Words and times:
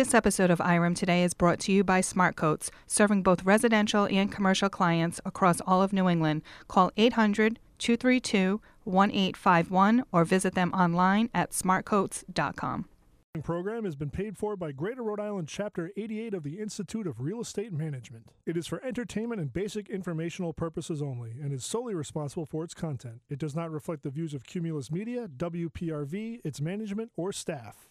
This 0.00 0.14
episode 0.14 0.50
of 0.50 0.62
IREM 0.62 0.94
Today 0.94 1.24
is 1.24 1.34
brought 1.34 1.60
to 1.60 1.72
you 1.72 1.84
by 1.84 2.00
Smartcoats, 2.00 2.70
serving 2.86 3.22
both 3.22 3.44
residential 3.44 4.06
and 4.06 4.32
commercial 4.32 4.70
clients 4.70 5.20
across 5.26 5.60
all 5.66 5.82
of 5.82 5.92
New 5.92 6.08
England. 6.08 6.40
Call 6.68 6.90
800 6.96 7.58
232 7.76 8.62
1851 8.84 10.04
or 10.10 10.24
visit 10.24 10.54
them 10.54 10.72
online 10.72 11.28
at 11.34 11.50
smartcoats.com. 11.50 12.86
The 13.34 13.42
program 13.42 13.84
has 13.84 13.94
been 13.94 14.08
paid 14.08 14.38
for 14.38 14.56
by 14.56 14.72
Greater 14.72 15.02
Rhode 15.02 15.20
Island 15.20 15.48
Chapter 15.48 15.92
88 15.94 16.32
of 16.32 16.44
the 16.44 16.58
Institute 16.58 17.06
of 17.06 17.20
Real 17.20 17.42
Estate 17.42 17.70
Management. 17.70 18.30
It 18.46 18.56
is 18.56 18.66
for 18.66 18.82
entertainment 18.82 19.38
and 19.38 19.52
basic 19.52 19.90
informational 19.90 20.54
purposes 20.54 21.02
only 21.02 21.32
and 21.32 21.52
is 21.52 21.62
solely 21.62 21.94
responsible 21.94 22.46
for 22.46 22.64
its 22.64 22.72
content. 22.72 23.20
It 23.28 23.38
does 23.38 23.54
not 23.54 23.70
reflect 23.70 24.04
the 24.04 24.10
views 24.10 24.32
of 24.32 24.46
Cumulus 24.46 24.90
Media, 24.90 25.28
WPRV, 25.28 26.40
its 26.42 26.58
management, 26.62 27.12
or 27.18 27.32
staff. 27.32 27.86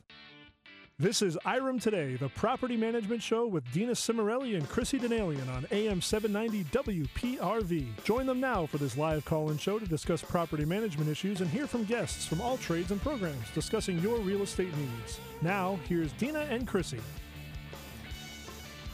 This 1.02 1.22
is 1.22 1.38
IREM 1.46 1.80
Today, 1.80 2.18
the 2.18 2.28
property 2.28 2.76
management 2.76 3.24
show 3.24 3.48
with 3.48 3.64
Dina 3.72 3.94
Cimarelli 3.94 4.57
and 4.57 4.68
Chrissy 4.68 5.00
Denalian 5.00 5.48
on 5.48 5.66
AM 5.71 6.02
790 6.02 6.66
WPRV. 6.66 8.04
Join 8.04 8.26
them 8.26 8.42
now 8.42 8.66
for 8.66 8.80
this 8.80 8.98
live 8.98 9.24
call 9.24 9.50
in 9.50 9.57
show 9.57 9.80
to 9.80 9.86
discuss 9.86 10.21
property 10.21 10.66
management 10.66 11.10
issues 11.10 11.40
and 11.40 11.50
hear 11.50 11.68
from 11.68 11.86
guests 11.86 12.26
from 12.26 12.42
all 12.42 12.57
trades 12.57 12.92
and 12.92 13.02
programs 13.02 13.50
discussing 13.52 13.98
your 14.00 14.20
real 14.20 14.42
estate 14.42 14.76
needs. 14.76 15.21
Now, 15.42 15.80
here's 15.88 16.12
Dina 16.12 16.42
and 16.50 16.68
Chrissy. 16.68 17.00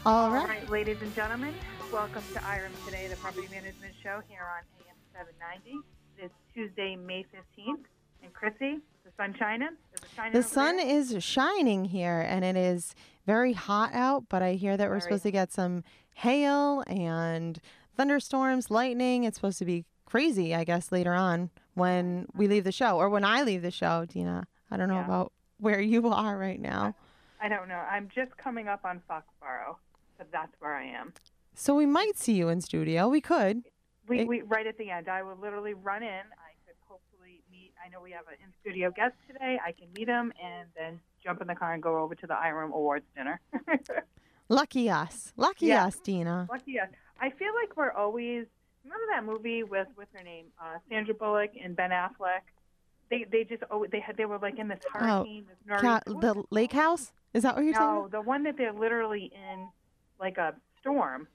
All 0.04 0.26
All 0.26 0.30
right. 0.30 0.46
right, 0.46 0.70
ladies 0.70 0.98
and 1.02 1.12
gentlemen, 1.16 1.54
welcome 1.92 2.22
to 2.34 2.38
IREM 2.38 2.70
Today, 2.84 3.08
the 3.08 3.16
property 3.16 3.48
management 3.50 3.94
show 4.00 4.22
here 4.28 4.46
on 4.46 4.62
AM 4.86 4.94
790. 5.12 5.84
It's 6.18 6.32
Tuesday, 6.54 6.94
May 6.94 7.26
15th. 7.34 7.82
And 8.22 8.32
Chrissy, 8.32 8.78
the 9.04 9.10
sun 9.16 9.34
shining? 9.40 9.70
Is 10.06 10.12
it 10.12 10.16
shining 10.16 10.32
The 10.32 10.42
sun 10.42 10.76
there? 10.78 10.86
is 10.86 11.16
shining 11.24 11.84
here 11.86 12.20
and 12.26 12.44
it 12.44 12.56
is 12.56 12.94
very 13.26 13.52
hot 13.52 13.90
out, 13.92 14.24
but 14.28 14.42
I 14.42 14.54
hear 14.54 14.76
that 14.76 14.88
we're 14.88 15.00
supposed 15.00 15.24
to 15.24 15.30
get 15.30 15.52
some 15.52 15.82
hail 16.14 16.82
and 16.86 17.58
thunderstorms, 17.96 18.70
lightning. 18.70 19.24
It's 19.24 19.36
supposed 19.36 19.58
to 19.58 19.64
be 19.64 19.84
crazy, 20.04 20.54
I 20.54 20.64
guess, 20.64 20.92
later 20.92 21.12
on 21.14 21.50
when 21.74 22.26
we 22.34 22.46
leave 22.46 22.64
the 22.64 22.72
show 22.72 22.96
or 22.98 23.08
when 23.08 23.24
I 23.24 23.42
leave 23.42 23.62
the 23.62 23.70
show, 23.70 24.04
Dina. 24.06 24.46
I 24.70 24.76
don't 24.76 24.88
know 24.88 24.94
Yeah. 24.96 25.04
about 25.04 25.32
where 25.58 25.80
you 25.80 26.06
are 26.12 26.38
right 26.38 26.60
now. 26.60 26.94
I 27.40 27.48
don't 27.48 27.68
know. 27.68 27.74
I'm 27.90 28.08
just 28.14 28.36
coming 28.36 28.68
up 28.68 28.84
on 28.84 29.02
Foxborough, 29.10 29.76
but 30.18 30.30
that's 30.32 30.52
where 30.60 30.74
I 30.74 30.84
am. 30.86 31.12
So 31.54 31.74
we 31.74 31.86
might 31.86 32.16
see 32.16 32.34
you 32.34 32.48
in 32.48 32.60
studio. 32.60 33.08
We 33.08 33.20
could. 33.20 33.62
We, 34.08 34.20
It- 34.20 34.28
we 34.28 34.42
right 34.42 34.66
at 34.66 34.78
the 34.78 34.90
end. 34.90 35.08
I 35.08 35.22
will 35.22 35.36
literally 35.36 35.74
run 35.74 36.02
in. 36.02 36.22
I 37.86 37.90
could 37.90 37.94
hopefully 37.94 37.94
meet. 37.94 37.94
I 37.94 37.98
know 37.98 38.02
we 38.02 38.12
have 38.12 38.26
an 38.28 38.34
in 38.44 38.52
studio 38.60 38.90
guest 38.90 39.14
today. 39.26 39.58
I 39.64 39.72
can 39.72 39.88
meet 39.96 40.08
him 40.08 40.32
and 40.42 40.68
then 40.76 41.00
jump 41.22 41.40
in 41.40 41.46
the 41.46 41.54
car 41.54 41.72
and 41.74 41.82
go 41.82 41.98
over 41.98 42.14
to 42.14 42.26
the 42.26 42.34
IREM 42.34 42.72
Awards 42.72 43.04
dinner. 43.16 43.40
Lucky 44.48 44.88
us. 44.90 45.32
Lucky 45.36 45.66
Yeah. 45.66 45.86
us, 45.86 45.96
Dina. 46.00 46.46
Lucky 46.50 46.78
us. 46.78 46.88
I 47.20 47.30
feel 47.30 47.52
like 47.60 47.76
we're 47.76 47.92
always. 47.92 48.46
Remember 48.84 49.04
that 49.10 49.24
movie 49.24 49.64
with 49.64 49.88
what's 49.96 50.12
her 50.14 50.22
name, 50.22 50.46
uh, 50.62 50.78
Sandra 50.88 51.12
Bullock 51.14 51.50
and 51.62 51.74
Ben 51.74 51.90
Affleck? 51.90 52.42
They 53.10 53.24
they 53.30 53.42
just 53.44 53.64
oh 53.70 53.84
they 53.90 53.98
had 54.00 54.16
they 54.16 54.24
were 54.26 54.38
like 54.38 54.58
in 54.58 54.68
this 54.68 54.78
hurricane. 54.92 55.46
this 55.48 55.56
nerdy, 55.68 55.80
Ca- 55.82 56.00
the 56.06 56.44
lake 56.50 56.72
house? 56.72 57.12
Is 57.34 57.42
that 57.42 57.56
what 57.56 57.64
you're 57.64 57.74
talking 57.74 57.88
about? 57.98 58.12
No, 58.12 58.20
the 58.20 58.20
one 58.22 58.44
that 58.44 58.56
they're 58.56 58.72
literally 58.72 59.32
in 59.34 59.68
like 60.20 60.38
a 60.38 60.54
storm. 60.80 61.26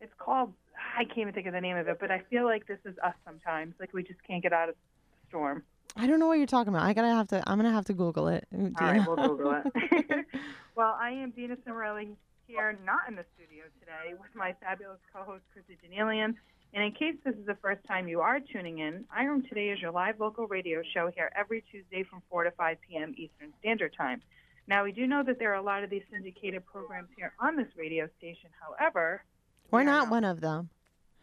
It's 0.00 0.12
called. 0.18 0.52
I 0.96 1.04
can't 1.04 1.18
even 1.18 1.34
think 1.34 1.46
of 1.48 1.52
the 1.52 1.60
name 1.60 1.76
of 1.76 1.88
it, 1.88 1.98
but 1.98 2.10
I 2.12 2.20
feel 2.30 2.44
like 2.44 2.66
this 2.68 2.78
is 2.84 2.94
us 3.02 3.14
sometimes. 3.24 3.74
Like 3.80 3.92
we 3.92 4.02
just 4.04 4.22
can't 4.24 4.42
get 4.42 4.52
out 4.52 4.68
of 4.68 4.74
the 4.76 5.28
storm. 5.28 5.64
I 5.96 6.06
don't 6.06 6.18
know 6.18 6.26
what 6.26 6.38
you're 6.38 6.46
talking 6.46 6.72
about. 6.72 6.82
I 6.84 6.92
gotta 6.92 7.08
have 7.08 7.28
to. 7.28 7.42
I'm 7.46 7.58
gonna 7.58 7.72
have 7.72 7.84
to 7.86 7.94
Google 7.94 8.28
it. 8.28 8.46
Mm, 8.54 8.72
All 8.80 8.86
right, 8.86 9.06
we'll 9.06 9.16
Google 9.28 9.62
it. 9.64 10.26
well, 10.76 10.96
I 11.00 11.10
am 11.10 11.30
Dina 11.30 11.56
Cimarelli 11.56 12.16
here, 12.46 12.78
not 12.84 13.00
in 13.08 13.14
the 13.16 13.24
studio 13.34 13.64
today, 13.80 14.14
with 14.20 14.34
my 14.34 14.54
fabulous 14.60 14.98
co-host 15.12 15.44
Chrissy 15.52 15.78
Denalian. 15.86 16.34
And 16.74 16.82
in 16.82 16.90
case 16.90 17.14
this 17.24 17.36
is 17.36 17.46
the 17.46 17.54
first 17.62 17.84
time 17.86 18.08
you 18.08 18.20
are 18.20 18.40
tuning 18.40 18.80
in, 18.80 19.04
IREM 19.16 19.48
Today 19.48 19.68
is 19.68 19.80
your 19.80 19.92
live 19.92 20.18
local 20.18 20.48
radio 20.48 20.82
show 20.92 21.08
here 21.14 21.30
every 21.36 21.62
Tuesday 21.70 22.02
from 22.02 22.20
4 22.28 22.44
to 22.44 22.50
5 22.50 22.76
p.m. 22.88 23.14
Eastern 23.16 23.52
Standard 23.60 23.94
Time. 23.96 24.20
Now, 24.66 24.82
we 24.82 24.90
do 24.90 25.06
know 25.06 25.22
that 25.22 25.38
there 25.38 25.52
are 25.52 25.56
a 25.56 25.62
lot 25.62 25.84
of 25.84 25.90
these 25.90 26.02
syndicated 26.10 26.66
programs 26.66 27.10
here 27.16 27.32
on 27.38 27.56
this 27.56 27.68
radio 27.78 28.08
station. 28.18 28.50
However, 28.60 29.22
We're 29.70 29.84
not 29.84 30.10
one 30.10 30.24
of 30.24 30.40
them. 30.40 30.68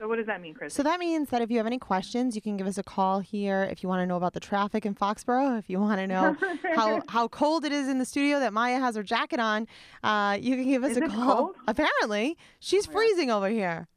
So 0.02 0.08
what 0.08 0.16
does 0.16 0.26
that 0.26 0.42
mean, 0.42 0.56
Chris? 0.56 0.74
So 0.74 0.82
that 0.82 1.00
means 1.00 1.30
that 1.30 1.44
if 1.44 1.52
you 1.52 1.58
have 1.58 1.68
any 1.68 1.78
questions, 1.78 2.36
you 2.36 2.42
can 2.42 2.58
give 2.58 2.66
us 2.66 2.80
a 2.80 2.84
call 2.84 3.20
here. 3.20 3.68
If 3.70 3.84
you 3.84 3.90
want 3.90 4.02
to 4.02 4.08
know 4.08 4.16
about 4.16 4.34
the 4.34 4.40
traffic 4.40 4.84
in 4.84 4.96
Foxborough, 4.96 5.60
if 5.60 5.70
you 5.70 5.80
want 5.80 6.00
to 6.00 6.08
know 6.08 6.36
how, 6.76 7.04
how 7.08 7.28
cold 7.28 7.66
it 7.66 7.72
is 7.72 7.88
in 7.88 8.00
the 8.00 8.06
studio 8.06 8.40
that 8.40 8.52
Maya 8.52 8.80
has 8.80 8.96
her 8.96 9.04
jacket 9.04 9.40
on, 9.40 9.68
uh, 10.04 10.40
you 10.42 10.56
can 10.56 10.66
give 10.68 10.84
us 10.84 10.92
Is 10.92 10.98
a 10.98 11.02
call. 11.02 11.36
cold? 11.36 11.56
Apparently, 11.68 12.36
she's 12.60 12.88
yeah. 12.88 12.94
freezing 12.94 13.30
over 13.30 13.48
here. 13.48 13.88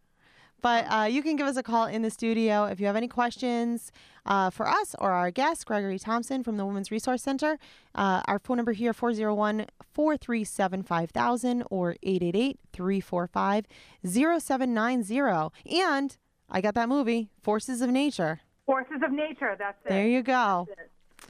But 0.64 0.86
uh, 0.90 1.04
you 1.04 1.22
can 1.22 1.36
give 1.36 1.46
us 1.46 1.58
a 1.58 1.62
call 1.62 1.84
in 1.84 2.00
the 2.00 2.08
studio 2.08 2.64
if 2.64 2.80
you 2.80 2.86
have 2.86 2.96
any 2.96 3.06
questions 3.06 3.92
uh, 4.24 4.48
for 4.48 4.66
us 4.66 4.96
or 4.98 5.10
our 5.10 5.30
guest, 5.30 5.66
Gregory 5.66 5.98
Thompson 5.98 6.42
from 6.42 6.56
the 6.56 6.64
Women's 6.64 6.90
Resource 6.90 7.22
Center. 7.22 7.58
Uh, 7.94 8.22
our 8.26 8.38
phone 8.38 8.56
number 8.56 8.72
here, 8.72 8.94
401 8.94 9.66
437 9.92 10.82
5000 10.82 11.64
or 11.68 11.96
888 12.02 12.58
345 12.72 13.66
0790. 14.06 15.50
And 15.82 16.16
I 16.48 16.62
got 16.62 16.74
that 16.76 16.88
movie, 16.88 17.28
Forces 17.42 17.82
of 17.82 17.90
Nature. 17.90 18.40
Forces 18.64 19.02
of 19.04 19.12
Nature. 19.12 19.56
That's 19.58 19.76
it. 19.84 19.90
There 19.90 20.08
you 20.08 20.22
go. 20.22 20.66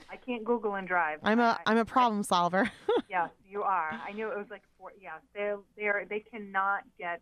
I 0.08 0.14
can't 0.14 0.44
Google 0.44 0.76
and 0.76 0.86
drive. 0.86 1.18
I'm 1.24 1.40
a 1.40 1.58
I'm 1.66 1.78
a 1.78 1.84
problem 1.84 2.22
solver. 2.22 2.70
Yes, 3.10 3.30
you 3.48 3.62
are. 3.62 3.90
I 3.92 4.10
knew 4.12 4.28
it 4.28 4.36
was 4.36 4.46
like 4.50 4.62
four. 4.76 4.90
Yes, 5.00 5.20
they 5.34 5.52
they 5.76 5.86
are. 5.86 6.04
They 6.08 6.18
cannot 6.18 6.82
get 6.98 7.20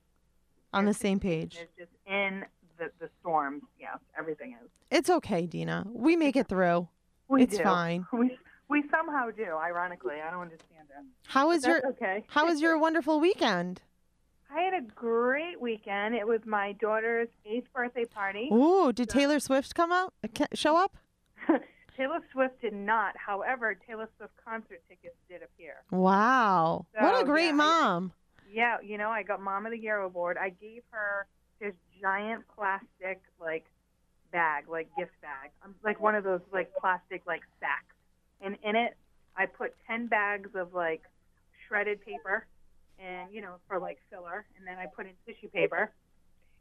on 0.73 0.85
the 0.85 0.95
same 0.95 1.21
page. 1.21 1.59
It's 1.61 1.73
just 1.79 1.93
in 2.07 2.45
the 2.79 2.91
the 2.99 3.09
storms. 3.21 3.63
Yes, 3.81 3.99
everything 4.19 4.57
is. 4.63 4.69
It's 4.91 5.11
okay, 5.11 5.47
Dina. 5.47 5.87
We 5.93 6.17
make 6.17 6.37
it 6.37 6.49
through. 6.49 6.89
We 7.29 7.43
It's 7.45 7.57
do. 7.57 7.63
fine. 7.63 8.07
We 8.13 8.39
we 8.69 8.85
somehow 8.91 9.31
do. 9.31 9.45
Ironically, 9.57 10.17
I 10.27 10.31
don't 10.31 10.43
understand 10.43 10.89
it. 10.91 11.05
How 11.27 11.49
was 11.49 11.65
your 11.67 11.87
okay? 11.91 12.25
How 12.29 12.47
was 12.47 12.61
your 12.61 12.79
wonderful 12.79 13.21
weekend? 13.21 13.83
I 14.55 14.61
had 14.61 14.75
a 14.75 14.83
great 14.83 15.59
weekend. 15.61 16.15
It 16.15 16.27
was 16.27 16.41
my 16.45 16.73
daughter's 16.73 17.29
eighth 17.47 17.73
birthday 17.73 18.05
party. 18.05 18.51
Ooh, 18.53 18.93
did 18.93 19.09
Taylor 19.09 19.41
Swift 19.41 19.75
come 19.75 19.91
out? 19.91 20.13
uh, 20.23 20.45
Show 20.53 20.77
up? 20.77 20.97
Taylor 21.97 22.21
Swift 22.33 22.61
did 22.61 22.75
not. 22.75 23.15
However, 23.17 23.75
Taylor 23.75 24.09
Swift 24.19 24.33
concert 24.45 24.83
tickets 24.91 25.15
did 25.29 25.43
appear. 25.43 25.77
Wow. 25.91 26.85
what 26.99 27.23
a 27.23 27.25
great 27.25 27.47
yeah, 27.47 27.53
mom. 27.53 28.13
Yeah, 28.53 28.77
you 28.83 28.99
know, 28.99 29.09
I 29.09 29.23
got 29.23 29.41
Mom 29.41 29.65
of 29.65 29.73
the 29.73 29.79
Year 29.79 29.97
award. 29.97 30.37
I 30.39 30.51
gave 30.51 30.83
her 30.91 31.27
this 31.61 31.73
giant 32.01 32.45
plastic 32.55 33.23
like 33.41 33.65
bag, 34.31 34.69
like 34.69 34.89
gift 34.99 35.19
bag. 35.23 35.51
Um, 35.65 35.75
like 35.83 36.01
one 36.01 36.15
of 36.15 36.25
those 36.25 36.41
like 36.53 36.71
plastic 36.79 37.23
like 37.27 37.43
sacks. 37.61 37.95
And 38.43 38.57
in 38.63 38.77
it 38.77 38.97
I 39.37 39.47
put 39.47 39.73
10 39.87 40.09
bags 40.09 40.51
of 40.55 40.75
like 40.75 41.03
shredded 41.67 42.05
paper 42.05 42.47
and 42.99 43.33
you 43.33 43.41
know, 43.41 43.55
for 43.67 43.79
like 43.79 43.99
filler, 44.11 44.45
and 44.59 44.67
then 44.67 44.77
I 44.79 44.87
put 44.87 45.07
in 45.07 45.13
tissue 45.27 45.49
paper. 45.49 45.91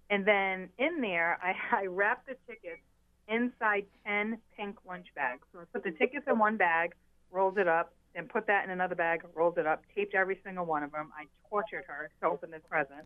And 0.10 0.26
then 0.26 0.70
in 0.78 1.02
there 1.02 1.40
I 1.44 1.54
I 1.84 1.86
wrapped 1.88 2.28
the 2.28 2.36
tickets 2.48 2.82
inside 3.28 3.86
10 4.08 4.38
pink 4.56 4.78
lunch 4.88 5.08
bags. 5.14 5.42
So 5.52 5.60
I 5.60 5.64
put 5.74 5.84
the 5.84 5.92
tickets 5.92 6.26
in 6.28 6.40
one 6.40 6.56
bag, 6.56 6.94
rolled 7.32 7.58
it 7.58 7.68
up, 7.68 7.94
then 8.16 8.28
put 8.28 8.48
that 8.48 8.64
in 8.66 8.72
another 8.72 8.96
bag, 8.96 9.24
rolled 9.36 9.58
it 9.58 9.66
up, 9.68 9.84
taped 9.96 10.16
every 10.16 10.40
single 10.44 10.66
one 10.66 10.84
of 10.84 10.92
them. 10.92 11.12
I 11.18 11.26
tortured 11.50 11.86
her 11.88 12.10
to 12.22 12.28
open 12.28 12.52
this 12.52 12.62
present. 12.70 13.02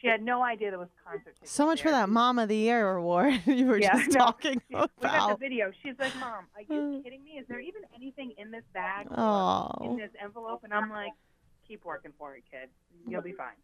She 0.00 0.06
had 0.06 0.22
no 0.22 0.42
idea 0.42 0.70
there 0.70 0.78
was 0.78 0.88
concert 1.04 1.34
tickets. 1.34 1.50
So 1.50 1.66
much 1.66 1.82
for 1.82 1.90
that 1.90 2.08
Mom 2.08 2.38
of 2.38 2.48
the 2.48 2.56
Year 2.56 2.90
award 2.96 3.42
you 3.46 3.66
were 3.66 3.78
Yeah, 3.78 3.92
just 3.98 4.10
no, 4.12 4.24
talking 4.24 4.60
We 4.70 4.76
got 4.76 4.90
the 5.30 5.36
video. 5.38 5.70
She's 5.82 5.94
like, 5.98 6.16
"Mom, 6.16 6.46
are 6.56 6.62
you 6.62 7.00
kidding 7.04 7.22
me? 7.22 7.32
Is 7.32 7.46
there 7.48 7.60
even 7.60 7.82
anything 7.94 8.32
in 8.38 8.50
this 8.50 8.64
bag 8.72 9.06
or 9.08 9.12
in 9.12 9.18
Oh. 9.90 9.96
this 9.98 10.10
envelope?" 10.22 10.60
And 10.64 10.72
I'm 10.72 10.88
like, 10.90 11.12
"Keep 11.68 11.84
working 11.84 12.12
for 12.18 12.34
it, 12.34 12.44
kid. 12.50 12.70
You'll 13.06 13.20
be 13.22 13.32
fine." 13.34 13.56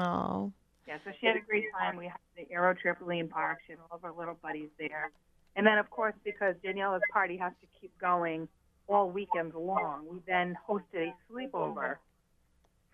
Oh. 0.00 0.52
Yeah, 0.86 0.98
so 1.04 1.12
she 1.20 1.26
had 1.26 1.36
a 1.36 1.40
great 1.40 1.64
time. 1.78 1.96
We 1.96 2.06
had 2.06 2.18
the 2.36 2.46
Aero 2.52 2.74
Trampoline 2.74 3.30
Park. 3.30 3.60
She 3.66 3.72
had 3.72 3.78
all 3.90 3.96
of 3.96 4.02
her 4.02 4.12
little 4.12 4.34
buddies 4.42 4.68
there. 4.78 5.12
And 5.56 5.66
then, 5.66 5.78
of 5.78 5.88
course, 5.90 6.14
because 6.24 6.56
Daniela's 6.64 7.02
party 7.12 7.36
has 7.38 7.52
to 7.60 7.66
keep 7.80 7.96
going 7.98 8.48
all 8.90 9.08
weekends 9.10 9.54
long, 9.54 10.06
we 10.10 10.18
then 10.26 10.56
hosted 10.68 11.08
a 11.08 11.14
sleepover 11.32 11.96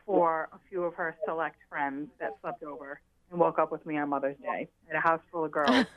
for 0.04 0.48
a 0.52 0.58
few 0.69 0.84
of 0.84 0.94
her 0.94 1.16
select 1.26 1.56
friends 1.69 2.08
that 2.20 2.31
slept 2.40 2.62
over 2.62 3.00
and 3.31 3.40
woke 3.40 3.58
up 3.58 3.72
with 3.72 3.84
me 3.87 3.98
on 3.98 4.08
Mother's 4.08 4.37
Day 4.38 4.69
at 4.88 4.96
a 4.96 5.00
house 5.00 5.20
full 5.32 5.44
of 5.44 5.50
girls. 5.52 5.87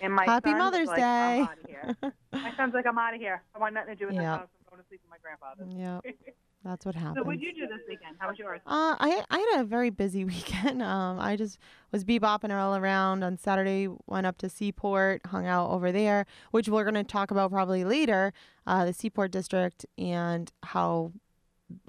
And 0.00 0.12
my 0.12 0.24
Happy 0.24 0.52
Mother's 0.52 0.88
like, 0.88 0.96
Day. 0.98 1.02
I'm 1.04 1.42
out 1.42 1.58
of 1.62 1.66
here. 1.70 1.96
My 2.32 2.52
son's 2.56 2.74
like, 2.74 2.84
I'm 2.84 2.98
out 2.98 3.14
of 3.14 3.20
here. 3.20 3.42
I 3.54 3.58
want 3.60 3.74
nothing 3.74 3.94
to 3.94 3.98
do 3.98 4.06
with 4.06 4.14
Yeah. 4.16 4.22
this 4.22 4.28
house. 4.40 4.48
I'm 4.66 4.70
going 4.76 4.82
to 4.82 4.88
sleep 4.88 5.00
with 5.04 5.10
my 5.10 5.18
grandfather. 5.22 5.64
yep. 5.70 6.34
That's 6.64 6.86
what 6.86 6.94
happened. 6.94 7.16
So 7.18 7.22
what 7.24 7.38
did 7.38 7.42
you 7.42 7.54
do 7.54 7.66
this 7.66 7.82
weekend? 7.88 8.16
How 8.18 8.28
was 8.28 8.38
yours? 8.38 8.60
Uh, 8.66 8.96
I 8.98 9.22
I 9.30 9.38
had 9.52 9.60
a 9.60 9.64
very 9.64 9.90
busy 9.90 10.24
weekend. 10.34 10.82
Um, 10.82 11.20
I 11.20 11.36
just 11.36 11.58
was 11.92 12.04
bebopping 12.04 12.50
all 12.50 12.74
around 12.76 13.22
on 13.22 13.36
Saturday. 13.36 13.88
Went 14.06 14.26
up 14.26 14.38
to 14.38 14.48
Seaport, 14.48 15.26
hung 15.26 15.46
out 15.46 15.70
over 15.70 15.92
there, 15.92 16.26
which 16.52 16.68
we're 16.68 16.84
going 16.84 16.94
to 16.94 17.04
talk 17.04 17.30
about 17.30 17.50
probably 17.50 17.84
later. 17.84 18.32
Uh, 18.66 18.84
the 18.86 18.92
Seaport 18.94 19.30
district 19.30 19.84
and 19.98 20.50
how 20.62 21.12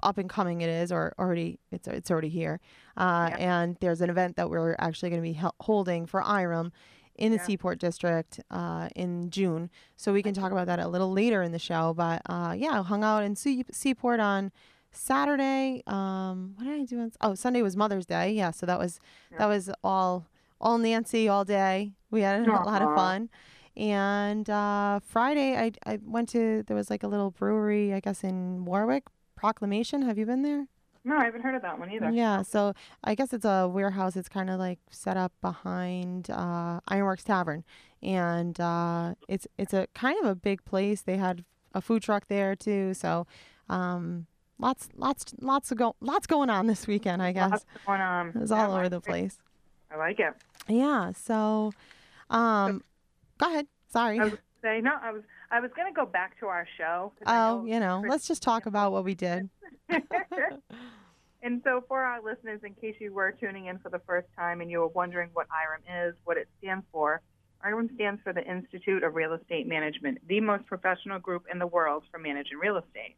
up 0.02 0.18
and 0.18 0.28
coming 0.28 0.60
it 0.62 0.68
is, 0.68 0.92
or 0.92 1.14
already 1.18 1.58
it's 1.72 1.88
it's 1.88 2.10
already 2.10 2.28
here. 2.28 2.60
Uh, 2.96 3.28
Yeah. 3.30 3.36
And 3.62 3.76
there's 3.80 4.00
an 4.02 4.10
event 4.10 4.36
that 4.36 4.50
we're 4.50 4.76
actually 4.78 5.10
going 5.10 5.22
to 5.22 5.28
be 5.28 5.40
holding 5.60 6.06
for 6.06 6.20
IREM 6.22 6.70
in 7.18 7.32
the 7.32 7.38
Yeah. 7.38 7.44
Seaport 7.44 7.78
District 7.78 8.40
uh, 8.50 8.88
in 8.96 9.30
June. 9.30 9.70
So 9.96 10.12
we 10.12 10.22
can 10.22 10.34
talk 10.34 10.52
about 10.52 10.66
that 10.66 10.78
a 10.78 10.88
little 10.88 11.10
later 11.12 11.42
in 11.42 11.52
the 11.52 11.58
show. 11.58 11.94
But 11.94 12.22
uh, 12.26 12.54
yeah, 12.56 12.82
hung 12.82 13.02
out 13.04 13.22
in 13.24 13.36
Sea- 13.36 13.64
Seaport 13.72 14.20
on 14.20 14.52
Saturday. 14.92 15.82
Um, 15.86 16.54
what 16.56 16.64
did 16.64 16.80
I 16.80 16.84
do? 16.84 17.00
On, 17.00 17.12
oh, 17.20 17.34
Sunday 17.34 17.62
was 17.62 17.76
Mother's 17.76 18.06
Day. 18.06 18.32
Yeah, 18.32 18.50
so 18.50 18.66
that 18.66 18.78
was 18.78 19.00
Yeah. 19.30 19.38
that 19.38 19.46
was 19.46 19.70
all 19.84 20.26
all 20.60 20.78
Nancy 20.78 21.28
all 21.28 21.44
day. 21.44 21.92
We 22.10 22.22
had 22.22 22.46
a 22.46 22.50
lot 22.52 22.82
of 22.82 22.94
fun. 22.94 23.28
And 23.76 24.48
uh, 24.48 25.00
Friday, 25.04 25.54
I 25.56 25.72
I 25.84 25.98
went 26.02 26.28
to 26.30 26.62
there 26.66 26.76
was 26.76 26.88
like 26.90 27.02
a 27.02 27.08
little 27.08 27.30
brewery, 27.30 27.92
I 27.92 28.00
guess 28.00 28.24
in 28.24 28.64
Warwick. 28.64 29.04
Proclamation. 29.36 30.00
Have 30.02 30.16
you 30.16 30.24
been 30.24 30.40
there? 30.42 30.66
No, 31.06 31.16
I 31.16 31.24
haven't 31.24 31.42
heard 31.42 31.54
of 31.54 31.62
that 31.62 31.78
one 31.78 31.88
either. 31.90 32.10
Yeah, 32.10 32.42
so 32.42 32.74
I 33.04 33.14
guess 33.14 33.32
it's 33.32 33.44
a 33.44 33.68
warehouse. 33.72 34.16
It's 34.16 34.28
kind 34.28 34.50
of 34.50 34.58
like 34.58 34.80
set 34.90 35.16
up 35.16 35.32
behind 35.40 36.28
uh, 36.30 36.80
Ironworks 36.88 37.22
Tavern, 37.22 37.62
and 38.02 38.58
uh, 38.60 39.14
it's 39.28 39.46
it's 39.56 39.72
a 39.72 39.86
kind 39.94 40.18
of 40.18 40.26
a 40.28 40.34
big 40.34 40.64
place. 40.64 41.02
They 41.02 41.16
had 41.16 41.44
a 41.74 41.80
food 41.80 42.02
truck 42.02 42.26
there 42.26 42.56
too, 42.56 42.92
so 42.92 43.24
um, 43.68 44.26
lots 44.58 44.88
lots 44.96 45.32
lots 45.40 45.70
of 45.70 45.78
go 45.78 45.94
lots 46.00 46.26
going 46.26 46.50
on 46.50 46.66
this 46.66 46.88
weekend. 46.88 47.22
I 47.22 47.30
guess 47.30 47.50
Lots 47.52 47.64
going 47.86 48.00
on. 48.00 48.28
it 48.30 48.34
was 48.36 48.50
Yeah, 48.50 48.66
all 48.66 48.74
over 48.74 48.88
the 48.88 49.00
place. 49.00 49.38
I 49.92 49.96
like 49.96 50.18
it. 50.18 50.34
Yeah, 50.68 51.12
so 51.12 51.72
um, 52.30 52.82
go 53.38 53.46
ahead. 53.48 53.68
Sorry. 53.86 54.18
I 54.18 54.24
was 54.24 54.34
say 54.60 54.80
no. 54.80 54.90
I 55.00 55.12
was 55.12 55.22
I 55.50 55.60
was 55.60 55.70
gonna 55.76 55.92
go 55.92 56.06
back 56.06 56.38
to 56.40 56.46
our 56.46 56.66
show. 56.76 57.12
Oh, 57.26 57.64
you 57.64 57.80
know, 57.80 58.02
let's 58.06 58.26
just 58.26 58.42
talk 58.42 58.66
about 58.66 58.92
what 58.92 59.04
we 59.04 59.14
did. 59.14 59.48
and 61.42 61.60
so, 61.64 61.84
for 61.88 62.02
our 62.02 62.22
listeners, 62.22 62.60
in 62.64 62.74
case 62.74 62.96
you 62.98 63.12
were 63.12 63.32
tuning 63.32 63.66
in 63.66 63.78
for 63.78 63.88
the 63.88 64.00
first 64.06 64.28
time 64.36 64.60
and 64.60 64.70
you 64.70 64.80
were 64.80 64.88
wondering 64.88 65.30
what 65.32 65.46
IREM 65.50 66.08
is, 66.08 66.14
what 66.24 66.36
it 66.36 66.48
stands 66.58 66.84
for, 66.92 67.20
IREM 67.64 67.90
stands 67.94 68.20
for 68.22 68.32
the 68.32 68.44
Institute 68.44 69.02
of 69.02 69.14
Real 69.14 69.32
Estate 69.32 69.66
Management, 69.66 70.18
the 70.28 70.40
most 70.40 70.66
professional 70.66 71.18
group 71.18 71.44
in 71.50 71.58
the 71.58 71.66
world 71.66 72.04
for 72.10 72.18
managing 72.18 72.58
real 72.58 72.76
estate. 72.76 73.16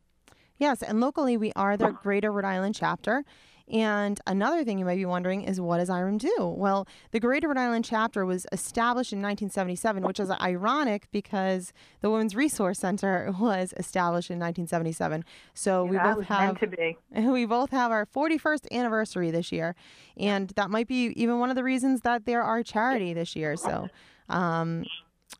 Yes, 0.58 0.82
and 0.82 1.00
locally 1.00 1.36
we 1.36 1.52
are 1.54 1.76
the 1.76 1.90
Greater 1.90 2.32
Rhode 2.32 2.44
Island 2.44 2.74
chapter. 2.74 3.24
And 3.70 4.20
another 4.26 4.64
thing 4.64 4.78
you 4.78 4.84
might 4.84 4.96
be 4.96 5.04
wondering 5.04 5.42
is 5.42 5.60
what 5.60 5.78
does 5.78 5.90
IREM 5.90 6.18
do? 6.18 6.54
Well, 6.56 6.86
the 7.10 7.20
Greater 7.20 7.48
Rhode 7.48 7.58
Island 7.58 7.84
chapter 7.84 8.24
was 8.24 8.46
established 8.50 9.12
in 9.12 9.18
1977, 9.18 10.02
which 10.04 10.18
is 10.18 10.30
ironic 10.30 11.08
because 11.12 11.72
the 12.00 12.10
Women's 12.10 12.34
Resource 12.34 12.78
Center 12.78 13.34
was 13.40 13.74
established 13.76 14.30
in 14.30 14.38
1977. 14.38 15.24
So 15.54 15.84
we 15.84 15.98
both 15.98 16.24
have 16.24 16.58
meant 16.60 16.60
to 16.60 16.66
be. 16.66 16.98
we 17.30 17.44
both 17.44 17.70
have 17.70 17.90
our 17.90 18.06
41st 18.06 18.72
anniversary 18.72 19.30
this 19.30 19.52
year, 19.52 19.74
and 20.16 20.50
that 20.50 20.70
might 20.70 20.88
be 20.88 21.12
even 21.16 21.38
one 21.38 21.50
of 21.50 21.56
the 21.56 21.64
reasons 21.64 22.00
that 22.02 22.24
they're 22.24 22.42
our 22.42 22.62
charity 22.62 23.12
this 23.12 23.36
year. 23.36 23.56
So, 23.56 23.88
um, 24.28 24.84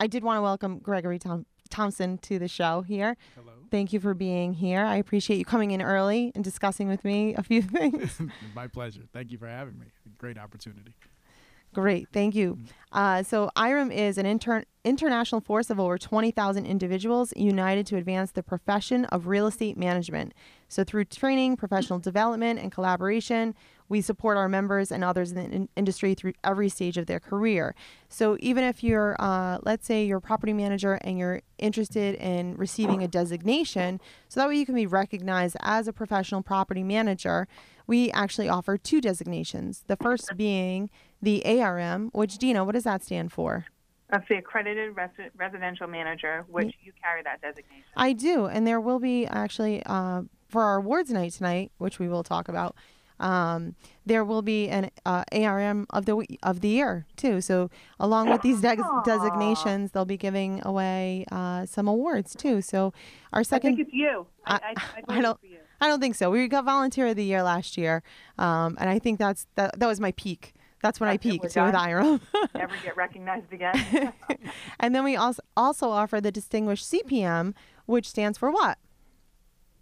I 0.01 0.07
did 0.07 0.23
want 0.23 0.37
to 0.37 0.43
welcome 0.43 0.79
Gregory 0.79 1.19
Tom- 1.19 1.47
Thompson 1.71 2.19
to 2.19 2.39
the 2.39 2.49
show 2.49 2.83
here. 2.83 3.17
Hello. 3.35 3.53
Thank 3.71 3.93
you 3.93 4.01
for 4.01 4.15
being 4.15 4.55
here. 4.55 4.85
I 4.85 4.97
appreciate 4.97 5.37
you 5.39 5.45
coming 5.45 5.71
in 5.73 5.83
early 5.83 6.33
and 6.35 6.43
discussing 6.43 6.89
with 6.89 7.05
me 7.05 7.35
a 7.35 7.43
few 7.43 7.63
things. 7.77 8.21
My 8.55 8.67
pleasure. 8.67 9.03
Thank 9.13 9.31
you 9.31 9.39
for 9.39 9.47
having 9.49 9.79
me. 9.79 9.87
Great 10.19 10.39
opportunity. 10.39 10.95
Great, 11.75 12.09
thank 12.15 12.35
you. 12.35 12.59
Uh, 12.93 13.23
so, 13.23 13.51
IREM 13.55 13.93
is 13.93 14.17
an 14.17 14.25
inter- 14.25 14.65
international 14.85 15.43
force 15.43 15.69
of 15.69 15.79
over 15.79 15.99
20,000 15.99 16.65
individuals 16.65 17.35
united 17.37 17.87
to 17.89 17.97
advance 17.97 18.33
the 18.33 18.43
profession 18.43 19.05
of 19.07 19.27
real 19.27 19.47
estate 19.47 19.77
management. 19.77 20.33
So, 20.69 20.83
through 20.83 21.05
training, 21.05 21.59
professional 21.59 21.99
development, 21.99 22.59
and 22.59 22.73
collaboration, 22.73 23.55
we 23.89 24.01
support 24.01 24.37
our 24.37 24.49
members 24.49 24.93
and 24.93 25.03
others 25.03 25.33
in 25.33 25.37
the 25.37 25.45
in- 25.45 25.69
industry 25.77 26.15
through 26.15 26.35
every 26.45 26.69
stage 26.69 26.97
of 26.97 27.07
their 27.07 27.21
career. 27.21 27.75
So, 28.09 28.37
even 28.41 28.65
if 28.65 28.83
you're, 28.83 29.17
uh, 29.19 29.59
let's 29.63 29.87
say, 29.87 30.05
you're 30.05 30.19
a 30.19 30.23
property 30.23 30.53
manager 30.53 30.95
and 31.03 31.19
you're 31.19 31.43
interested 31.59 32.15
in 32.17 32.57
receiving 32.57 33.03
a 33.03 33.09
designation, 33.09 34.01
so 34.29 34.41
that 34.41 34.49
way 34.49 34.57
you 34.57 34.67
can 34.67 34.75
be 34.75 34.87
recognized 34.87 35.57
as 35.61 35.89
a 35.89 35.93
professional 35.93 36.43
property 36.43 36.83
manager, 36.83 37.49
we 37.87 38.11
actually 38.13 38.49
offer 38.49 38.77
two 38.77 39.01
designations. 39.01 39.85
The 39.87 39.97
first 39.97 40.37
being 40.37 40.91
the 41.23 41.45
ARM, 41.45 42.11
which 42.13 42.39
Dina, 42.39 42.65
what 42.65 42.73
does 42.73 42.85
that 42.85 43.03
stand 43.03 43.33
for? 43.33 43.67
That's 44.11 44.27
the 44.29 44.37
accredited 44.37 44.95
resi- 44.95 45.31
residential 45.37 45.87
manager, 45.87 46.45
which 46.49 46.75
you 46.83 46.93
carry 47.03 47.23
that 47.25 47.43
designation. 47.43 47.85
I 47.97 48.15
do, 48.15 48.47
and 48.47 48.67
there 48.67 48.81
will 48.81 48.99
be 48.99 49.27
actually 49.27 49.83
uh, 49.85 50.23
for 50.49 50.63
our 50.63 50.77
awards 50.77 51.11
night 51.11 51.33
tonight, 51.33 51.73
which 51.79 51.99
we 51.99 52.09
will 52.09 52.23
talk 52.23 52.49
about. 52.49 52.75
Um, 53.21 53.75
there 54.07 54.25
will 54.25 54.43
be 54.43 54.69
an 54.69 54.91
uh, 55.05 55.25
ARM 55.33 55.87
of 55.91 56.07
the 56.07 56.25
of 56.43 56.61
the 56.61 56.69
year 56.69 57.07
too. 57.17 57.41
So 57.41 57.71
along 57.99 58.31
with 58.31 58.43
these 58.43 58.65
Aw. 58.65 59.03
designations, 59.05 59.93
they'll 59.93 60.05
be 60.05 60.17
giving 60.17 60.63
away 60.65 61.25
uh, 61.33 61.67
some 61.67 61.89
awards 61.89 62.35
too. 62.35 62.63
So 62.63 62.93
our 63.33 63.45
second. 63.45 63.73
I 63.75 63.77
think 63.77 63.89
it's 63.89 63.95
you. 63.95 64.27
I, 64.47 64.55
I, 64.55 64.59
I- 64.77 65.19
I, 65.19 65.21
don't- 65.27 65.39
you. 65.43 65.59
I 65.81 65.87
don't 65.87 66.01
think 66.01 66.17
so. 66.17 66.31
We 66.31 66.49
got 66.49 66.65
volunteer 66.65 67.07
of 67.09 67.17
the 67.17 67.25
year 67.25 67.43
last 67.43 67.77
year, 67.77 68.03
um, 68.37 68.77
and 68.81 68.91
I 68.91 68.99
think 68.99 69.19
that's 69.19 69.47
that. 69.55 69.79
That 69.79 69.87
was 69.87 70.01
my 70.01 70.13
peak. 70.13 70.55
That's 70.83 71.01
when 71.01 71.09
I 71.09 71.15
That's 71.17 71.27
it, 71.27 71.29
we're 71.29 71.33
peaked 71.33 71.45
with. 71.57 71.75
IREM. 71.75 72.21
Never 72.55 72.75
get 72.85 72.97
recognized 72.97 73.53
again. 73.53 74.13
and 74.81 74.95
then 74.95 75.03
we 75.05 75.17
also 75.17 75.43
also 75.57 75.91
offer 75.91 76.21
the 76.21 76.31
distinguished 76.33 76.91
CPM, 76.91 77.55
which 77.87 78.09
stands 78.09 78.39
for 78.39 78.51
what? 78.51 78.79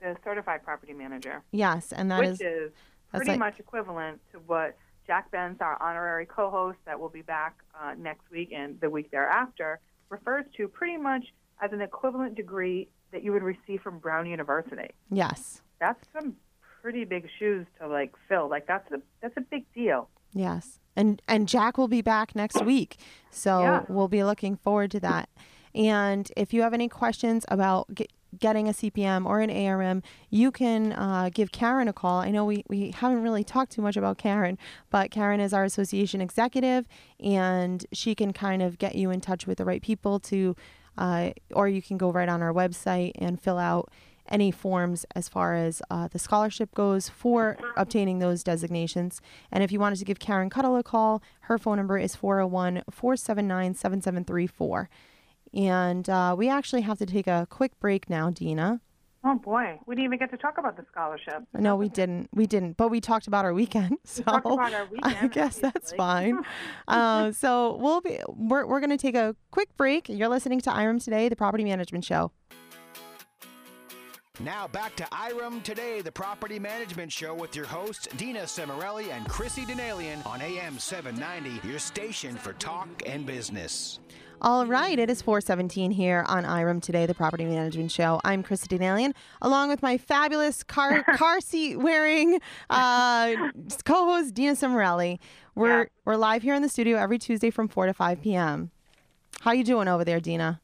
the 0.01 0.15
certified 0.23 0.63
property 0.63 0.93
manager. 0.93 1.43
Yes, 1.53 1.93
and 1.93 2.11
that 2.11 2.21
which 2.21 2.29
is 2.33 2.41
is 2.41 2.73
that's 3.19 3.27
pretty 3.27 3.41
like- 3.41 3.53
much 3.53 3.61
equivalent 3.61 4.21
to 4.33 4.39
what 4.47 4.77
Jack 5.07 5.31
Benz, 5.31 5.59
our 5.61 5.81
honorary 5.81 6.27
co-host 6.27 6.79
that 6.85 6.99
will 6.99 7.09
be 7.09 7.23
back 7.23 7.57
uh, 7.81 7.95
next 7.97 8.29
week 8.31 8.53
and 8.55 8.81
the 8.81 8.91
week 8.91 9.11
thereafter, 9.13 9.79
refers 10.09 10.45
to 10.57 10.67
pretty 10.69 10.97
much 10.97 11.25
as 11.63 11.73
an 11.73 11.81
equivalent 11.81 12.35
degree 12.35 12.89
that 13.13 13.23
you 13.23 13.33
would 13.33 13.43
receive 13.43 13.81
from 13.83 13.99
Brown 13.99 14.27
University. 14.27 14.91
yes, 15.11 15.63
That's 15.81 16.05
some 16.13 16.35
pretty 16.83 17.05
big 17.05 17.29
shoes 17.39 17.67
to 17.81 17.87
like 17.89 18.13
fill. 18.29 18.49
Like 18.51 18.67
that's 18.67 18.91
a 18.93 19.01
that's 19.23 19.37
a 19.37 19.41
big 19.41 19.65
deal. 19.75 20.09
yes, 20.33 20.81
and 20.97 21.23
and 21.29 21.49
Jack 21.49 21.79
will 21.79 21.89
be 21.89 22.03
back 22.03 22.35
next 22.35 22.65
week, 22.65 22.97
so 23.31 23.61
Yeah. 23.61 23.85
we'll 23.89 24.09
be 24.09 24.25
looking 24.25 24.57
forward 24.57 24.91
to 24.93 25.01
that. 25.01 25.29
And 25.75 26.31
if 26.37 26.53
you 26.55 26.63
have 26.63 26.73
any 26.75 26.89
questions 26.89 27.45
about 27.49 27.87
getting 28.39 28.69
a 28.69 28.73
CPM 28.73 29.27
or 29.27 29.41
an 29.41 29.51
ARM, 29.51 30.03
you 30.31 30.51
can 30.51 30.93
uh, 30.93 31.31
give 31.33 31.53
Karen 31.53 31.89
a 31.89 31.93
call. 31.93 32.21
I 32.21 32.31
know 32.31 32.45
we, 32.45 32.65
we 32.69 32.91
haven't 32.91 33.23
really 33.23 33.45
talked 33.45 33.73
too 33.73 33.83
much 33.83 33.97
about 33.97 34.19
Karen, 34.19 34.59
but 34.91 35.11
Karen 35.11 35.41
is 35.41 35.53
our 35.53 35.65
association 35.65 36.21
executive, 36.21 36.87
and 37.21 37.85
she 37.93 38.15
can 38.15 38.33
kind 38.33 38.63
of 38.63 38.79
get 38.79 38.95
you 38.95 39.11
in 39.11 39.21
touch 39.21 39.47
with 39.47 39.59
the 39.59 39.65
right 39.65 39.83
people 39.83 40.19
to, 40.21 40.57
uh, 40.99 41.31
or 41.53 41.69
you 41.69 41.83
can 41.83 41.97
go 41.97 42.11
right 42.11 42.29
on 42.29 42.43
our 42.43 42.53
website 42.53 43.13
and 43.17 43.41
fill 43.41 43.59
out 43.59 43.91
any 44.29 44.51
forms 44.51 45.07
as 45.15 45.29
far 45.29 45.55
as 45.55 45.83
uh, 45.91 46.09
the 46.09 46.19
scholarship 46.19 46.75
goes 46.75 47.09
for 47.09 47.57
obtaining 47.77 48.19
those 48.19 48.43
designations. 48.43 49.21
And 49.53 49.63
if 49.63 49.71
you 49.71 49.81
wanted 49.81 49.99
to 50.01 50.05
give 50.05 50.19
Karen 50.19 50.51
Cuddle 50.51 50.77
a 50.77 50.83
call, 50.83 51.23
her 51.43 51.59
phone 51.59 51.77
number 51.77 51.99
is 51.99 52.17
401 52.17 52.83
479 52.91 53.75
7734. 53.75 54.89
And 55.55 56.09
uh, 56.09 56.35
we 56.37 56.49
actually 56.49 56.83
have 56.83 56.99
to 56.99 57.07
take 57.07 57.27
a 57.27 57.47
quick 57.51 57.79
break 57.81 58.09
now, 58.11 58.31
Dina. 58.31 58.81
Oh 59.29 59.35
boy, 59.35 59.81
we 59.87 59.97
didn't 59.97 60.05
even 60.05 60.19
get 60.21 60.31
to 60.31 60.37
talk 60.37 60.57
about 60.57 60.77
the 60.77 60.85
scholarship. 60.89 61.43
No, 61.53 61.75
we 61.75 61.89
didn't. 61.89 62.29
We 62.33 62.47
didn't. 62.47 62.77
But 62.77 62.91
we 62.91 63.01
talked 63.01 63.27
about 63.27 63.45
our 63.45 63.53
weekend. 63.55 63.97
So 64.05 64.23
talked 64.23 64.47
about 64.47 64.73
our 64.73 64.83
I 65.03 65.09
weekend, 65.09 65.33
guess 65.33 65.59
that's 65.59 65.93
fine. 65.97 66.39
uh, 66.87 67.33
so 67.33 67.77
we'll 67.81 68.01
be 68.01 68.21
we're, 68.29 68.67
we're 68.67 68.79
going 68.79 68.91
to 68.91 68.97
take 68.97 69.17
a 69.17 69.35
quick 69.51 69.77
break. 69.77 70.09
You're 70.09 70.29
listening 70.29 70.61
to 70.61 70.71
IREM 70.71 71.03
Today, 71.03 71.29
the 71.29 71.35
Property 71.35 71.65
Management 71.65 72.05
Show. 72.05 72.31
Now 74.39 74.69
back 74.69 74.95
to 74.97 75.05
IREM 75.13 75.63
Today, 75.63 76.03
the 76.03 76.13
property 76.13 76.59
management 76.59 77.11
show 77.11 77.35
with 77.35 77.57
your 77.57 77.65
hosts, 77.65 78.07
Dina 78.19 78.41
Cimarelli 78.43 79.11
and 79.11 79.27
Chrissy 79.29 79.63
Denalian 79.65 80.25
on 80.27 80.43
AM 80.43 80.79
790, 80.79 81.67
your 81.67 81.79
station 81.79 82.37
for 82.37 82.53
talk 82.55 82.89
and 83.07 83.25
business. 83.25 83.99
All 84.43 84.67
right, 84.67 84.99
it 84.99 85.09
is 85.09 85.23
417 85.23 85.91
here 85.91 86.23
on 86.29 86.45
IREM 86.45 86.83
Today, 86.83 87.07
the 87.07 87.15
Property 87.15 87.47
Management 87.47 87.91
Show. 87.91 88.21
I'm 88.25 88.43
Krista 88.43 88.79
Denalian, 88.79 89.15
along 89.41 89.71
with 89.71 89.81
my 89.81 89.97
fabulous 89.97 90.63
car 90.63 91.03
car 91.17 91.41
seat 91.41 91.77
wearing 91.79 92.39
uh, 92.69 93.35
co-host 93.87 94.35
Dina 94.35 94.53
Cimarelli. 94.53 95.19
We're 95.55 95.85
Yeah. 95.85 95.89
we're 96.05 96.17
live 96.17 96.43
here 96.43 96.55
in 96.55 96.61
the 96.61 96.69
studio 96.69 96.99
every 96.99 97.19
Tuesday 97.19 97.49
from 97.49 97.69
4 97.69 97.87
to 97.87 97.95
5 97.95 98.21
p.m. 98.21 98.71
How 99.41 99.53
you 99.53 99.65
doing 99.65 99.89
over 99.89 100.05
there, 100.05 100.21
Dina? 100.21 100.61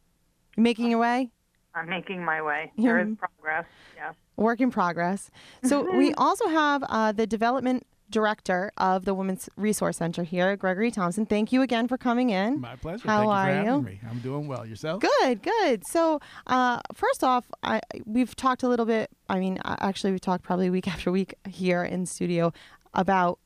You 0.59 0.63
making 0.63 0.91
your 0.91 0.99
way? 1.01 1.31
I'm 1.75 1.89
making 1.89 2.25
my 2.25 2.43
way. 2.43 2.73
There 2.79 2.99
is 3.01 3.09
Yeah. 3.09 3.15
progress. 3.27 3.67
Yeah. 3.97 4.13
Work 4.37 4.61
in 4.61 4.71
progress. 4.71 5.31
So 5.65 5.97
we 5.97 6.13
also 6.15 6.49
have 6.49 6.83
uh, 6.89 7.13
the 7.13 7.27
development 7.27 7.87
director 8.11 8.71
of 8.77 9.05
the 9.07 9.15
Women's 9.15 9.49
Resource 9.57 9.97
Center 9.97 10.23
here, 10.23 10.55
Gregory 10.57 10.91
Thompson. 10.91 11.25
Thank 11.25 11.51
you 11.53 11.63
again 11.63 11.89
for 11.89 11.97
coming 11.97 12.29
in. 12.31 12.61
My 12.61 12.77
pleasure. 12.77 13.09
How 13.09 13.19
Thank 13.19 13.27
you 13.27 13.31
are 13.31 13.65
for 13.65 13.71
you? 13.71 13.83
me. 13.83 14.01
I'm 14.11 14.19
doing 14.19 14.49
well. 14.49 14.67
Yourself? 14.67 15.01
Good, 15.01 15.43
good. 15.43 15.87
So, 15.87 16.21
uh, 16.47 16.81
first 16.95 17.25
off, 17.25 17.51
I, 17.63 17.81
we've 18.05 18.37
talked 18.37 18.63
a 18.63 18.69
little 18.69 18.85
bit. 18.87 19.11
I 19.31 19.39
mean, 19.39 19.59
uh, 19.65 19.77
actually, 19.81 20.11
we've 20.13 20.21
talked 20.21 20.45
probably 20.45 20.69
week 20.69 20.89
after 20.95 21.11
week 21.11 21.35
here 21.49 21.83
in 21.83 22.05
studio 22.05 22.53
about 22.93 23.39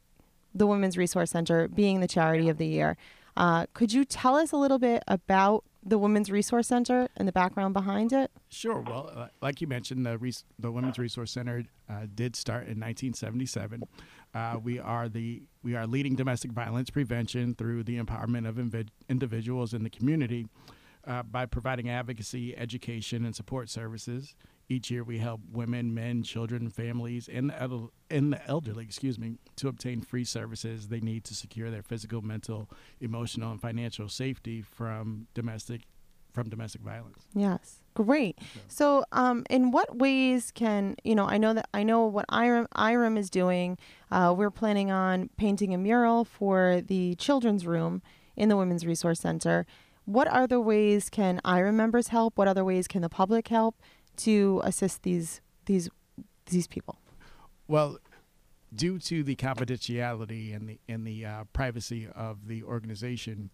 the 0.54 0.66
Women's 0.66 0.96
Resource 0.96 1.30
Center 1.30 1.68
being 1.68 2.00
the 2.00 2.08
charity 2.08 2.48
of 2.48 2.58
the 2.58 2.66
year. 2.66 2.96
Uh, 3.36 3.66
could 3.74 3.92
you 3.92 4.04
tell 4.04 4.34
us 4.34 4.50
a 4.50 4.56
little 4.56 4.78
bit 4.78 5.04
about 5.06 5.62
the 5.86 5.98
Women's 5.98 6.30
Resource 6.30 6.66
Center 6.66 7.08
and 7.16 7.28
the 7.28 7.32
background 7.32 7.72
behind 7.72 8.12
it? 8.12 8.30
Sure. 8.48 8.80
Well, 8.80 9.10
uh, 9.14 9.28
like 9.40 9.60
you 9.60 9.66
mentioned, 9.68 10.04
the 10.04 10.18
res- 10.18 10.44
the 10.58 10.72
Women's 10.72 10.98
Resource 10.98 11.30
Center 11.30 11.62
uh, 11.88 12.06
did 12.12 12.34
start 12.34 12.62
in 12.62 12.80
1977. 12.80 13.84
Uh, 14.34 14.58
we 14.62 14.78
are 14.78 15.08
the 15.08 15.42
we 15.62 15.76
are 15.76 15.86
leading 15.86 16.16
domestic 16.16 16.50
violence 16.52 16.90
prevention 16.90 17.54
through 17.54 17.84
the 17.84 17.98
empowerment 17.98 18.48
of 18.48 18.56
invi- 18.56 18.88
individuals 19.08 19.72
in 19.72 19.84
the 19.84 19.90
community 19.90 20.46
uh, 21.06 21.22
by 21.22 21.46
providing 21.46 21.88
advocacy, 21.88 22.56
education, 22.56 23.24
and 23.24 23.34
support 23.34 23.70
services. 23.70 24.34
Each 24.68 24.90
year, 24.90 25.04
we 25.04 25.18
help 25.18 25.40
women, 25.52 25.94
men, 25.94 26.24
children, 26.24 26.68
families, 26.70 27.28
and 27.28 27.50
the, 27.50 27.88
and 28.10 28.32
the 28.32 28.48
elderly, 28.48 28.84
excuse 28.84 29.16
me, 29.16 29.36
to 29.56 29.68
obtain 29.68 30.00
free 30.00 30.24
services 30.24 30.88
they 30.88 30.98
need 31.00 31.22
to 31.24 31.34
secure 31.34 31.70
their 31.70 31.82
physical, 31.82 32.20
mental, 32.20 32.68
emotional, 33.00 33.52
and 33.52 33.60
financial 33.60 34.08
safety 34.08 34.62
from 34.62 35.28
domestic 35.34 35.82
from 36.32 36.50
domestic 36.50 36.82
violence. 36.82 37.24
Yes, 37.34 37.80
great. 37.94 38.38
So, 38.68 39.04
um, 39.10 39.44
in 39.48 39.70
what 39.70 39.96
ways 39.96 40.52
can 40.54 40.96
you 41.02 41.14
know? 41.14 41.26
I 41.26 41.38
know 41.38 41.54
that 41.54 41.68
I 41.72 41.82
know 41.82 42.04
what 42.04 42.26
IREM 42.28 42.66
IREM 42.72 43.16
is 43.16 43.30
doing. 43.30 43.78
Uh, 44.10 44.34
we're 44.36 44.50
planning 44.50 44.90
on 44.90 45.30
painting 45.38 45.72
a 45.72 45.78
mural 45.78 46.24
for 46.24 46.82
the 46.86 47.14
children's 47.14 47.66
room 47.66 48.02
in 48.36 48.50
the 48.50 48.56
Women's 48.56 48.84
Resource 48.84 49.20
Center. 49.20 49.64
What 50.04 50.28
other 50.28 50.60
ways 50.60 51.08
can 51.08 51.40
IREM 51.44 51.76
members 51.76 52.08
help? 52.08 52.36
What 52.36 52.48
other 52.48 52.64
ways 52.64 52.86
can 52.86 53.00
the 53.00 53.08
public 53.08 53.48
help 53.48 53.76
to 54.18 54.60
assist 54.64 55.02
these 55.02 55.40
these 55.66 55.88
these 56.46 56.66
people? 56.66 56.98
Well, 57.68 57.98
due 58.74 58.98
to 59.00 59.22
the 59.22 59.36
confidentiality 59.36 60.54
and 60.54 60.68
the 60.68 60.78
and 60.88 61.06
the 61.06 61.24
uh, 61.24 61.44
privacy 61.52 62.08
of 62.14 62.46
the 62.46 62.62
organization, 62.62 63.50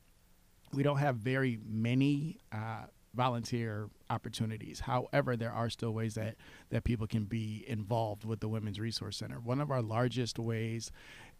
we 0.72 0.82
don't 0.82 0.98
have 0.98 1.16
very 1.16 1.58
many 1.66 2.38
uh, 2.52 2.84
volunteer 3.14 3.90
opportunities. 4.10 4.80
However, 4.80 5.36
there 5.36 5.52
are 5.52 5.70
still 5.70 5.92
ways 5.92 6.14
that 6.14 6.36
that 6.70 6.84
people 6.84 7.06
can 7.06 7.24
be 7.24 7.64
involved 7.66 8.24
with 8.24 8.40
the 8.40 8.48
Women's 8.48 8.80
Resource 8.80 9.16
Center. 9.16 9.40
One 9.40 9.60
of 9.60 9.70
our 9.70 9.82
largest 9.82 10.38
ways 10.38 10.90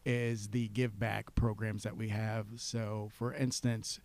is 0.05 0.49
the 0.49 0.69
give 0.69 0.99
back 0.99 1.35
programs 1.35 1.85
that 1.85 1.97
we 1.97 2.09
have. 2.09 2.47
So, 2.57 3.11
for 3.15 3.33
instance, 3.33 4.01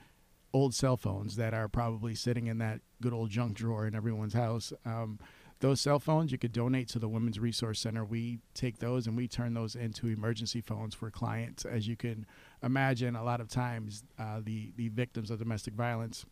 old 0.54 0.74
cell 0.74 0.98
phones 0.98 1.36
that 1.36 1.54
are 1.54 1.68
probably 1.68 2.16
sitting 2.16 2.48
in 2.48 2.58
that 2.60 2.82
good 3.01 3.13
old 3.13 3.30
junk 3.30 3.56
drawer 3.56 3.86
in 3.86 3.96
everyone's 3.96 4.34
house. 4.34 4.74
Um, 4.86 5.20
those 5.60 5.82
cell 5.82 6.00
phones 6.00 6.32
you 6.32 6.38
could 6.38 6.51
donate 6.51 6.88
to 6.89 7.00
the 7.00 7.10
Women's 7.10 7.39
Resource 7.39 7.80
Center. 7.80 8.06
We 8.06 8.39
take 8.54 8.77
those 8.77 9.08
and 9.08 9.18
we 9.18 9.27
turn 9.27 9.54
those 9.54 9.75
into 9.75 10.08
emergency 10.08 10.62
phones 10.62 10.94
for 10.94 11.10
clients. 11.10 11.66
As 11.66 11.88
you 11.88 11.96
can 11.96 12.25
imagine, 12.62 13.16
a 13.16 13.24
lot 13.24 13.42
of 13.42 13.48
times 13.50 14.04
uh, 14.20 14.42
the 14.44 14.72
the 14.75 14.89
victims 14.89 15.32
of 15.32 15.39
domestic 15.39 15.74
violence, 15.74 16.25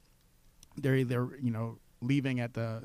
they're 0.77 0.95
either 0.95 1.29
you 1.41 1.51
know 1.51 1.79
leaving 2.01 2.39
at 2.39 2.53
the 2.53 2.83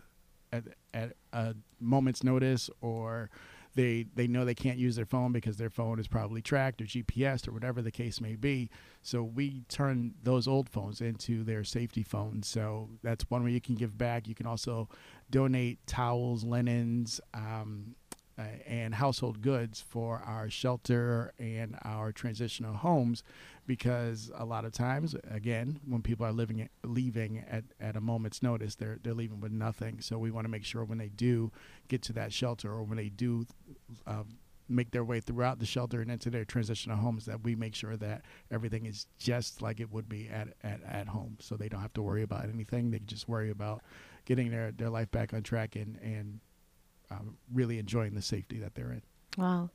at, 0.53 0.65
at 0.95 1.13
a 1.33 1.55
moment's 1.79 2.25
notice 2.25 2.71
or 2.81 3.31
they 3.75 4.07
they 4.15 4.27
know 4.27 4.45
they 4.45 4.55
can't 4.55 4.79
use 4.79 4.97
their 4.97 5.07
phone 5.07 5.33
because 5.33 5.57
their 5.57 5.71
phone 5.71 5.99
is 5.99 6.09
probably 6.09 6.43
tracked 6.43 6.81
or 6.83 6.85
GPS 6.85 7.47
or 7.47 7.53
whatever 7.53 7.83
the 7.83 7.91
case 7.91 8.21
may 8.21 8.35
be. 8.35 8.71
So 9.03 9.23
we 9.23 9.63
turn 9.69 10.15
those 10.23 10.49
old 10.49 10.69
phones 10.69 11.01
into 11.01 11.45
their 11.45 11.65
safety 11.65 12.03
phones. 12.03 12.49
So 12.49 12.91
that's 13.03 13.25
one 13.31 13.45
way 13.45 13.53
you 13.53 13.61
can 13.61 13.77
give 13.77 13.97
back. 13.97 14.29
You 14.29 14.35
can 14.35 14.47
also 14.47 14.89
donate 15.31 15.87
towels, 15.87 16.45
linens, 16.45 17.21
um, 17.35 17.95
and 18.67 18.95
household 18.95 19.43
goods 19.43 19.81
for 19.81 20.23
our 20.27 20.49
shelter 20.51 21.33
and 21.39 21.77
our 21.85 22.13
transitional 22.13 22.75
homes 22.75 23.23
because 23.67 24.31
a 24.35 24.45
lot 24.45 24.65
of 24.65 24.73
times 24.73 25.15
again 25.31 25.81
when 25.87 26.03
people 26.03 26.27
are 26.27 26.33
living 26.33 26.69
leaving 26.85 27.45
at, 27.49 27.65
at 27.81 27.97
a 27.97 28.01
moment's 28.01 28.43
notice 28.43 28.75
they're 28.75 28.99
they're 29.03 29.15
leaving 29.15 29.41
with 29.41 29.53
nothing. 29.53 30.01
So 30.01 30.19
we 30.19 30.31
want 30.31 30.45
to 30.45 30.51
make 30.51 30.65
sure 30.65 30.85
when 30.85 30.99
they 30.99 31.09
do 31.09 31.53
get 31.89 32.03
to 32.03 32.13
that 32.15 32.33
shelter 32.33 32.71
or 32.71 32.83
when 32.83 32.97
they 32.97 33.09
do 33.09 33.47
uh, 34.07 34.25
make 34.71 34.93
their 34.93 35.05
way 35.05 35.21
throughout 35.21 35.59
the 35.59 35.67
shelter 35.67 36.01
and 36.01 36.11
into 36.11 36.31
their 36.31 36.45
transitional 36.45 36.97
homes 36.97 37.27
that 37.27 37.43
we 37.43 37.55
make 37.55 37.75
sure 37.75 37.97
that 37.97 38.23
everything 38.51 38.87
is 38.87 39.07
just 39.19 39.61
like 39.61 39.81
it 39.81 39.91
would 39.93 40.09
be 40.09 40.29
at, 40.29 40.49
at, 40.63 40.81
at 40.89 41.09
home. 41.09 41.37
So 41.41 41.57
they 41.57 41.69
don't 41.69 41.81
have 41.81 41.93
to 41.95 42.03
worry 42.03 42.23
about 42.23 42.49
anything. 42.49 42.91
They 42.91 42.99
can 42.99 43.07
just 43.07 43.29
worry 43.29 43.51
about 43.51 43.83
getting 44.25 44.51
their, 44.51 44.71
their 44.71 44.89
life 44.89 45.11
back 45.11 45.35
on 45.35 45.43
track 45.43 45.75
and, 45.75 45.99
and 46.03 46.41
um, 47.11 47.37
really 47.53 47.79
enjoying 47.79 48.15
the 48.15 48.23
safety 48.23 48.59
that 48.59 48.75
they're 48.75 48.93
in. 48.93 49.03
Wow. 49.37 49.71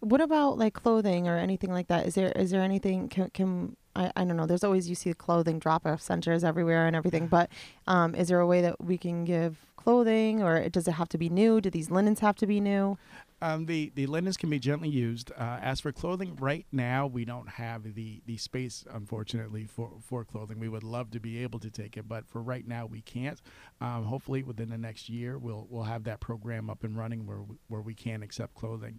What 0.00 0.20
about 0.20 0.58
like 0.58 0.74
clothing 0.74 1.26
or 1.26 1.36
anything 1.38 1.72
like 1.72 1.88
that? 1.88 2.06
Is 2.06 2.14
there 2.14 2.30
is 2.32 2.50
there 2.50 2.62
anything 2.62 3.08
can, 3.08 3.30
can 3.30 3.76
I, 3.94 4.12
I 4.14 4.24
don't 4.24 4.36
know. 4.36 4.46
There's 4.46 4.64
always 4.64 4.88
you 4.88 4.94
see 4.94 5.12
clothing 5.14 5.58
drop 5.58 5.86
off 5.86 6.02
centers 6.02 6.44
everywhere 6.44 6.86
and 6.86 6.94
everything, 6.94 7.26
but 7.28 7.50
um, 7.86 8.14
is 8.14 8.28
there 8.28 8.40
a 8.40 8.46
way 8.46 8.60
that 8.60 8.80
we 8.80 8.98
can 8.98 9.24
give 9.24 9.56
clothing 9.86 10.42
or 10.42 10.68
does 10.68 10.88
it 10.88 10.92
have 10.92 11.08
to 11.08 11.16
be 11.16 11.28
new? 11.28 11.60
Do 11.60 11.70
these 11.70 11.92
linens 11.92 12.18
have 12.18 12.34
to 12.36 12.46
be 12.46 12.58
new? 12.60 12.98
Um, 13.40 13.66
the 13.66 13.92
the 13.94 14.06
linens 14.06 14.36
can 14.36 14.50
be 14.50 14.58
gently 14.58 14.88
used. 14.88 15.30
Uh, 15.30 15.58
as 15.62 15.80
for 15.80 15.92
clothing, 15.92 16.34
right 16.40 16.66
now 16.72 17.06
we 17.06 17.24
don't 17.24 17.48
have 17.48 17.94
the 17.94 18.20
the 18.26 18.36
space, 18.36 18.84
unfortunately, 18.90 19.64
for 19.64 19.92
for 20.00 20.24
clothing. 20.24 20.58
We 20.58 20.68
would 20.68 20.82
love 20.82 21.12
to 21.12 21.20
be 21.20 21.42
able 21.42 21.60
to 21.60 21.70
take 21.70 21.96
it, 21.96 22.08
but 22.08 22.26
for 22.26 22.42
right 22.42 22.66
now 22.66 22.86
we 22.86 23.02
can't. 23.02 23.40
Um, 23.80 24.04
hopefully, 24.04 24.42
within 24.42 24.70
the 24.70 24.78
next 24.78 25.08
year, 25.08 25.38
we'll 25.38 25.68
we'll 25.70 25.84
have 25.84 26.02
that 26.04 26.18
program 26.18 26.68
up 26.68 26.82
and 26.82 26.96
running 26.96 27.24
where 27.26 27.42
we, 27.42 27.56
where 27.68 27.82
we 27.82 27.94
can 27.94 28.22
accept 28.22 28.54
clothing. 28.54 28.98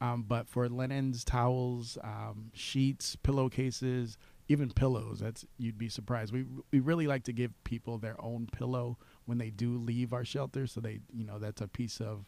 Um, 0.00 0.22
but 0.22 0.48
for 0.48 0.68
linens, 0.68 1.24
towels, 1.24 1.98
um, 2.04 2.50
sheets, 2.52 3.16
pillowcases, 3.16 4.18
even 4.48 4.70
pillows, 4.70 5.20
that's 5.20 5.44
you'd 5.58 5.78
be 5.78 5.88
surprised. 5.88 6.32
We 6.32 6.44
we 6.72 6.80
really 6.80 7.06
like 7.06 7.24
to 7.24 7.32
give 7.32 7.52
people 7.64 7.98
their 7.98 8.16
own 8.22 8.48
pillow 8.50 8.98
when 9.26 9.38
they 9.38 9.50
do 9.50 9.76
leave 9.78 10.12
our 10.12 10.24
shelter, 10.24 10.66
so 10.66 10.80
they 10.80 11.00
you 11.12 11.24
know 11.24 11.38
that's 11.38 11.60
a 11.60 11.68
piece 11.68 12.00
of 12.00 12.24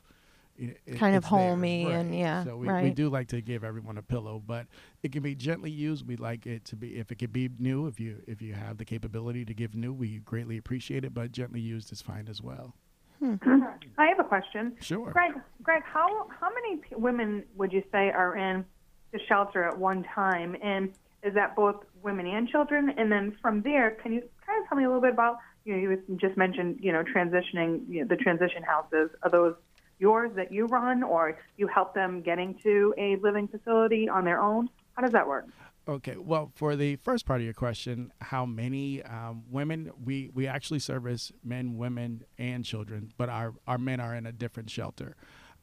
it- 0.57 0.79
it- 0.85 0.99
Kind 0.99 1.17
of 1.17 1.23
it's 1.25 1.31
there, 1.31 1.39
homey 1.49 1.91
and 1.91 2.11
right. 2.11 2.19
yeah, 2.19 2.45
So 2.45 2.57
we, 2.59 2.69
we 2.83 2.91
do 2.91 3.09
like 3.09 3.29
to 3.29 3.41
give 3.41 3.65
everyone 3.65 3.97
a 3.97 4.03
pillow, 4.03 4.43
but 4.47 4.67
it 5.03 5.11
can 5.13 5.23
be 5.23 5.35
gently 5.35 5.71
used. 5.71 6.07
We 6.07 6.17
like 6.17 6.47
it 6.47 6.65
to 6.67 6.77
be 6.77 6.99
if 6.99 7.11
it 7.11 7.15
could 7.17 7.33
be 7.33 7.49
new. 7.59 7.87
If 7.87 7.99
you 7.99 8.23
if 8.27 8.43
you 8.43 8.53
have 8.53 8.77
the 8.77 8.85
capability 8.85 9.45
to 9.47 9.55
give 9.55 9.75
new, 9.75 9.93
we 9.93 10.19
greatly 10.19 10.59
appreciate 10.59 11.05
it. 11.05 11.15
But 11.15 11.33
gently 11.33 11.61
used 11.61 11.91
is 11.93 12.03
fine 12.03 12.29
as 12.29 12.43
well. 12.43 12.75
Hmm. 13.21 13.35
I 13.99 14.07
have 14.09 14.19
a 14.21 14.25
question. 14.25 14.77
Sure. 14.81 15.11
Greg, 15.13 15.33
Greg, 15.63 15.83
how 15.85 16.29
how 16.39 16.51
many 16.53 16.77
p- 16.83 16.95
women 16.97 17.45
would 17.57 17.73
you 17.73 17.83
say 17.91 18.11
are 18.11 18.37
in 18.37 18.65
the 19.13 19.21
shelter 19.29 19.65
at 19.65 19.79
one 19.79 20.03
time, 20.15 20.55
and 20.63 20.91
is 21.23 21.35
that 21.35 21.55
both 21.57 21.85
women 22.03 22.27
and 22.27 22.49
children? 22.49 22.93
And 22.97 23.11
then 23.11 23.37
from 23.41 23.63
there, 23.63 23.93
can 24.03 24.13
you 24.13 24.23
kind 24.47 24.63
of 24.63 24.69
tell 24.69 24.79
me 24.79 24.85
a 24.85 24.89
little 24.89 25.03
bit 25.03 25.13
about 25.13 25.39
you 25.65 25.75
know 25.75 25.79
you 25.79 26.19
just 26.21 26.37
mentioned 26.37 26.79
you 26.81 26.93
know 26.93 27.03
transitioning 27.05 27.83
you 27.89 28.01
know, 28.01 28.09
the 28.09 28.17
transition 28.17 28.63
houses 28.63 29.11
are 29.23 29.31
those 29.31 29.55
yours 29.99 30.31
that 30.35 30.51
you 30.51 30.67
run, 30.67 31.03
or 31.03 31.39
you 31.57 31.67
help 31.67 31.95
them 31.95 32.23
getting 32.23 32.59
to 32.63 32.95
a 32.97 33.17
living 33.17 33.47
facility 33.47 34.09
on 34.09 34.25
their 34.25 34.41
own? 34.41 34.69
How 34.95 35.03
does 35.03 35.13
that 35.13 35.29
work? 35.29 35.47
Okay. 35.89 36.17
Well, 36.17 36.53
for 36.55 36.77
the 36.77 36.97
first 36.97 37.27
part 37.27 37.41
of 37.41 37.45
your 37.45 37.55
question, 37.55 38.13
how 38.21 38.47
many 38.47 39.03
um, 39.03 39.43
women 39.51 39.91
we 40.05 40.31
we 40.35 40.47
actually 40.47 40.79
service 40.79 41.33
men, 41.45 41.77
women, 41.77 42.25
and 42.39 42.65
children, 42.65 43.13
but 43.17 43.29
our 43.29 43.55
our 43.67 43.79
men 43.79 44.01
are 44.01 44.15
in 44.15 44.27
a 44.27 44.33
different 44.33 44.71
shelter. 44.71 45.17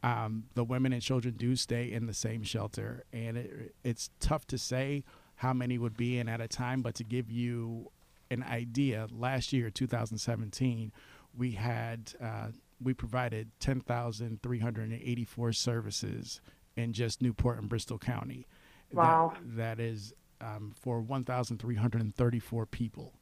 Um, 0.03 0.45
the 0.53 0.63
women 0.63 0.93
and 0.93 1.01
children 1.01 1.35
do 1.35 1.55
stay 1.55 1.91
in 1.91 2.05
the 2.05 2.13
same 2.13 2.43
shelter, 2.43 3.03
and 3.11 3.37
it, 3.37 3.75
it's 3.83 4.09
tough 4.19 4.45
to 4.47 4.57
say 4.57 5.03
how 5.37 5.53
many 5.53 5.77
would 5.77 5.95
be 5.95 6.19
in 6.19 6.27
at 6.27 6.41
a 6.41 6.47
time. 6.47 6.81
But 6.81 6.95
to 6.95 7.03
give 7.03 7.31
you 7.31 7.91
an 8.29 8.43
idea, 8.43 9.07
last 9.11 9.53
year, 9.53 9.69
2017, 9.69 10.91
we 11.37 11.51
had 11.51 12.13
uh, 12.21 12.47
we 12.81 12.93
provided 12.93 13.49
10,384 13.59 15.53
services 15.53 16.41
in 16.75 16.93
just 16.93 17.21
Newport 17.21 17.59
and 17.59 17.69
Bristol 17.69 17.97
County. 17.97 18.47
Wow. 18.91 19.33
That, 19.33 19.77
that 19.77 19.83
is 19.83 20.13
um, 20.41 20.73
for 20.79 21.01
1,334 21.01 22.65
people. 22.67 23.13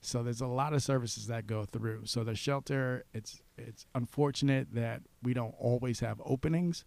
So 0.00 0.22
there's 0.22 0.42
a 0.42 0.46
lot 0.46 0.74
of 0.74 0.82
services 0.82 1.28
that 1.28 1.46
go 1.46 1.64
through. 1.64 2.02
So 2.04 2.24
the 2.24 2.34
shelter, 2.34 3.04
it's 3.14 3.40
it's 3.56 3.86
unfortunate 3.94 4.68
that 4.74 5.02
we 5.22 5.32
don't 5.32 5.54
always 5.58 6.00
have 6.00 6.20
openings 6.24 6.84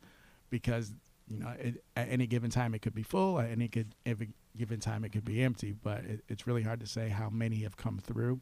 because 0.51 0.94
you 1.27 1.39
know 1.39 1.51
it, 1.60 1.84
at 1.96 2.10
any 2.10 2.27
given 2.27 2.51
time 2.51 2.75
it 2.75 2.84
could 2.84 2.94
be 2.94 3.01
full. 3.01 3.39
At 3.39 3.50
any 3.50 3.70
could, 3.70 3.96
given 4.58 4.80
time 4.80 5.04
it 5.04 5.12
could 5.12 5.26
be 5.26 5.42
empty. 5.44 5.72
But 5.72 6.00
it, 6.06 6.24
it's 6.28 6.48
really 6.48 6.64
hard 6.64 6.80
to 6.82 6.88
say 6.88 7.10
how 7.10 7.30
many 7.30 7.58
have 7.58 7.78
come 7.78 8.00
through. 8.00 8.42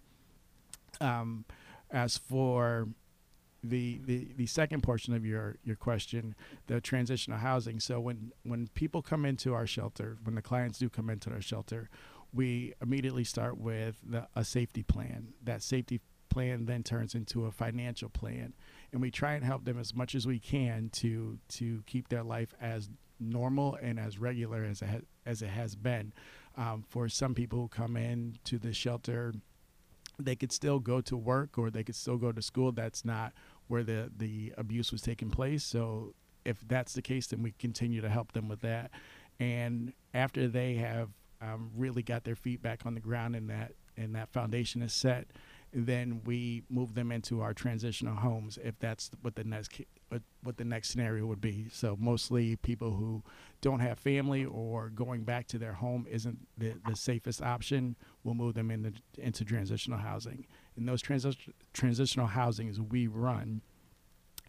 Um, 1.01 1.45
as 1.91 2.17
for 2.17 2.87
the, 3.63 3.99
the 4.05 4.27
the 4.35 4.45
second 4.45 4.83
portion 4.83 5.13
of 5.13 5.25
your 5.25 5.57
your 5.63 5.75
question, 5.75 6.35
the 6.67 6.79
transitional 6.81 7.39
housing. 7.39 7.79
So 7.79 7.99
when 7.99 8.31
when 8.43 8.67
people 8.73 9.01
come 9.01 9.25
into 9.25 9.53
our 9.53 9.67
shelter, 9.67 10.17
when 10.23 10.35
the 10.35 10.41
clients 10.41 10.79
do 10.79 10.89
come 10.89 11.09
into 11.09 11.31
our 11.31 11.41
shelter, 11.41 11.89
we 12.33 12.73
immediately 12.81 13.23
start 13.23 13.57
with 13.57 13.95
the, 14.07 14.27
a 14.35 14.43
safety 14.43 14.83
plan. 14.83 15.33
That 15.43 15.63
safety 15.63 16.01
plan 16.29 16.65
then 16.65 16.83
turns 16.83 17.15
into 17.15 17.45
a 17.45 17.51
financial 17.51 18.09
plan, 18.09 18.53
and 18.91 19.01
we 19.01 19.09
try 19.09 19.33
and 19.33 19.43
help 19.43 19.65
them 19.65 19.79
as 19.79 19.95
much 19.95 20.15
as 20.15 20.27
we 20.27 20.39
can 20.39 20.89
to 20.93 21.39
to 21.49 21.83
keep 21.85 22.09
their 22.09 22.23
life 22.23 22.53
as 22.61 22.89
normal 23.19 23.77
and 23.81 23.99
as 23.99 24.19
regular 24.19 24.63
as 24.63 24.81
it, 24.81 25.07
as 25.25 25.41
it 25.41 25.49
has 25.49 25.75
been. 25.75 26.13
Um, 26.57 26.83
for 26.87 27.09
some 27.09 27.33
people 27.33 27.59
who 27.59 27.67
come 27.67 27.97
in 27.97 28.37
to 28.45 28.57
the 28.57 28.73
shelter, 28.73 29.33
they 30.17 30.35
could 30.35 30.51
still 30.51 30.79
go 30.79 31.01
to 31.01 31.17
work 31.17 31.57
or 31.57 31.69
they 31.69 31.83
could 31.83 31.95
still 31.95 32.17
go 32.17 32.31
to 32.31 32.41
school. 32.41 32.71
That's 32.71 33.03
not 33.03 33.33
where 33.67 33.83
the, 33.83 34.11
the 34.15 34.53
abuse 34.57 34.91
was 34.91 35.01
taking 35.01 35.29
place. 35.29 35.63
So 35.63 36.13
if 36.45 36.65
that's 36.67 36.93
the 36.93 37.01
case, 37.01 37.27
then 37.27 37.41
we 37.41 37.53
continue 37.59 38.01
to 38.01 38.09
help 38.09 38.31
them 38.31 38.47
with 38.47 38.61
that. 38.61 38.91
And 39.39 39.93
after 40.13 40.47
they 40.47 40.75
have 40.75 41.09
um, 41.41 41.71
really 41.75 42.03
got 42.03 42.23
their 42.23 42.35
feet 42.35 42.61
back 42.61 42.85
on 42.85 42.93
the 42.93 43.01
ground 43.01 43.35
and 43.35 43.49
that 43.49 43.73
and 43.97 44.13
that 44.15 44.29
foundation 44.29 44.81
is 44.81 44.93
set, 44.93 45.27
then 45.73 46.21
we 46.25 46.63
move 46.69 46.95
them 46.95 47.11
into 47.11 47.41
our 47.41 47.53
transitional 47.53 48.15
homes 48.15 48.59
if 48.63 48.77
that's 48.79 49.09
what 49.21 49.35
the 49.35 49.43
next 49.43 49.81
what 50.43 50.57
the 50.57 50.65
next 50.65 50.89
scenario 50.89 51.25
would 51.25 51.41
be. 51.41 51.67
So 51.71 51.97
mostly 51.99 52.55
people 52.57 52.91
who 52.95 53.23
don't 53.61 53.79
have 53.79 53.97
family 53.99 54.45
or 54.45 54.89
going 54.89 55.23
back 55.23 55.47
to 55.47 55.57
their 55.57 55.73
home 55.73 56.05
isn't 56.09 56.37
the, 56.57 56.73
the 56.87 56.95
safest 56.95 57.41
option. 57.41 57.95
We'll 58.23 58.35
move 58.35 58.53
them 58.53 58.69
into 58.71 58.93
into 59.17 59.43
transitional 59.45 59.99
housing. 59.99 60.45
And 60.77 60.87
those 60.87 61.01
transi- 61.01 61.51
transitional 61.73 62.27
housings 62.27 62.79
we 62.79 63.07
run. 63.07 63.61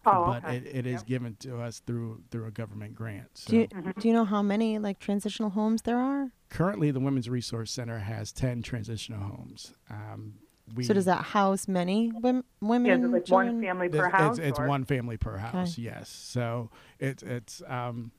Oh, 0.05 0.25
but 0.27 0.45
okay. 0.45 0.57
it, 0.57 0.67
it 0.67 0.85
is 0.87 1.01
Yep. 1.01 1.05
given 1.07 1.35
to 1.41 1.59
us 1.59 1.79
through 1.85 2.21
through 2.31 2.45
a 2.45 2.51
government 2.51 2.95
grant. 2.95 3.29
So 3.33 3.51
Do 3.51 3.57
you, 3.57 3.67
do 3.99 4.07
you 4.07 4.13
know 4.13 4.23
how 4.25 4.41
many 4.41 4.77
like 4.79 4.99
transitional 4.99 5.49
homes 5.49 5.81
there 5.81 5.97
are? 5.99 6.31
currently, 6.49 6.91
the 6.91 6.99
Women's 7.01 7.27
Resource 7.29 7.71
Center 7.71 7.99
has 7.99 8.31
ten 8.31 8.61
transitional 8.61 9.19
homes. 9.19 9.73
Um, 9.89 10.35
we, 10.75 10.83
so 10.83 10.93
does 10.93 11.05
that 11.05 11.23
house 11.23 11.67
many 11.67 12.11
women? 12.13 12.43
women 12.61 13.01
Yeah, 13.01 13.07
like 13.07 13.27
one 13.29 13.61
family 13.61 13.87
There's- 13.87 14.11
per 14.11 14.17
house? 14.17 14.37
It's, 14.37 14.47
it's 14.49 14.59
one 14.59 14.83
family 14.85 15.17
per 15.17 15.37
house. 15.37 15.77
Yes. 15.77 16.09
So 16.09 16.69
it's 16.99 17.23
it's 17.23 17.61
um, 17.67 18.11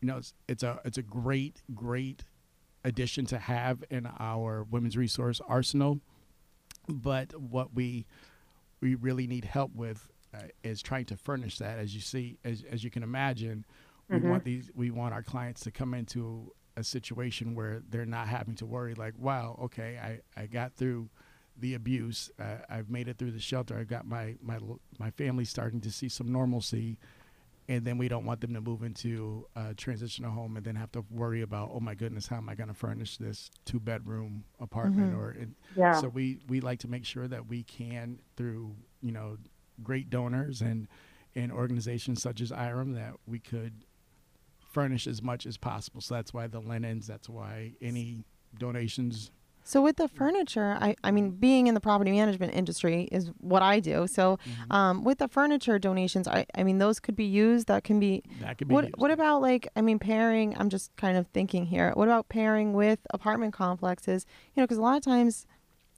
you 0.00 0.08
know, 0.08 0.16
it's 0.18 0.34
it's 0.48 0.62
a 0.62 0.80
it's 0.84 0.98
a 0.98 1.02
great 1.02 1.62
great 1.74 2.24
addition 2.84 3.24
to 3.26 3.38
have 3.38 3.84
in 3.90 4.08
our 4.18 4.64
women's 4.64 4.96
resource 4.96 5.40
arsenal. 5.46 6.00
But 6.88 7.38
what 7.40 7.74
we 7.74 8.06
we 8.80 8.96
really 8.96 9.26
need 9.28 9.44
help 9.44 9.72
with 9.74 10.08
uh, 10.34 10.38
is 10.64 10.82
trying 10.82 11.04
to 11.06 11.16
furnish 11.16 11.58
that. 11.58 11.78
As 11.78 11.94
you 11.94 12.00
see, 12.00 12.38
as 12.44 12.64
as 12.68 12.82
you 12.82 12.90
can 12.90 13.02
imagine, 13.04 13.64
we 14.08 14.16
Mhm. 14.18 14.28
want 14.30 14.44
these 14.44 14.70
we 14.74 14.90
want 14.90 15.14
our 15.14 15.22
clients 15.22 15.60
to 15.62 15.70
come 15.70 15.94
into 15.94 16.52
a 16.76 16.82
situation 16.82 17.54
where 17.54 17.80
they're 17.90 18.06
not 18.06 18.26
having 18.28 18.54
to 18.56 18.66
worry 18.66 18.94
like, 18.94 19.14
wow, 19.18 19.56
okay, 19.62 19.98
I 20.36 20.40
I 20.42 20.46
got 20.46 20.72
through 20.74 21.10
the 21.58 21.74
abuse. 21.74 22.30
Uh, 22.38 22.58
I've 22.68 22.90
made 22.90 23.08
it 23.08 23.18
through 23.18 23.32
the 23.32 23.40
shelter. 23.40 23.76
I've 23.78 23.88
got 23.88 24.06
my 24.06 24.36
my 24.42 24.58
my 24.98 25.10
family 25.10 25.44
starting 25.44 25.80
to 25.82 25.90
see 25.90 26.08
some 26.08 26.32
normalcy, 26.32 26.98
and 27.68 27.84
then 27.84 27.98
we 27.98 28.08
don't 28.08 28.24
want 28.24 28.40
them 28.40 28.54
to 28.54 28.60
move 28.60 28.82
into 28.82 29.46
a 29.54 29.74
transitional 29.74 30.30
home 30.32 30.56
and 30.56 30.64
then 30.66 30.74
have 30.76 30.92
to 30.92 31.04
worry 31.10 31.42
about, 31.42 31.70
oh 31.72 31.80
my 31.80 31.94
goodness, 31.94 32.26
how 32.26 32.36
am 32.36 32.48
I 32.48 32.54
going 32.54 32.68
to 32.68 32.74
furnish 32.74 33.18
this 33.18 33.50
two 33.64 33.80
bedroom 33.80 34.44
apartment? 34.60 35.12
Mhm. 35.12 35.18
Or 35.18 35.30
and 35.30 35.54
Yeah. 35.76 35.92
so 36.00 36.08
we 36.08 36.38
we 36.48 36.60
like 36.60 36.80
to 36.80 36.88
make 36.88 37.04
sure 37.04 37.28
that 37.28 37.46
we 37.48 37.62
can 37.64 38.18
through 38.36 38.74
you 39.00 39.12
know 39.12 39.38
great 39.82 40.10
donors 40.10 40.60
and 40.62 40.88
and 41.34 41.50
organizations 41.52 42.20
such 42.22 42.40
as 42.40 42.52
IREM 42.52 42.92
that 42.94 43.14
we 43.26 43.38
could 43.38 43.84
furnish 44.60 45.06
as 45.06 45.22
much 45.22 45.46
as 45.46 45.56
possible. 45.56 46.00
So 46.00 46.14
that's 46.14 46.32
why 46.34 46.46
the 46.46 46.60
linens. 46.60 47.06
That's 47.06 47.28
why 47.28 47.74
any 47.80 48.24
donations 48.58 49.30
So 49.64 49.80
with 49.80 49.96
the 49.96 50.08
furniture, 50.08 50.76
I, 50.80 50.96
I 51.04 51.10
mean, 51.12 51.30
being 51.30 51.66
in 51.68 51.74
the 51.74 51.80
property 51.80 52.10
management 52.10 52.52
industry 52.54 53.08
is 53.12 53.30
what 53.38 53.62
I 53.62 53.78
do. 53.80 54.06
So 54.06 54.38
Mm-hmm. 54.42 54.72
um, 54.72 55.04
with 55.04 55.18
the 55.18 55.28
furniture 55.28 55.78
donations, 55.78 56.26
I, 56.26 56.46
I 56.56 56.62
mean, 56.64 56.78
those 56.78 56.98
could 57.00 57.14
be 57.16 57.24
used. 57.24 57.68
That 57.68 57.84
can 57.84 58.00
be. 58.00 58.22
that 58.40 58.58
could 58.58 58.68
be 58.68 58.74
What 58.74 58.84
used. 58.84 58.96
What 58.96 59.10
about 59.10 59.40
like 59.40 59.68
I 59.76 59.80
mean, 59.82 59.98
pairing? 59.98 60.56
I'm 60.58 60.68
just 60.68 60.94
kind 60.96 61.16
of 61.16 61.26
thinking 61.28 61.66
here. 61.66 61.92
What 61.94 62.08
about 62.08 62.28
pairing 62.28 62.72
with 62.72 62.98
apartment 63.14 63.52
complexes? 63.54 64.26
You 64.54 64.60
know, 64.60 64.64
because 64.64 64.78
a 64.78 64.82
lot 64.82 64.96
of 64.96 65.02
times, 65.02 65.46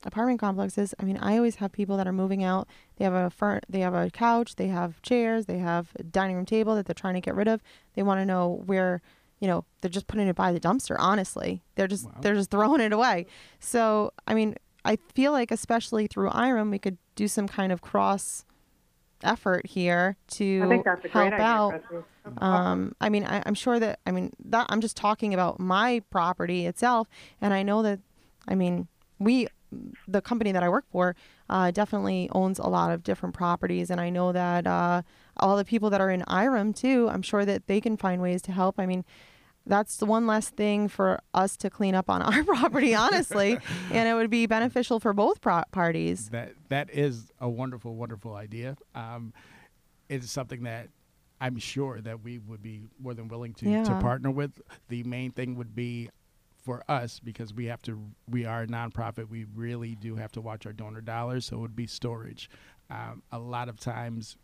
apartment 0.04 0.38
complexes. 0.40 0.94
I 1.00 1.04
mean, 1.04 1.16
I 1.16 1.36
always 1.38 1.56
have 1.56 1.72
people 1.72 1.96
that 1.96 2.06
are 2.06 2.12
moving 2.12 2.44
out. 2.44 2.68
They 2.96 3.04
have 3.04 3.14
a 3.14 3.30
fur, 3.30 3.60
They 3.68 3.80
have 3.80 3.94
a 3.94 4.10
couch. 4.10 4.56
They 4.56 4.68
have 4.68 5.00
chairs. 5.00 5.46
They 5.46 5.58
have 5.58 5.88
a 5.98 6.02
dining 6.02 6.36
room 6.36 6.44
table 6.46 6.74
that 6.74 6.84
they're 6.86 6.94
trying 6.94 7.14
to 7.14 7.20
get 7.22 7.34
rid 7.34 7.48
of. 7.48 7.62
They 7.94 8.02
want 8.02 8.20
to 8.20 8.26
know 8.26 8.62
where. 8.66 9.00
You 9.40 9.48
know, 9.48 9.64
they're 9.80 9.90
just 9.90 10.06
putting 10.06 10.28
it 10.28 10.36
by 10.36 10.52
the 10.52 10.60
dumpster. 10.60 10.96
Honestly, 10.98 11.62
they're 11.74 11.88
just 11.88 12.06
Wow. 12.06 12.14
they're 12.20 12.34
just 12.34 12.50
throwing 12.50 12.80
it 12.80 12.92
away. 12.92 13.26
So, 13.60 14.12
I 14.26 14.34
mean, 14.34 14.54
I 14.84 14.96
feel 15.14 15.32
like 15.32 15.50
especially 15.50 16.06
through 16.06 16.30
IREM, 16.30 16.70
we 16.70 16.78
could 16.78 16.98
do 17.14 17.28
some 17.28 17.48
kind 17.48 17.72
of 17.72 17.82
cross 17.82 18.44
effort 19.22 19.66
here 19.66 20.16
to 20.28 20.62
I 20.64 20.68
think 20.68 20.84
that's 20.84 21.04
a 21.04 21.08
great 21.08 21.32
help 21.32 21.34
idea, 21.34 21.46
out. 21.46 21.70
Chrissy. 21.70 22.04
That's 22.24 22.36
awesome. 22.38 22.66
Um, 22.66 22.94
I 23.00 23.08
mean, 23.08 23.24
I, 23.24 23.42
I'm 23.44 23.54
sure 23.54 23.78
that 23.80 24.00
I 24.06 24.10
mean 24.10 24.32
that 24.46 24.66
I'm 24.68 24.80
just 24.80 24.96
talking 24.96 25.34
about 25.34 25.60
my 25.60 26.02
property 26.10 26.66
itself, 26.66 27.08
and 27.40 27.52
I 27.52 27.62
know 27.62 27.82
that, 27.82 28.00
I 28.48 28.54
mean, 28.54 28.88
we, 29.18 29.46
the 30.08 30.20
company 30.22 30.52
that 30.52 30.62
I 30.62 30.68
work 30.68 30.84
for, 30.90 31.16
uh, 31.50 31.70
definitely 31.70 32.28
owns 32.32 32.58
a 32.58 32.66
lot 32.66 32.90
of 32.92 33.02
different 33.02 33.34
properties, 33.34 33.90
and 33.90 34.00
I 34.00 34.08
know 34.10 34.32
that 34.32 34.66
uh, 34.66 35.02
all 35.38 35.56
the 35.56 35.64
people 35.64 35.90
that 35.90 36.00
are 36.00 36.10
in 36.10 36.22
IREM 36.22 36.74
too. 36.74 37.08
I'm 37.10 37.22
sure 37.22 37.44
that 37.44 37.66
they 37.66 37.80
can 37.80 37.96
find 37.96 38.20
ways 38.20 38.42
to 38.42 38.52
help. 38.52 38.78
I 38.78 38.86
mean. 38.86 39.04
That's 39.66 39.96
the 39.96 40.04
one 40.04 40.26
less 40.26 40.50
thing 40.50 40.88
for 40.88 41.20
us 41.32 41.56
to 41.56 41.70
clean 41.70 41.94
up 41.94 42.10
on 42.10 42.20
our 42.30 42.44
property, 42.44 42.94
honestly, 42.94 43.56
and 43.90 44.06
it 44.06 44.12
would 44.12 44.28
be 44.28 44.44
beneficial 44.44 45.00
for 45.00 45.14
both 45.14 45.40
pro- 45.40 45.62
parties. 45.72 46.28
That 46.28 46.52
that 46.68 46.90
is 46.90 47.32
a 47.40 47.48
wonderful, 47.48 47.94
wonderful 47.94 48.34
idea. 48.34 48.76
Um, 48.94 49.32
it's 50.10 50.30
something 50.30 50.64
that 50.64 50.90
I'm 51.40 51.56
sure 51.58 52.00
that 52.02 52.22
we 52.22 52.38
would 52.40 52.62
be 52.62 52.82
more 52.98 53.14
than 53.14 53.28
willing 53.28 53.54
to, 53.54 53.84
to 53.84 53.98
partner 54.00 54.30
with. 54.30 54.60
The 54.88 55.02
main 55.04 55.30
thing 55.32 55.54
would 55.56 55.74
be 55.74 56.10
for 56.62 56.82
us 56.88 57.20
because 57.20 57.52
we 57.54 57.66
have 57.66 57.82
to. 57.82 57.98
We 58.28 58.44
are 58.44 58.62
a 58.62 58.66
nonprofit. 58.66 59.28
We 59.28 59.46
really 59.54 59.94
do 59.94 60.16
have 60.16 60.32
to 60.32 60.40
watch 60.40 60.66
our 60.66 60.72
donor 60.72 61.00
dollars. 61.00 61.46
So 61.46 61.56
it 61.56 61.60
would 61.60 61.76
be 61.76 61.86
storage. 61.86 62.50
Um, 62.90 63.22
a 63.32 63.38
lot 63.38 63.68
of 63.68 63.80
times. 63.80 64.36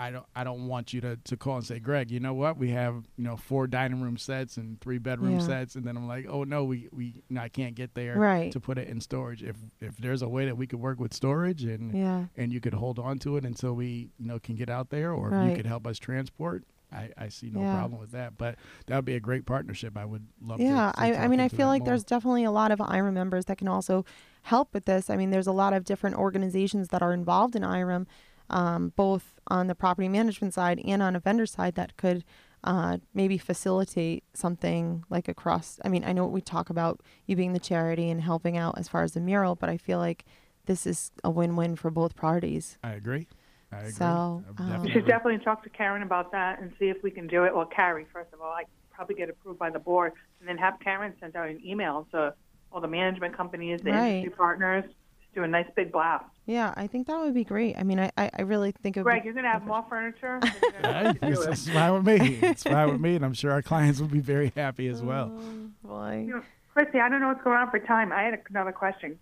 I 0.00 0.10
don't. 0.10 0.26
I 0.34 0.44
don't 0.44 0.66
want 0.68 0.92
you 0.92 1.00
to, 1.00 1.16
to 1.16 1.36
call 1.36 1.56
and 1.56 1.64
say, 1.66 1.78
Greg. 1.78 2.10
You 2.10 2.20
know 2.20 2.34
what? 2.34 2.56
We 2.56 2.70
have 2.70 3.04
you 3.16 3.24
know 3.24 3.36
four 3.36 3.66
dining 3.66 4.00
room 4.00 4.16
sets 4.16 4.56
and 4.56 4.80
three 4.80 4.98
bedroom 4.98 5.34
Yeah. 5.34 5.38
sets, 5.38 5.74
and 5.74 5.84
then 5.84 5.96
I'm 5.96 6.06
like, 6.08 6.26
oh 6.28 6.44
no, 6.44 6.64
we 6.64 6.88
we 6.92 7.22
no, 7.30 7.40
I 7.40 7.48
can't 7.48 7.74
get 7.74 7.94
there 7.94 8.16
Right. 8.18 8.50
to 8.52 8.60
put 8.60 8.78
it 8.78 8.88
in 8.88 9.00
storage. 9.00 9.42
If 9.42 9.56
if 9.80 9.96
there's 9.96 10.22
a 10.22 10.28
way 10.28 10.46
that 10.46 10.56
we 10.56 10.66
could 10.66 10.80
work 10.80 10.98
with 11.00 11.14
storage 11.14 11.64
and 11.64 11.94
Yeah. 11.94 12.24
and 12.36 12.52
you 12.52 12.60
could 12.60 12.74
hold 12.74 12.98
on 12.98 13.18
to 13.20 13.36
it 13.36 13.44
until 13.44 13.74
we 13.74 14.10
you 14.18 14.26
know 14.26 14.38
can 14.38 14.54
get 14.56 14.70
out 14.70 14.90
there, 14.90 15.12
or 15.12 15.30
Right. 15.30 15.50
you 15.50 15.56
could 15.56 15.66
help 15.66 15.86
us 15.86 15.98
transport, 15.98 16.64
I, 16.92 17.10
I 17.18 17.28
see 17.28 17.50
no 17.50 17.60
Yeah. 17.60 17.74
problem 17.74 18.00
with 18.00 18.12
that. 18.12 18.36
But 18.38 18.56
that 18.86 18.96
would 18.96 19.04
be 19.04 19.14
a 19.16 19.20
great 19.20 19.46
partnership. 19.46 19.96
I 19.96 20.04
would 20.04 20.26
love. 20.40 20.60
Yeah, 20.60 20.90
to, 20.92 20.96
to 20.96 21.00
I, 21.20 21.24
I 21.24 21.28
mean, 21.28 21.40
I 21.40 21.48
feel 21.48 21.66
like 21.66 21.80
more. 21.82 21.86
there's 21.86 22.04
definitely 22.04 22.44
a 22.44 22.50
lot 22.52 22.70
of 22.72 22.80
IREM 22.80 23.14
members 23.14 23.44
that 23.46 23.58
can 23.58 23.68
also 23.68 24.04
help 24.42 24.72
with 24.74 24.84
this. 24.84 25.10
I 25.10 25.16
mean, 25.16 25.30
there's 25.30 25.46
a 25.48 25.52
lot 25.52 25.72
of 25.74 25.84
different 25.84 26.16
organizations 26.16 26.88
that 26.88 27.02
are 27.02 27.12
involved 27.12 27.54
in 27.56 27.62
IREM, 27.62 28.06
um, 28.50 28.92
both 28.96 29.34
on 29.48 29.66
the 29.66 29.74
property 29.74 30.08
management 30.08 30.54
side 30.54 30.80
and 30.84 31.02
on 31.02 31.16
a 31.16 31.20
vendor 31.20 31.46
side 31.46 31.74
that 31.74 31.96
could 31.96 32.24
uh, 32.64 32.98
maybe 33.14 33.38
facilitate 33.38 34.24
something 34.34 35.04
like 35.08 35.28
across. 35.28 35.78
I 35.84 35.88
mean, 35.88 36.04
I 36.04 36.12
know 36.12 36.26
we 36.26 36.40
talk 36.40 36.70
about 36.70 37.00
you 37.26 37.36
being 37.36 37.52
the 37.52 37.60
charity 37.60 38.10
and 38.10 38.20
helping 38.20 38.56
out 38.56 38.76
as 38.78 38.88
far 38.88 39.02
as 39.02 39.12
the 39.12 39.20
mural, 39.20 39.54
but 39.54 39.68
I 39.68 39.76
feel 39.76 39.98
like 39.98 40.24
this 40.66 40.86
is 40.86 41.12
a 41.22 41.30
win-win 41.30 41.76
for 41.76 41.90
both 41.90 42.16
parties. 42.16 42.76
I 42.82 42.92
agree. 42.92 43.28
I 43.72 43.78
agree. 43.78 43.92
So, 43.92 44.44
I 44.58 44.74
um, 44.74 44.82
We 44.82 44.90
should 44.90 45.06
definitely 45.06 45.42
talk 45.44 45.62
to 45.64 45.70
Karen 45.70 46.02
about 46.02 46.32
that 46.32 46.60
and 46.60 46.72
see 46.78 46.88
if 46.88 46.96
we 47.02 47.10
can 47.10 47.26
do 47.26 47.44
it. 47.44 47.54
Well, 47.54 47.66
Carrie, 47.66 48.06
first 48.12 48.32
of 48.32 48.40
all, 48.40 48.50
I 48.50 48.64
probably 48.90 49.14
get 49.14 49.30
approved 49.30 49.58
by 49.58 49.70
the 49.70 49.78
board, 49.78 50.12
and 50.40 50.48
then 50.48 50.58
have 50.58 50.74
Karen 50.80 51.14
send 51.20 51.36
out 51.36 51.48
an 51.48 51.60
email 51.64 52.08
to 52.10 52.34
all 52.72 52.80
the 52.80 52.88
management 52.88 53.36
companies, 53.36 53.80
the 53.82 53.92
Right. 53.92 54.08
industry 54.08 54.30
partners, 54.30 54.84
just 54.84 54.96
do 55.38 55.44
a 55.44 55.48
nice 55.48 55.66
big 55.76 55.92
blast. 55.92 56.24
Yeah, 56.46 56.72
I 56.76 56.86
think 56.86 57.06
that 57.06 57.20
would 57.20 57.34
be 57.34 57.44
great. 57.44 57.76
I 57.78 57.82
mean, 57.84 58.00
I, 58.00 58.10
I, 58.16 58.30
I 58.38 58.42
really 58.42 58.72
think 58.72 58.96
it 58.96 59.00
would 59.00 59.04
Greg, 59.04 59.22
be 59.22 59.26
you're 59.26 59.34
gonna 59.34 59.50
have 59.52 59.64
more 59.66 59.84
furniture. 59.88 60.40
You're 60.62 60.72
Hey, 60.92 61.12
gonna 61.20 61.34
do 61.34 61.42
it's, 61.42 61.46
it's 61.46 61.68
fine 61.68 61.92
with 61.92 62.04
me. 62.06 62.38
It's 62.42 62.62
fine 62.64 62.90
with 62.90 63.00
me, 63.06 63.14
and 63.16 63.24
I'm 63.24 63.34
sure 63.34 63.52
our 63.52 63.62
clients 63.62 64.00
will 64.00 64.08
be 64.08 64.20
very 64.20 64.52
happy 64.56 64.88
as 64.88 65.02
well. 65.02 65.32
Oh, 65.38 65.68
boy. 65.88 66.24
You 66.26 66.34
know, 66.36 66.42
Chrissy, 66.74 66.98
I 67.00 67.08
don't 67.08 67.20
know 67.20 67.28
what's 67.28 67.44
going 67.44 67.56
on 67.56 67.70
for 67.70 67.78
time. 67.78 68.12
I 68.12 68.22
had 68.22 68.40
another 68.50 68.72
question. 68.72 69.18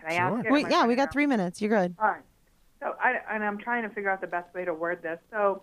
Can 0.00 0.10
I 0.10 0.14
Sure. 0.16 0.38
ask 0.38 0.46
it? 0.46 0.50
Wait, 0.52 0.66
yeah, 0.70 0.86
we 0.86 0.96
got 0.96 1.12
three 1.12 1.26
minutes. 1.26 1.60
You're 1.60 1.70
good. 1.70 1.94
All 2.00 2.08
right. 2.08 2.22
So, 2.80 2.94
I, 3.00 3.16
and 3.32 3.44
I'm 3.44 3.58
trying 3.58 3.82
to 3.88 3.94
figure 3.94 4.10
out 4.10 4.20
the 4.20 4.26
best 4.26 4.52
way 4.54 4.64
to 4.64 4.74
word 4.74 5.02
this. 5.02 5.18
So, 5.30 5.62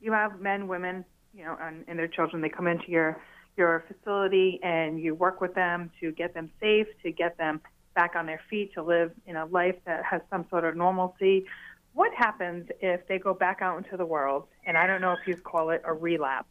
you 0.00 0.12
have 0.12 0.40
men, 0.40 0.68
women, 0.68 1.04
you 1.34 1.44
know, 1.44 1.56
and, 1.60 1.84
and 1.88 1.98
their 1.98 2.08
children. 2.08 2.42
They 2.42 2.48
come 2.48 2.66
into 2.66 2.90
your 2.90 3.20
your 3.56 3.84
facility, 3.86 4.58
and 4.62 4.98
you 4.98 5.14
work 5.14 5.40
with 5.40 5.54
them 5.54 5.90
to 6.00 6.10
get 6.12 6.32
them 6.34 6.50
safe, 6.58 6.86
to 7.04 7.12
get 7.12 7.36
them 7.38 7.60
back 7.94 8.16
on 8.16 8.26
their 8.26 8.40
feet, 8.48 8.74
to 8.74 8.82
live 8.82 9.12
in 9.26 9.36
a 9.36 9.46
life 9.46 9.76
that 9.86 10.04
has 10.04 10.20
some 10.30 10.46
sort 10.50 10.64
of 10.64 10.76
normalcy. 10.76 11.46
what 11.94 12.12
happens 12.14 12.68
if 12.80 13.06
they 13.06 13.18
go 13.18 13.34
back 13.34 13.58
out 13.60 13.76
into 13.78 13.96
the 13.96 14.06
world? 14.06 14.46
And 14.64 14.76
I 14.76 14.86
don't 14.86 15.00
know 15.00 15.12
if 15.12 15.26
you'd 15.26 15.44
call 15.44 15.70
it 15.70 15.82
a 15.84 15.92
relapse, 15.92 16.48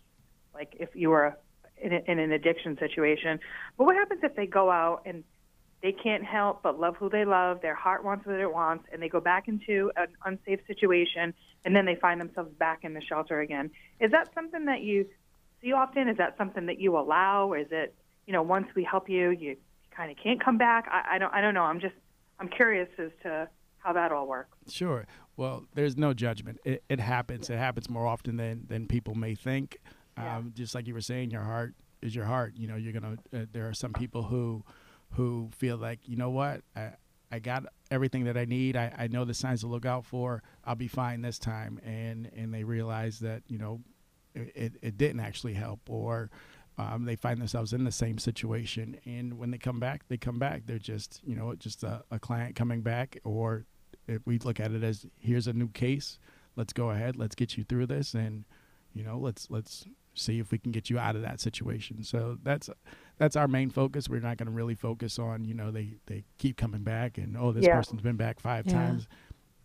like 0.54 0.76
if 0.80 0.90
you 0.94 1.10
were 1.10 1.38
in, 1.82 1.94
a, 1.94 2.02
in 2.08 2.20
an 2.20 2.32
addiction 2.32 2.78
situation. 2.78 3.40
But 3.78 3.86
what 3.86 3.96
happens 3.96 4.22
if 4.24 4.36
they 4.36 4.46
go 4.46 4.70
out 4.70 5.02
and 5.06 5.24
they 5.82 5.92
can't 5.92 6.24
help 6.24 6.62
but 6.62 6.80
love 6.80 6.96
who 6.98 7.10
they 7.10 7.26
love, 7.26 7.62
their 7.62 7.76
heart 7.76 8.04
wants 8.04 8.26
what 8.28 8.40
it 8.40 8.54
wants, 8.54 8.86
and 8.94 9.02
they 9.02 9.10
go 9.10 9.20
back 9.20 9.48
into 9.48 9.92
an 9.96 10.08
unsafe 10.26 10.60
situation, 10.68 11.34
and 11.66 11.76
then 11.76 11.86
they 11.86 11.96
find 11.96 12.22
themselves 12.22 12.52
back 12.60 12.84
in 12.84 12.94
the 12.94 13.02
shelter 13.02 13.40
again? 13.40 13.72
Is 14.00 14.12
that 14.12 14.30
something 14.36 14.66
that 14.66 14.82
you 14.82 15.08
see 15.62 15.74
often? 15.74 16.08
Is 16.08 16.18
that 16.18 16.38
something 16.38 16.68
that 16.68 16.80
you 16.80 16.98
allow? 16.98 17.52
Or 17.52 17.58
is 17.58 17.68
it, 17.72 17.96
you 18.28 18.34
know, 18.34 18.44
once 18.44 18.68
we 18.76 18.84
help 18.84 19.10
you, 19.10 19.32
you 19.32 19.58
kind 19.96 20.12
of 20.12 20.18
can't 20.18 20.44
come 20.44 20.58
back? 20.58 20.88
I, 20.92 21.16
I 21.16 21.18
don't, 21.18 21.34
I 21.34 21.42
don't 21.42 21.54
know. 21.54 21.64
I'm 21.64 21.80
just, 21.80 21.96
I'm 22.40 22.48
curious 22.48 22.90
as 22.98 23.12
to 23.24 23.50
how 23.78 23.94
that 23.94 24.12
all 24.12 24.28
works. 24.28 24.58
Sure. 24.70 25.06
Well, 25.38 25.66
there's 25.74 25.98
no 25.98 26.14
judgment. 26.14 26.60
It, 26.64 26.84
it 26.90 27.00
happens. 27.00 27.50
It 27.50 27.58
happens 27.58 27.90
more 27.90 28.06
often 28.06 28.38
than 28.38 28.66
than 28.68 28.88
people 28.88 29.16
may 29.16 29.36
think. 29.36 29.78
Yeah. 30.18 30.38
Um, 30.38 30.54
just 30.56 30.76
like 30.76 30.88
you 30.88 30.94
were 30.94 31.02
saying, 31.02 31.32
your 31.32 31.42
heart 31.42 31.74
is 32.02 32.14
your 32.16 32.26
heart. 32.26 32.54
You 32.56 32.68
know, 32.68 32.76
you're 32.76 32.94
gonna. 32.94 33.18
Uh, 33.34 33.46
there 33.52 33.68
are 33.68 33.74
some 33.74 33.94
people 33.94 34.24
who 34.24 34.64
who 35.12 35.50
feel 35.52 35.78
like, 35.78 36.08
you 36.08 36.16
know 36.16 36.30
what, 36.30 36.62
I, 36.76 36.92
I 37.32 37.40
got 37.40 37.66
everything 37.90 38.26
that 38.26 38.38
I 38.38 38.46
need. 38.46 38.76
I, 38.78 38.94
I 38.98 39.08
know 39.08 39.26
the 39.26 39.34
signs 39.34 39.62
to 39.62 39.68
look 39.68 39.86
out 39.86 40.06
for. 40.06 40.42
I'll 40.64 40.76
be 40.76 40.88
fine 40.88 41.22
this 41.22 41.40
time, 41.40 41.80
and 41.84 42.30
and 42.36 42.54
they 42.54 42.64
realize 42.64 43.20
that 43.20 43.44
you 43.48 43.58
know, 43.58 43.82
it, 44.36 44.76
it 44.82 44.98
didn't 44.98 45.22
actually 45.22 45.54
help, 45.54 45.80
or 45.90 46.30
um, 46.78 47.06
they 47.06 47.16
find 47.16 47.40
themselves 47.40 47.74
in 47.74 47.84
the 47.84 47.92
same 47.92 48.18
situation. 48.18 48.98
And 49.06 49.38
when 49.38 49.52
they 49.52 49.58
come 49.58 49.80
back, 49.80 50.08
they 50.08 50.18
come 50.18 50.40
back. 50.40 50.64
They're 50.66 50.80
just 50.80 51.22
you 51.24 51.36
know 51.36 51.54
just 51.56 51.84
a, 51.84 52.04
a 52.12 52.20
client 52.20 52.56
coming 52.56 52.82
back, 52.82 53.18
or 53.24 53.66
if 54.08 54.26
we 54.26 54.40
look 54.40 54.60
at 54.60 54.72
it 54.72 54.84
as 54.84 55.06
here's 55.20 55.48
a 55.48 55.54
new 55.54 55.70
case. 55.70 56.20
Let's 56.56 56.74
go 56.74 56.90
ahead. 56.90 57.16
Let's 57.16 57.36
get 57.36 57.58
you 57.58 57.64
through 57.64 57.88
this, 57.88 58.14
and 58.14 58.44
you 58.94 59.04
know 59.04 59.18
let's 59.18 59.50
let's 59.50 59.86
see 60.14 60.40
if 60.40 60.52
we 60.52 60.58
can 60.58 60.74
get 60.74 60.90
you 60.90 61.00
out 61.00 61.16
of 61.16 61.22
that 61.22 61.40
situation. 61.40 62.04
So 62.04 62.38
that's 62.44 62.70
that's 63.18 63.36
our 63.38 63.48
main 63.48 63.70
focus. 63.70 64.10
We're 64.10 64.20
not 64.20 64.36
going 64.38 64.48
to 64.48 64.52
really 64.54 64.76
focus 64.76 65.18
on 65.20 65.46
you 65.46 65.54
know 65.54 65.72
they 65.72 65.96
they 66.08 66.26
keep 66.38 66.58
coming 66.58 66.84
back 66.84 67.18
and 67.18 67.38
oh 67.38 67.52
this 67.54 67.66
Yeah. 67.66 67.76
person's 67.76 68.02
been 68.02 68.18
back 68.18 68.40
five 68.42 68.66
Yeah. 68.66 68.74
times. 68.74 69.08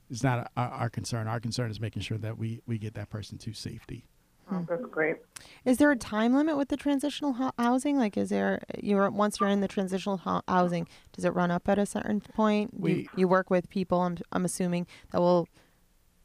It's 0.09 0.23
not 0.23 0.53
our, 0.57 0.69
our 0.69 0.91
concern. 0.91 1.27
Our 1.27 1.41
concern 1.41 1.69
is 1.73 1.81
making 1.81 2.03
sure 2.03 2.19
that 2.19 2.39
we 2.39 2.61
we 2.67 2.79
get 2.79 2.95
that 2.95 3.11
person 3.11 3.39
to 3.39 3.53
safety. 3.53 4.07
Oh, 4.51 4.65
that's 4.69 4.85
great. 4.91 5.17
Is 5.65 5.79
there 5.79 5.91
a 5.91 5.97
time 5.97 6.35
limit 6.35 6.57
with 6.57 6.69
the 6.69 6.77
transitional 6.77 7.33
ho- 7.35 7.51
housing? 7.59 7.99
Like, 7.99 8.17
is 8.17 8.29
there 8.29 8.63
you're 8.81 9.11
once 9.11 9.41
you're 9.41 9.49
in 9.49 9.61
the 9.61 9.69
transitional 9.69 10.19
ho- 10.19 10.43
housing, 10.47 10.87
does 11.13 11.25
it 11.25 11.35
run 11.35 11.51
up 11.51 11.69
at 11.69 11.79
a 11.79 11.87
certain 11.87 12.21
point? 12.21 12.71
you, 12.75 12.81
We- 12.81 13.09
you 13.17 13.27
work 13.29 13.51
with 13.51 13.69
people. 13.69 14.01
I'm 14.03 14.19
I'm 14.33 14.45
assuming 14.45 14.87
that 15.11 15.21
will 15.21 15.49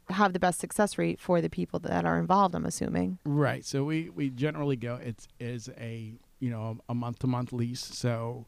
have 0.08 0.32
the 0.32 0.38
best 0.40 0.60
success 0.60 0.98
rate 0.98 1.18
for 1.20 1.40
the 1.40 1.48
people 1.50 1.78
that 1.80 2.04
are 2.04 2.18
involved. 2.18 2.54
I'm 2.54 2.66
assuming. 2.66 3.18
Right. 3.24 3.64
So 3.64 3.84
we 3.84 4.08
we 4.10 4.30
generally 4.30 4.76
go. 4.76 4.96
It's 5.02 5.26
is 5.40 5.68
a 5.78 6.14
you 6.38 6.50
know 6.50 6.78
a 6.88 6.94
month 6.94 7.18
to 7.20 7.26
month 7.26 7.52
lease. 7.52 7.80
So 7.84 8.46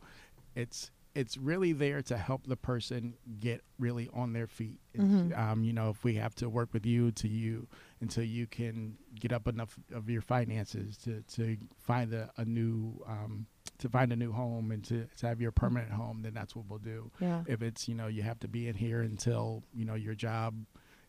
it's 0.55 0.91
it's 1.17 1.37
really 1.37 1.73
there 1.73 2.03
to 2.03 2.17
help 2.17 2.45
the 2.49 2.57
person 2.57 3.15
get 3.39 3.63
really 3.79 4.11
on 4.13 4.33
their 4.33 4.49
feet. 4.49 4.81
It's, 4.93 5.33
Um, 5.37 5.63
you 5.63 5.73
know, 5.73 5.91
if 5.91 6.03
we 6.03 6.15
have 6.17 6.35
to 6.37 6.49
work 6.49 6.73
with 6.73 6.85
you 6.85 7.13
to 7.13 7.29
you 7.29 7.69
until 8.05 8.25
you 8.25 8.47
can 8.47 8.97
get 9.19 9.33
up 9.33 9.49
enough 9.49 9.79
of 9.93 10.11
your 10.11 10.21
finances 10.21 10.97
to 10.99 11.23
to 11.37 11.57
find 11.79 12.13
a, 12.13 12.31
a 12.37 12.45
new 12.45 13.03
um, 13.09 13.47
to 13.79 13.89
find 13.89 14.13
a 14.13 14.17
new 14.17 14.31
home 14.31 14.71
and 14.71 14.85
to, 14.85 15.07
to 15.19 15.27
have 15.27 15.41
your 15.41 15.53
permanent 15.53 15.91
home, 15.91 16.21
then 16.23 16.35
that's 16.35 16.55
what 16.55 16.67
we'll 16.69 16.79
do. 16.79 17.11
Yeah. 17.19 17.43
If 17.47 17.63
it's 17.63 17.89
you 17.89 17.95
know 17.95 18.07
you 18.07 18.23
have 18.23 18.39
to 18.41 18.49
be 18.49 18.69
in 18.69 18.75
here 18.75 19.01
until 19.01 19.63
you 19.75 19.85
know 19.85 19.95
your 19.95 20.15
job 20.15 20.55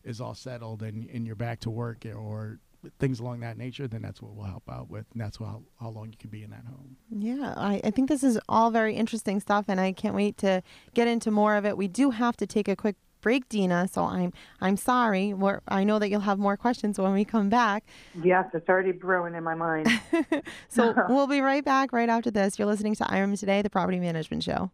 is 0.04 0.20
all 0.20 0.34
settled 0.34 0.82
and, 0.82 1.08
and 1.10 1.26
you're 1.26 1.36
back 1.36 1.60
to 1.60 1.70
work 1.70 2.06
or 2.06 2.58
things 2.98 3.20
along 3.20 3.40
that 3.40 3.58
nature, 3.58 3.88
then 3.88 4.02
that's 4.02 4.22
what 4.22 4.34
we'll 4.34 4.46
help 4.46 4.70
out 4.70 4.88
with. 4.88 5.04
And 5.12 5.20
that's 5.20 5.38
how, 5.38 5.62
how 5.80 5.88
long 5.88 6.06
you 6.10 6.16
can 6.16 6.30
be 6.30 6.44
in 6.44 6.50
that 6.50 6.64
home. 6.64 6.96
Yeah, 7.10 7.52
I, 7.56 7.80
I 7.82 7.90
think 7.90 8.08
this 8.08 8.22
is 8.22 8.38
all 8.48 8.70
very 8.70 8.94
interesting 8.94 9.40
stuff, 9.40 9.64
and 9.68 9.80
I 9.80 9.90
can't 9.92 10.14
wait 10.14 10.38
to 10.38 10.62
get 10.94 11.08
into 11.08 11.32
more 11.32 11.56
of 11.56 11.66
it. 11.66 11.76
We 11.76 11.88
do 11.88 12.10
have 12.10 12.36
to 12.38 12.46
take 12.46 12.68
a 12.68 12.76
quick 12.76 12.96
break, 13.26 13.48
Dina. 13.48 13.88
So 13.92 14.04
I'm 14.04 14.32
I'm 14.60 14.76
sorry. 14.76 15.34
We're, 15.34 15.60
I 15.66 15.82
know 15.82 15.98
that 15.98 16.08
you'll 16.10 16.20
have 16.20 16.38
more 16.38 16.56
questions 16.56 16.96
when 16.96 17.12
we 17.12 17.24
come 17.24 17.48
back. 17.48 17.82
Yes, 18.22 18.44
it's 18.54 18.68
already 18.68 18.92
brewing 18.92 19.34
in 19.34 19.42
my 19.42 19.56
mind. 19.56 19.88
So 20.68 20.94
we'll 21.08 21.26
be 21.26 21.40
right 21.40 21.64
back 21.64 21.92
right 21.92 22.08
after 22.08 22.30
this. 22.30 22.58
You're 22.58 22.68
listening 22.68 22.94
to 22.96 23.04
IREM 23.04 23.34
Today, 23.38 23.62
the 23.62 23.70
Property 23.70 23.98
Management 23.98 24.44
Show. 24.44 24.70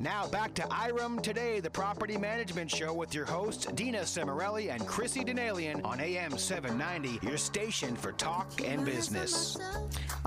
Now 0.00 0.28
back 0.28 0.54
to 0.54 0.62
IREM 0.62 1.20
Today, 1.22 1.58
the 1.58 1.70
property 1.70 2.16
management 2.16 2.70
show 2.70 2.94
with 2.94 3.12
your 3.12 3.24
hosts 3.24 3.66
Dina 3.66 4.02
Cimarelli 4.02 4.70
and 4.72 4.86
Chrissy 4.86 5.24
Denalian 5.24 5.84
on 5.84 5.98
AM 5.98 6.38
790, 6.38 7.26
your 7.26 7.36
station 7.36 7.96
for 7.96 8.12
talk 8.12 8.48
and 8.64 8.84
business. 8.84 9.58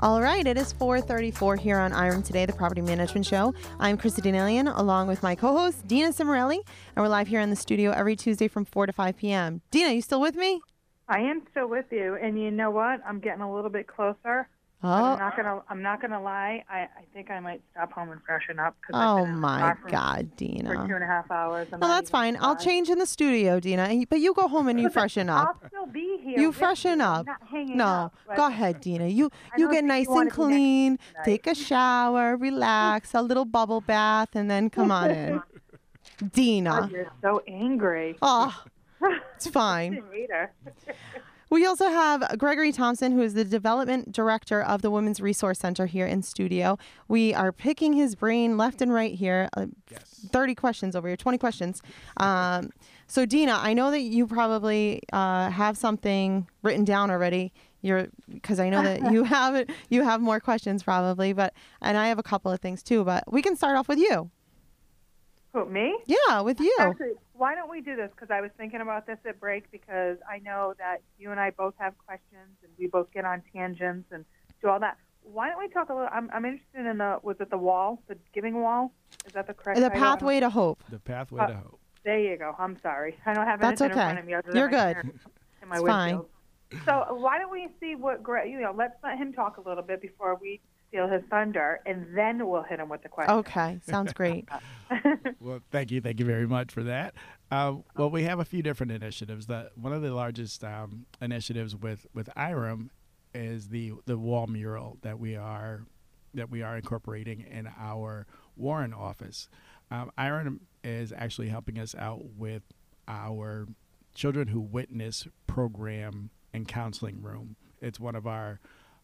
All 0.00 0.20
right, 0.20 0.46
it 0.46 0.58
is 0.58 0.74
4:34 0.74 1.56
here 1.58 1.78
on 1.78 1.90
IREM 1.94 2.22
Today, 2.22 2.44
the 2.44 2.52
Property 2.52 2.82
Management 2.82 3.24
Show. 3.24 3.54
I'm 3.80 3.96
Chrissy 3.96 4.20
Denalian, 4.20 4.70
along 4.78 5.08
with 5.08 5.22
my 5.22 5.34
co-host 5.34 5.88
Dina 5.88 6.08
Cimarelli, 6.08 6.58
and 6.94 7.02
we're 7.02 7.08
live 7.08 7.28
here 7.28 7.40
in 7.40 7.48
the 7.48 7.56
studio 7.56 7.92
every 7.92 8.14
Tuesday 8.14 8.48
from 8.48 8.66
4 8.66 8.84
to 8.84 8.92
5 8.92 9.16
p.m. 9.16 9.62
Dina, 9.70 9.92
you 9.92 10.02
still 10.02 10.20
with 10.20 10.36
me? 10.36 10.60
I 11.08 11.20
am 11.20 11.44
still 11.50 11.68
with 11.68 11.86
you, 11.90 12.16
and 12.16 12.38
you 12.38 12.50
know 12.50 12.70
what? 12.70 13.00
I'm 13.08 13.20
getting 13.20 13.40
a 13.40 13.50
little 13.50 13.70
bit 13.70 13.86
closer. 13.86 14.48
Oh, 14.84 14.88
I'm 14.88 15.18
not 15.18 15.36
gonna. 15.36 15.62
I'm 15.68 15.82
not 15.82 16.00
gonna 16.00 16.20
lie. 16.20 16.64
I, 16.68 16.80
I 16.80 16.88
think 17.14 17.30
I 17.30 17.38
might 17.38 17.62
stop 17.70 17.92
home 17.92 18.10
and 18.10 18.20
freshen 18.24 18.58
up. 18.58 18.74
Cause 18.84 18.90
oh 18.94 19.18
been 19.18 19.26
in 19.28 19.34
the 19.34 19.40
my 19.40 19.76
God, 19.88 20.36
Dina. 20.36 20.70
and 20.70 20.88
two 20.88 20.94
and 20.96 21.04
a 21.04 21.06
half 21.06 21.30
hours. 21.30 21.68
I'm 21.72 21.78
No, 21.78 21.86
that's 21.86 22.10
fine. 22.10 22.36
I'll 22.40 22.56
change 22.56 22.90
in 22.90 22.98
the 22.98 23.06
studio, 23.06 23.60
Dina. 23.60 24.04
But 24.10 24.18
you 24.18 24.34
go 24.34 24.48
home 24.48 24.66
and 24.66 24.80
you 24.80 24.90
freshen 24.90 25.28
up. 25.30 25.60
I'll 25.62 25.68
still 25.68 25.86
be 25.86 26.18
here. 26.22 26.40
You 26.40 26.50
freshen 26.50 27.00
up. 27.00 27.20
I'm 27.20 27.26
not 27.26 27.48
hanging 27.48 27.76
No, 27.76 27.86
up, 27.86 28.14
go 28.34 28.48
ahead, 28.48 28.80
Dina. 28.80 29.06
You 29.06 29.30
you 29.56 29.70
get 29.70 29.84
nice 29.84 30.06
you 30.06 30.18
and 30.18 30.20
be 30.20 30.24
next 30.24 30.36
to 30.36 30.46
me 30.48 30.54
clean, 30.54 30.98
take 31.24 31.46
a 31.46 31.54
shower, 31.54 32.36
relax, 32.48 33.14
a 33.14 33.22
little 33.22 33.44
bubble 33.44 33.80
bath, 33.80 34.30
and 34.34 34.50
then 34.50 34.68
come 34.68 34.90
on 34.90 35.10
in. 35.12 35.42
Dina. 36.32 36.88
You're 36.92 37.12
so 37.22 37.40
angry. 37.46 38.16
Oh, 38.20 38.64
it's 39.36 39.46
fine. 39.48 40.02
Her. 40.30 40.52
We 41.52 41.66
also 41.66 41.88
have 41.88 42.38
Gregory 42.38 42.72
Thompson, 42.72 43.12
who 43.12 43.20
is 43.20 43.34
the 43.34 43.44
development 43.44 44.10
director 44.10 44.62
of 44.62 44.80
the 44.80 44.90
Women's 44.90 45.20
Resource 45.20 45.58
Center 45.58 45.84
here 45.84 46.06
in 46.06 46.22
studio. 46.22 46.78
We 47.08 47.34
are 47.34 47.52
picking 47.52 47.92
his 47.92 48.14
brain 48.14 48.56
left 48.56 48.80
and 48.80 48.90
right 48.90 49.14
here. 49.14 49.50
Uh, 49.54 49.66
Yes. 49.90 50.26
30 50.32 50.54
questions 50.54 50.96
over 50.96 51.06
here, 51.08 51.16
20 51.18 51.36
questions. 51.36 51.82
Um, 52.16 52.70
so, 53.06 53.26
Dina, 53.26 53.58
I 53.60 53.74
know 53.74 53.90
that 53.90 54.00
you 54.00 54.26
probably 54.26 55.02
uh, 55.12 55.50
have 55.50 55.76
something 55.76 56.48
written 56.62 56.86
down 56.86 57.10
already. 57.10 57.52
You're 57.82 58.08
because 58.30 58.58
I 58.58 58.70
know 58.70 58.82
that 58.82 59.12
you 59.12 59.24
have 59.38 59.54
it. 59.54 59.68
You 59.90 60.04
have 60.04 60.22
more 60.22 60.40
questions 60.40 60.82
probably, 60.82 61.34
but 61.34 61.52
and 61.82 61.98
I 61.98 62.08
have 62.08 62.18
a 62.18 62.22
couple 62.22 62.50
of 62.50 62.60
things 62.60 62.82
too. 62.82 63.04
But 63.04 63.30
we 63.30 63.42
can 63.42 63.56
start 63.56 63.76
off 63.76 63.88
with 63.88 63.98
you. 63.98 64.30
Who, 65.52 65.66
me? 65.66 65.98
Yeah, 66.06 66.40
with 66.40 66.60
you. 66.60 66.74
Actually, 66.80 67.12
why 67.34 67.54
don't 67.54 67.70
we 67.70 67.80
do 67.80 67.96
this? 67.96 68.10
Because 68.14 68.30
I 68.30 68.40
was 68.40 68.50
thinking 68.56 68.80
about 68.80 69.06
this 69.06 69.18
at 69.26 69.40
break 69.40 69.70
because 69.70 70.18
I 70.30 70.38
know 70.38 70.74
that 70.78 70.98
you 71.18 71.30
and 71.30 71.40
I 71.40 71.50
both 71.50 71.74
have 71.78 71.94
questions 71.98 72.56
and 72.62 72.72
we 72.78 72.86
both 72.86 73.10
get 73.12 73.24
on 73.24 73.42
tangents 73.52 74.08
and 74.12 74.24
do 74.60 74.68
all 74.68 74.80
that. 74.80 74.96
Why 75.22 75.48
don't 75.48 75.58
we 75.58 75.68
talk 75.68 75.88
a 75.88 75.94
little? 75.94 76.08
I'm, 76.12 76.28
I'm 76.32 76.44
interested 76.44 76.84
in 76.86 76.98
the 76.98 77.18
was 77.22 77.36
it 77.40 77.50
the 77.50 77.58
wall, 77.58 78.02
the 78.08 78.16
giving 78.34 78.60
wall? 78.60 78.92
Is 79.26 79.32
that 79.32 79.46
the 79.46 79.54
correct? 79.54 79.78
The 79.80 79.88
title? 79.88 80.00
pathway 80.02 80.40
to 80.40 80.50
hope. 80.50 80.82
The 80.90 80.98
pathway 80.98 81.42
Uh, 81.42 81.46
to 81.48 81.54
hope. 81.56 81.80
There 82.04 82.18
you 82.18 82.36
go. 82.36 82.54
I'm 82.58 82.76
sorry. 82.80 83.16
I 83.26 83.32
don't 83.34 83.46
have 83.46 83.60
That's 83.60 83.80
anything 83.80 83.98
okay. 83.98 84.02
in 84.02 84.06
front 84.06 84.18
of 84.18 84.24
me 84.26 84.34
other 84.34 84.48
than 84.48 84.56
You're 84.56 84.70
my 84.70 84.70
good. 84.70 84.94
parents 84.94 85.24
my 85.68 85.76
It's 85.76 85.86
fine. 85.86 86.20
So 86.86 87.14
why 87.14 87.38
don't 87.38 87.50
we 87.52 87.68
see 87.80 87.94
what 87.94 88.22
Greg? 88.22 88.50
You 88.50 88.60
know, 88.60 88.74
let's 88.76 88.94
let 89.04 89.16
him 89.18 89.32
talk 89.32 89.58
a 89.58 89.60
little 89.60 89.82
bit 89.82 90.00
before 90.00 90.36
we 90.40 90.60
steal 90.92 91.08
his 91.08 91.22
thunder, 91.30 91.80
and 91.86 92.06
then 92.14 92.46
we'll 92.46 92.62
hit 92.62 92.78
him 92.78 92.88
with 92.88 93.02
the 93.02 93.08
question. 93.08 93.34
Okay, 93.36 93.80
sounds 93.86 94.12
great. 94.12 94.48
Well, 95.40 95.60
thank 95.70 95.90
you, 95.90 96.02
thank 96.02 96.20
you 96.20 96.26
very 96.26 96.46
much 96.46 96.70
for 96.70 96.82
that. 96.82 97.14
Uh, 97.50 97.76
well, 97.96 98.10
we 98.10 98.24
have 98.24 98.40
a 98.40 98.44
few 98.44 98.62
different 98.62 98.92
initiatives. 98.92 99.46
That 99.46 99.70
one 99.76 99.94
of 99.94 100.02
the 100.02 100.12
largest 100.12 100.62
um, 100.62 101.06
initiatives 101.22 101.74
with 101.74 102.06
with 102.12 102.28
IREM 102.36 102.90
is 103.34 103.68
the 103.68 103.94
the 104.04 104.18
wall 104.18 104.46
mural 104.46 104.98
that 105.00 105.18
we 105.18 105.34
are 105.34 105.86
that 106.34 106.50
we 106.50 106.62
are 106.62 106.76
incorporating 106.76 107.46
in 107.50 107.70
our 107.78 108.26
Warren 108.54 108.92
office. 108.92 109.48
Um, 109.90 110.12
IREM 110.18 110.60
is 110.84 111.10
actually 111.10 111.48
helping 111.48 111.78
us 111.78 111.94
out 111.94 112.22
with 112.36 112.62
our 113.08 113.66
Children 114.14 114.48
Who 114.48 114.60
Witness 114.60 115.26
program 115.46 116.28
and 116.52 116.68
counseling 116.68 117.22
room. 117.22 117.56
It's 117.80 117.98
one 117.98 118.14
of 118.14 118.26
our 118.26 118.60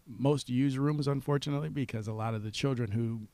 most 0.08 0.48
used 0.48 0.76
rooms, 0.78 1.06
unfortunately, 1.06 1.68
because 1.68 2.08
a 2.08 2.12
lot 2.12 2.34
of 2.34 2.42
the 2.42 2.50
children 2.50 2.92
who 2.92 3.28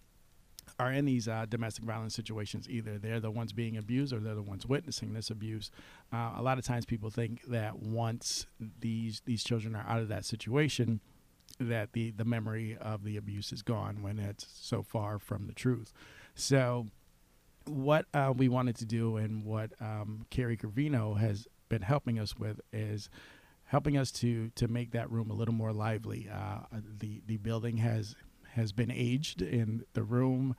are 0.79 0.93
in 0.93 1.05
these 1.05 1.29
uh, 1.29 1.47
domestic 1.49 1.85
violence 1.85 2.15
situations, 2.15 2.69
either 2.69 2.99
they're 2.99 3.21
the 3.21 3.31
ones 3.31 3.53
being 3.53 3.77
abused 3.77 4.13
or 4.13 4.19
they're 4.19 4.35
the 4.35 4.43
ones 4.43 4.67
witnessing 4.67 5.13
this 5.13 5.31
abuse. 5.31 5.71
Uh, 6.13 6.33
a 6.37 6.43
lot 6.43 6.59
of 6.59 6.65
times, 6.65 6.85
people 6.85 7.11
think 7.11 7.43
that 7.47 7.79
once 7.79 8.47
these 8.81 9.23
these 9.25 9.45
children 9.45 9.77
are 9.77 9.85
out 9.87 10.01
of 10.01 10.09
that 10.09 10.25
situation, 10.25 11.01
that 11.61 11.93
the 11.93 12.11
the 12.11 12.25
memory 12.25 12.77
of 12.81 13.05
the 13.05 13.17
abuse 13.17 13.53
is 13.53 13.63
gone 13.63 14.03
when 14.03 14.19
it's 14.19 14.47
so 14.61 14.83
far 14.83 15.19
from 15.19 15.47
the 15.47 15.55
truth. 15.55 15.93
So, 16.35 16.87
what 17.67 18.07
uh, 18.13 18.33
we 18.37 18.49
wanted 18.49 18.77
to 18.77 18.85
do 18.85 19.17
and 19.17 19.45
what 19.45 19.73
um, 19.81 20.27
Carrie 20.31 20.57
Carvino 20.57 21.19
has 21.19 21.47
been 21.69 21.83
helping 21.83 22.19
us 22.19 22.37
with 22.37 22.61
is 22.73 23.09
helping 23.67 23.97
us 23.97 24.11
to 24.13 24.51
to 24.51 24.69
make 24.69 24.93
that 24.93 25.11
room 25.11 25.31
a 25.31 25.35
little 25.35 25.55
more 25.55 25.73
lively. 25.73 26.29
Uh, 26.33 26.61
the 26.99 27.23
the 27.27 27.37
building 27.39 27.79
has 27.79 28.15
has 28.53 28.73
been 28.73 28.91
aged, 28.91 29.43
and 29.43 29.85
the 29.95 30.03
room 30.03 30.55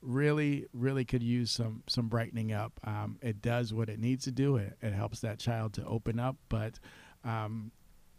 really 0.00 0.66
really 0.72 1.04
could 1.04 1.22
use 1.22 1.50
some 1.50 1.82
some 1.88 2.08
brightening 2.08 2.52
up. 2.52 2.72
Um, 2.84 3.18
it 3.22 3.40
does 3.42 3.72
what 3.72 3.88
it 3.88 3.98
needs 3.98 4.24
to 4.24 4.32
do. 4.32 4.56
It, 4.56 4.76
it 4.80 4.92
helps 4.92 5.20
that 5.20 5.38
child 5.38 5.72
to 5.74 5.84
open 5.84 6.18
up, 6.20 6.36
but 6.48 6.78
um, 7.24 7.72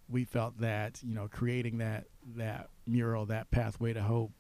we 0.10 0.26
felt 0.26 0.60
that 0.60 1.00
you 1.04 1.14
know 1.14 1.28
creating 1.28 1.78
that 1.80 2.06
that 2.36 2.70
mural, 2.88 3.26
that 3.28 3.52
pathway 3.52 3.94
to 3.94 4.02
hope 4.02 4.32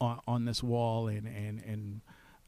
on, 0.00 0.20
on 0.26 0.44
this 0.44 0.62
wall, 0.62 1.08
and 1.08 1.26
and 1.26 1.62
and 1.64 2.00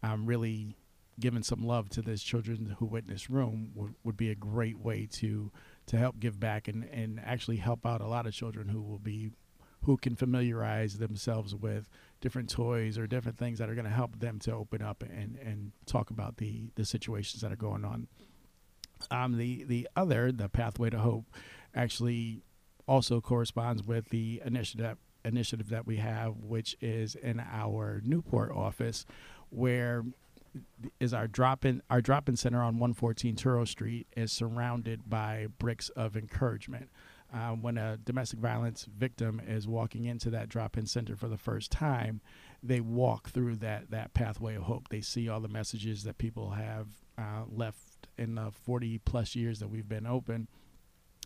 um, 0.02 0.26
really 0.26 0.76
giving 1.18 1.42
some 1.42 1.66
love 1.66 1.90
to 1.90 2.00
this 2.00 2.22
children 2.22 2.76
who 2.78 2.86
witness 2.86 3.28
room 3.28 3.72
would, 3.74 3.94
would 4.04 4.16
be 4.16 4.30
a 4.30 4.34
great 4.34 4.78
way 4.78 5.06
to 5.12 5.52
to 5.90 5.96
help 5.96 6.20
give 6.20 6.38
back 6.38 6.68
and, 6.68 6.84
and 6.84 7.20
actually 7.24 7.56
help 7.56 7.84
out 7.84 8.00
a 8.00 8.06
lot 8.06 8.24
of 8.24 8.32
children 8.32 8.68
who 8.68 8.80
will 8.80 9.00
be 9.00 9.32
who 9.82 9.96
can 9.96 10.14
familiarize 10.14 10.98
themselves 10.98 11.52
with 11.52 11.88
different 12.20 12.48
toys 12.48 12.96
or 12.96 13.08
different 13.08 13.36
things 13.36 13.58
that 13.58 13.68
are 13.68 13.74
going 13.74 13.86
to 13.86 13.90
help 13.90 14.20
them 14.20 14.38
to 14.38 14.52
open 14.52 14.82
up 14.82 15.02
and, 15.02 15.36
and 15.42 15.72
talk 15.86 16.10
about 16.10 16.36
the, 16.36 16.70
the 16.76 16.84
situations 16.84 17.40
that 17.40 17.50
are 17.50 17.56
going 17.56 17.84
on. 17.84 18.06
Um, 19.10 19.36
the 19.36 19.64
the 19.64 19.88
other, 19.96 20.30
the 20.30 20.48
Pathway 20.48 20.90
to 20.90 20.98
Hope, 20.98 21.24
actually 21.74 22.42
also 22.86 23.20
corresponds 23.20 23.82
with 23.82 24.10
the 24.10 24.40
initiative 24.44 24.96
initiative 25.24 25.70
that 25.70 25.88
we 25.88 25.96
have, 25.96 26.36
which 26.36 26.76
is 26.80 27.16
in 27.16 27.40
our 27.40 28.00
Newport 28.04 28.52
office, 28.52 29.06
where 29.48 30.04
is 30.98 31.14
our 31.14 31.26
drop-in 31.26 31.82
our 31.90 32.00
drop-in 32.00 32.36
center 32.36 32.58
on 32.58 32.78
114 32.78 33.36
Touro 33.36 33.66
Street 33.66 34.06
is 34.16 34.32
surrounded 34.32 35.08
by 35.08 35.46
bricks 35.58 35.88
of 35.90 36.16
encouragement. 36.16 36.90
Uh, 37.32 37.50
when 37.50 37.78
a 37.78 37.96
domestic 37.96 38.40
violence 38.40 38.88
victim 38.98 39.40
is 39.46 39.68
walking 39.68 40.04
into 40.04 40.30
that 40.30 40.48
drop-in 40.48 40.84
center 40.84 41.14
for 41.14 41.28
the 41.28 41.36
first 41.36 41.70
time, 41.70 42.20
they 42.60 42.80
walk 42.80 43.30
through 43.30 43.54
that 43.56 43.90
that 43.90 44.12
pathway 44.14 44.56
of 44.56 44.64
hope. 44.64 44.88
They 44.88 45.00
see 45.00 45.28
all 45.28 45.40
the 45.40 45.48
messages 45.48 46.02
that 46.04 46.18
people 46.18 46.50
have 46.50 46.88
uh, 47.16 47.44
left 47.48 48.08
in 48.18 48.34
the 48.34 48.50
40 48.50 48.98
plus 48.98 49.36
years 49.36 49.60
that 49.60 49.68
we've 49.68 49.88
been 49.88 50.06
open, 50.06 50.48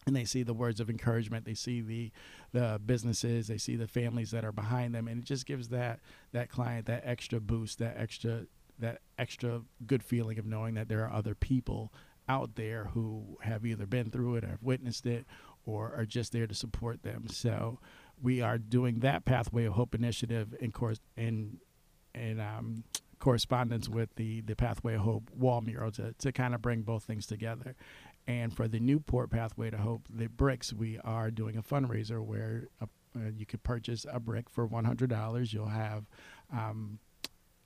and 0.07 0.15
they 0.15 0.27
see 0.27 0.43
the 0.43 0.53
words 0.53 0.79
of 0.79 0.91
encouragement. 0.91 1.47
They 1.47 1.55
see 1.55 1.81
the 1.81 2.11
the 2.53 2.81
businesses. 2.85 3.47
They 3.47 3.59
see 3.59 3.77
the 3.77 3.89
families 3.89 4.31
that 4.33 4.45
are 4.45 4.53
behind 4.53 4.95
them, 4.95 5.09
and 5.09 5.23
it 5.23 5.25
just 5.25 5.47
gives 5.47 5.69
that 5.69 6.01
that 6.33 6.51
client 6.51 6.85
that 6.87 7.03
extra 7.07 7.41
boost, 7.41 7.79
that 7.79 7.97
extra 7.99 8.43
that 8.79 9.01
extra 9.19 9.63
good 9.87 10.03
feeling 10.03 10.39
of 10.39 10.47
knowing 10.47 10.75
that 10.75 10.89
there 10.89 11.05
are 11.05 11.13
other 11.13 11.35
people 11.35 11.93
out 12.29 12.55
there 12.57 12.87
who 12.95 13.37
have 13.43 13.67
either 13.67 13.87
been 13.87 14.11
through 14.11 14.37
it 14.37 14.45
or 14.45 14.49
have 14.49 14.63
witnessed 14.63 15.07
it 15.07 15.27
or 15.67 15.93
are 15.97 16.07
just 16.07 16.33
there 16.33 16.47
to 16.47 16.55
support 16.55 17.03
them. 17.03 17.27
So 17.29 17.79
we 18.23 18.41
are 18.41 18.59
doing 18.59 19.01
that 19.01 19.25
Pathway 19.25 19.65
of 19.65 19.75
Hope 19.75 19.95
initiative 19.95 20.55
in 20.61 20.73
course 20.73 21.01
in 21.17 21.59
in 22.15 22.41
um, 22.41 22.85
correspondence 23.19 23.89
with 23.89 24.15
the 24.17 24.41
the 24.43 24.57
Pathway 24.57 24.95
of 24.95 25.03
Hope 25.03 25.31
wall 25.35 25.61
mural 25.61 25.91
to, 25.93 26.15
to 26.19 26.33
kind 26.33 26.55
of 26.55 26.63
bring 26.63 26.83
both 26.83 27.05
things 27.05 27.27
together. 27.27 27.75
And 28.27 28.55
for 28.57 28.69
the 28.69 28.81
Newport 28.81 29.31
Pathway 29.31 29.71
to 29.71 29.77
Hope, 29.77 30.09
the 30.09 30.29
bricks, 30.29 30.73
we 30.73 30.99
are 31.01 31.31
doing 31.31 31.59
a 31.59 31.63
fundraiser 31.63 32.25
where 32.25 32.69
uh, 32.81 32.87
uh, 33.17 33.29
you 33.37 33.47
could 33.47 33.63
purchase 33.63 34.07
a 34.11 34.19
brick 34.19 34.49
for 34.49 34.67
$100. 34.67 35.53
You'll 35.53 35.67
have 35.67 36.05
um, 36.53 36.99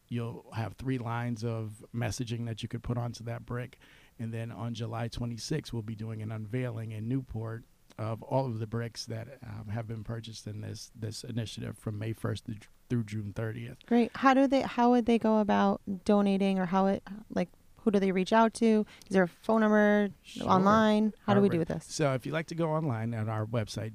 you'll 0.09 0.47
have 0.55 0.75
three 0.75 0.99
lines 0.99 1.45
of 1.45 1.85
messaging 1.95 2.47
that 2.47 2.63
you 2.63 2.69
could 2.69 2.83
put 2.83 2.97
onto 2.99 3.25
that 3.25 3.45
brick. 3.47 3.79
And 4.19 4.33
then 4.33 4.51
on 4.51 4.75
July 4.75 5.09
26th, 5.09 5.73
we'll 5.73 5.83
be 5.83 5.95
doing 5.95 6.23
an 6.23 6.33
unveiling 6.33 6.93
in 6.93 7.09
Newport 7.09 7.65
of 7.99 8.23
all 8.23 8.47
of 8.47 8.59
the 8.61 8.67
bricks 8.67 9.07
that 9.07 9.27
um, 9.43 9.69
have 9.69 9.87
been 9.89 10.05
purchased 10.05 10.47
in 10.47 10.61
this 10.61 10.91
this 10.95 11.25
initiative 11.25 11.77
from 11.79 11.99
May 11.99 12.13
1st 12.15 12.43
through 12.89 13.05
June 13.05 13.33
30th. 13.35 13.77
Great. 13.87 14.11
How 14.15 14.35
do 14.35 14.47
they? 14.47 14.63
How 14.63 14.91
would 14.91 15.07
they 15.07 15.19
go 15.19 15.39
about 15.39 15.81
donating, 16.05 16.59
or 16.59 16.67
how 16.67 16.87
it 16.87 17.03
like? 17.31 17.49
Who 17.83 17.91
do 17.93 17.99
they 18.01 18.13
reach 18.13 18.33
out 18.33 18.55
to? 18.55 18.85
Is 19.09 19.15
there 19.15 19.23
a 19.23 19.29
phone 19.29 19.61
number 19.63 20.11
Sure. 20.23 20.49
online? 20.49 21.13
How 21.27 21.35
do 21.35 21.41
we 21.41 21.49
do 21.49 21.59
with 21.59 21.69
this? 21.69 21.87
So 21.89 22.13
if 22.15 22.27
you'd 22.27 22.33
like 22.33 22.49
to 22.49 22.55
go 22.55 22.71
online 22.71 23.15
at 23.15 23.29
our 23.29 23.47
website, 23.47 23.93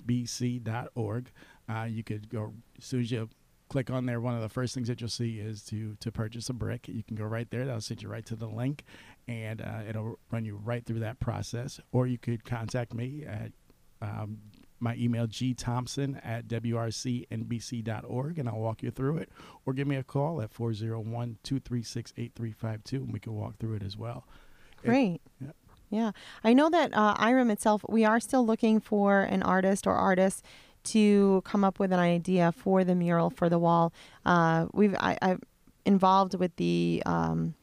www.wrcnbc.org, 0.00 1.30
uh, 1.70 1.84
you 1.84 2.02
could 2.02 2.28
go, 2.28 2.52
as 2.78 2.84
soon 2.84 3.00
as 3.00 3.10
you 3.10 3.28
click 3.68 3.90
on 3.90 4.06
there, 4.06 4.20
one 4.20 4.34
of 4.34 4.40
the 4.42 4.48
first 4.48 4.74
things 4.74 4.88
that 4.88 5.00
you'll 5.00 5.08
see 5.08 5.38
is 5.38 5.62
to, 5.62 5.96
to 6.00 6.10
purchase 6.10 6.48
a 6.48 6.52
brick. 6.52 6.88
You 6.88 7.02
can 7.02 7.16
go 7.16 7.24
right 7.24 7.48
there. 7.50 7.64
That'll 7.64 7.80
send 7.80 8.02
you 8.02 8.08
right 8.08 8.26
to 8.26 8.36
the 8.36 8.48
link, 8.48 8.84
and 9.28 9.60
uh, 9.62 9.82
it'll 9.88 10.18
run 10.30 10.44
you 10.44 10.56
right 10.56 10.84
through 10.84 11.00
that 11.00 11.20
process. 11.20 11.80
Or 11.92 12.06
you 12.06 12.18
could 12.18 12.44
contact 12.44 12.92
me 12.92 13.24
at 13.26 13.52
um, 14.02 14.38
my 14.80 14.96
email, 14.96 15.26
gthompson 15.26 16.20
at 16.24 16.48
wrcnbc.org, 16.48 18.38
and 18.38 18.48
I'll 18.48 18.58
walk 18.58 18.82
you 18.82 18.90
through 18.90 19.18
it. 19.18 19.30
Or 19.66 19.72
give 19.72 19.86
me 19.86 19.96
a 19.96 20.02
call 20.02 20.42
at 20.42 20.50
401 20.50 21.38
236 21.42 22.12
8352, 22.16 22.96
and 22.96 23.12
we 23.12 23.20
can 23.20 23.34
walk 23.34 23.58
through 23.58 23.74
it 23.74 23.82
as 23.82 23.96
well. 23.96 24.26
It- 24.82 24.88
Great. 24.88 25.20
yeah. 25.40 25.52
Yeah. 25.90 26.12
I 26.44 26.52
know 26.52 26.70
that 26.70 26.94
uh, 26.94 27.16
IREM 27.18 27.50
itself, 27.50 27.84
we 27.88 28.04
are 28.04 28.20
still 28.20 28.46
looking 28.46 28.78
for 28.78 29.22
an 29.22 29.42
artist 29.42 29.88
or 29.88 29.94
artists 29.94 30.40
to 30.84 31.42
come 31.44 31.64
up 31.64 31.78
with 31.78 31.92
an 31.92 31.98
idea 31.98 32.52
for 32.52 32.84
the 32.84 32.94
mural 32.94 33.30
for 33.30 33.48
the 33.48 33.58
wall. 33.58 33.92
Uh, 34.24 34.66
we've 34.72 34.94
I, 34.98 35.16
I've 35.22 35.40
involved 35.84 36.34
with 36.34 36.54
the 36.56 37.02
um, 37.06 37.54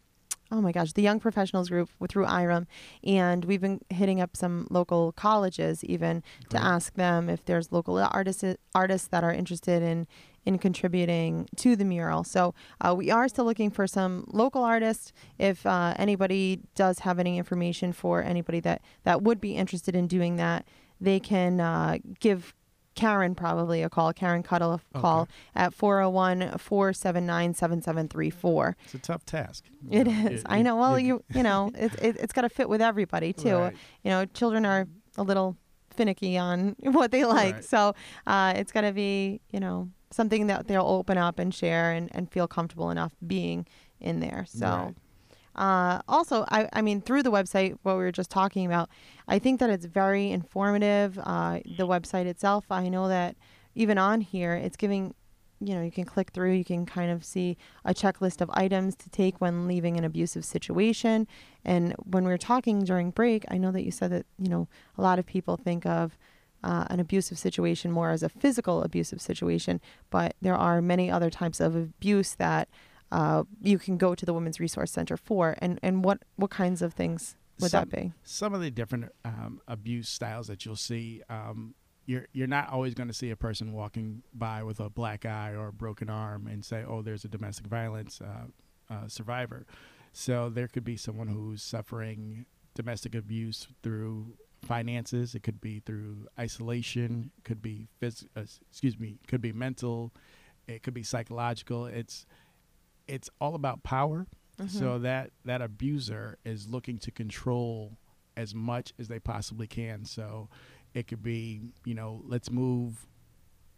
oh 0.52 0.62
my 0.62 0.72
gosh 0.72 0.94
the 0.94 1.02
young 1.02 1.20
professionals 1.20 1.70
group 1.70 1.90
through 2.10 2.26
IREM, 2.26 2.68
and 3.04 3.46
we've 3.46 3.62
been 3.62 3.82
hitting 3.90 4.22
up 4.22 4.36
some 4.36 4.68
local 4.70 5.12
colleges 5.12 5.84
even 5.84 6.24
to 6.50 6.62
ask 6.62 6.94
them 6.94 7.30
if 7.30 7.44
there's 7.46 7.72
local 7.72 7.98
artists 7.98 8.44
artists 8.74 9.08
that 9.10 9.24
are 9.24 9.34
interested 9.34 9.82
in 9.84 10.08
in 10.46 10.58
contributing 10.58 11.46
to 11.58 11.76
the 11.76 11.84
mural. 11.84 12.24
So 12.24 12.56
uh, 12.80 12.96
we 12.96 13.12
are 13.12 13.28
still 13.28 13.44
looking 13.44 13.70
for 13.70 13.86
some 13.86 14.24
local 14.32 14.64
artists. 14.64 15.12
If 15.38 15.66
uh, 15.66 15.94
anybody 15.98 16.62
does 16.74 17.00
have 17.00 17.20
any 17.20 17.38
information 17.38 17.92
for 17.92 18.24
anybody 18.24 18.62
that 18.62 18.82
that 19.04 19.22
would 19.22 19.42
be 19.42 19.56
interested 19.56 19.94
in 19.94 20.08
doing 20.08 20.38
that, 20.38 20.66
they 21.02 21.20
can 21.20 21.60
uh, 21.60 21.98
give 22.22 22.54
Karen 22.98 23.36
probably 23.36 23.84
a 23.84 23.90
call. 23.90 24.12
Karen 24.12 24.44
Cuddle 24.44 24.82
a 24.94 25.00
call 25.00 25.30
at 25.56 25.74
401 25.74 26.58
479 26.58 27.54
7734. 27.54 28.76
It's 28.84 28.94
a 28.94 29.00
tough 29.00 29.26
task. 29.26 29.64
It 29.90 30.08
is. 30.08 30.44
I 30.48 30.62
know. 30.62 30.76
Well, 30.76 31.00
you 31.00 31.24
you 31.34 31.44
know, 31.44 31.72
it, 31.78 31.94
it, 32.02 32.18
it's 32.18 32.34
got 32.34 32.42
to 32.42 32.50
fit 32.50 32.68
with 32.68 32.82
everybody 32.82 33.32
too. 33.34 33.56
Right. 33.56 33.76
You 34.04 34.10
know, 34.12 34.26
children 34.26 34.66
are 34.66 34.88
a 35.18 35.24
little 35.24 35.56
finicky 35.92 36.38
on 36.38 36.76
what 36.84 37.12
they 37.12 37.24
like, 37.26 37.56
Right. 37.56 37.64
so 37.66 37.96
uh, 38.26 38.54
it's 38.56 38.72
got 38.72 38.82
to 38.82 38.92
be 38.92 39.40
you 39.52 39.60
know 39.60 39.90
something 40.12 40.48
that 40.48 40.68
they'll 40.68 40.82
open 40.86 41.18
up 41.18 41.38
and 41.40 41.54
share 41.54 41.92
and, 41.92 42.10
and 42.16 42.32
feel 42.32 42.48
comfortable 42.48 42.90
enough 42.90 43.14
being 43.26 43.66
in 44.00 44.20
there. 44.20 44.46
So. 44.48 44.66
Right. 44.68 44.96
Uh, 45.58 46.02
also, 46.08 46.46
I, 46.50 46.70
I 46.74 46.82
mean, 46.82 47.02
through 47.02 47.24
the 47.24 47.32
website, 47.32 47.78
what 47.84 47.94
we 47.98 48.04
were 48.04 48.12
just 48.12 48.30
talking 48.30 48.66
about, 48.66 48.90
I 49.28 49.40
think 49.40 49.60
that 49.60 49.70
it's 49.70 49.86
very 49.86 50.30
informative. 50.32 51.20
Uh, 51.24 51.60
the 51.78 51.88
website 51.88 52.26
itself, 52.26 52.66
I 52.70 52.90
know 52.90 53.08
that 53.08 53.36
even 53.74 53.98
on 53.98 54.22
here, 54.22 54.54
it's 54.54 54.78
giving, 54.78 55.16
you 55.60 55.74
know, 55.74 55.82
you 55.82 55.92
can 55.92 56.06
click 56.06 56.32
through, 56.32 56.54
you 56.54 56.66
can 56.66 56.86
kind 56.86 57.12
of 57.12 57.26
see 57.26 57.58
a 57.84 57.94
checklist 57.94 58.42
of 58.42 58.50
items 58.54 58.96
to 58.98 59.10
take 59.10 59.42
when 59.42 59.68
leaving 59.68 59.98
an 59.98 60.04
abusive 60.04 60.46
situation. 60.46 61.28
And 61.66 61.94
when 62.04 62.24
we 62.24 62.30
were 62.30 62.38
talking 62.38 62.84
during 62.84 63.12
break, 63.12 63.44
I 63.50 63.58
know 63.58 63.72
that 63.72 63.84
you 63.84 63.92
said 63.92 64.12
that, 64.12 64.26
you 64.38 64.50
know, 64.50 64.68
a 64.98 65.02
lot 65.02 65.20
of 65.20 65.26
people 65.26 65.58
think 65.58 65.86
of 65.86 66.18
uh, 66.64 66.86
an 66.90 67.00
abusive 67.00 67.38
situation 67.38 67.92
more 67.92 68.12
as 68.12 68.24
a 68.24 68.30
physical 68.30 68.84
abusive 68.84 69.22
situation, 69.22 69.80
but 70.10 70.36
there 70.42 70.56
are 70.56 70.82
many 70.82 71.10
other 71.10 71.30
types 71.30 71.60
of 71.60 71.76
abuse 71.76 72.36
that 72.36 72.68
uh, 73.12 73.44
you 73.62 73.80
can 73.80 73.98
go 73.98 74.16
to 74.16 74.26
the 74.26 74.34
Women's 74.34 74.60
Resource 74.60 74.92
Center 74.92 75.18
for. 75.18 75.56
And, 75.60 75.80
and 75.84 76.04
what, 76.04 76.24
what 76.36 76.52
kinds 76.52 76.82
of 76.82 76.94
things 76.94 77.36
would 77.60 77.72
Some- 77.72 77.90
that 77.90 77.96
be? 77.96 78.14
Some 78.24 78.54
of 78.54 78.62
the 78.62 78.72
different 78.72 79.12
um, 79.26 79.62
abuse 79.68 80.10
styles 80.10 80.48
that 80.48 80.66
you'll 80.66 80.76
see, 80.76 81.22
um, 81.30 81.74
you're 82.06 82.26
you're 82.32 82.48
not 82.48 82.70
always 82.70 82.94
going 82.94 83.10
to 83.10 83.14
see 83.14 83.32
a 83.32 83.36
person 83.36 83.74
walking 83.74 84.24
by 84.34 84.64
with 84.64 84.80
a 84.80 84.90
black 84.90 85.26
eye 85.26 85.52
or 85.52 85.68
a 85.68 85.74
broken 85.74 86.10
arm 86.10 86.48
and 86.48 86.64
say, 86.64 86.86
"Oh, 86.88 87.02
there's 87.02 87.26
a 87.26 87.28
domestic 87.28 87.68
violence 87.68 88.22
uh, 88.22 88.46
uh, 88.94 89.08
survivor." 89.10 89.66
So 90.14 90.50
there 90.50 90.70
could 90.70 90.86
be 90.86 90.96
someone 90.96 91.28
who's 91.28 91.62
suffering 91.62 92.46
domestic 92.76 93.14
abuse 93.14 93.68
through 93.84 94.38
finances. 94.64 95.36
It 95.36 95.44
could 95.44 95.60
be 95.60 95.82
through 95.82 96.28
isolation. 96.40 97.32
It 97.40 97.44
could 97.44 97.62
be 97.62 97.90
phys- 98.02 98.26
uh, 98.38 98.44
excuse 98.70 98.98
me. 98.98 99.20
Could 99.28 99.42
be 99.42 99.52
mental. 99.52 100.14
It 100.66 100.84
could 100.84 100.94
be 100.94 101.04
psychological. 101.04 101.88
It's 101.88 102.26
it's 103.08 103.30
all 103.40 103.56
about 103.56 103.84
power. 103.84 104.28
So 104.68 105.00
that 105.00 105.32
that 105.46 105.62
abuser 105.62 106.40
is 106.44 106.68
looking 106.68 106.98
to 107.00 107.12
control 107.12 107.98
as 108.36 108.56
much 108.56 108.94
as 109.00 109.08
they 109.08 109.20
possibly 109.20 109.68
can. 109.68 110.04
So 110.04 110.50
it 110.94 111.08
could 111.08 111.22
be, 111.22 111.62
you 111.86 111.94
know, 111.94 112.24
let's 112.26 112.50
move 112.50 113.08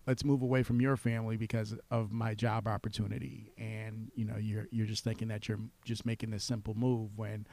let's 0.08 0.24
move 0.24 0.42
away 0.42 0.63
from 0.63 0.82
your 0.82 0.98
family 0.98 1.38
because 1.38 1.76
of 1.92 2.12
my 2.12 2.34
job 2.34 2.68
opportunity 2.68 3.52
and 3.58 4.10
you 4.15 4.26
know 4.26 4.38
you're 4.38 4.68
you're 4.72 4.88
just 4.88 5.04
thinking 5.04 5.28
that 5.28 5.48
you're 5.48 5.60
just 5.86 6.06
making 6.06 6.32
this 6.32 6.44
simple 6.44 6.74
move 6.74 7.12
when 7.15 7.46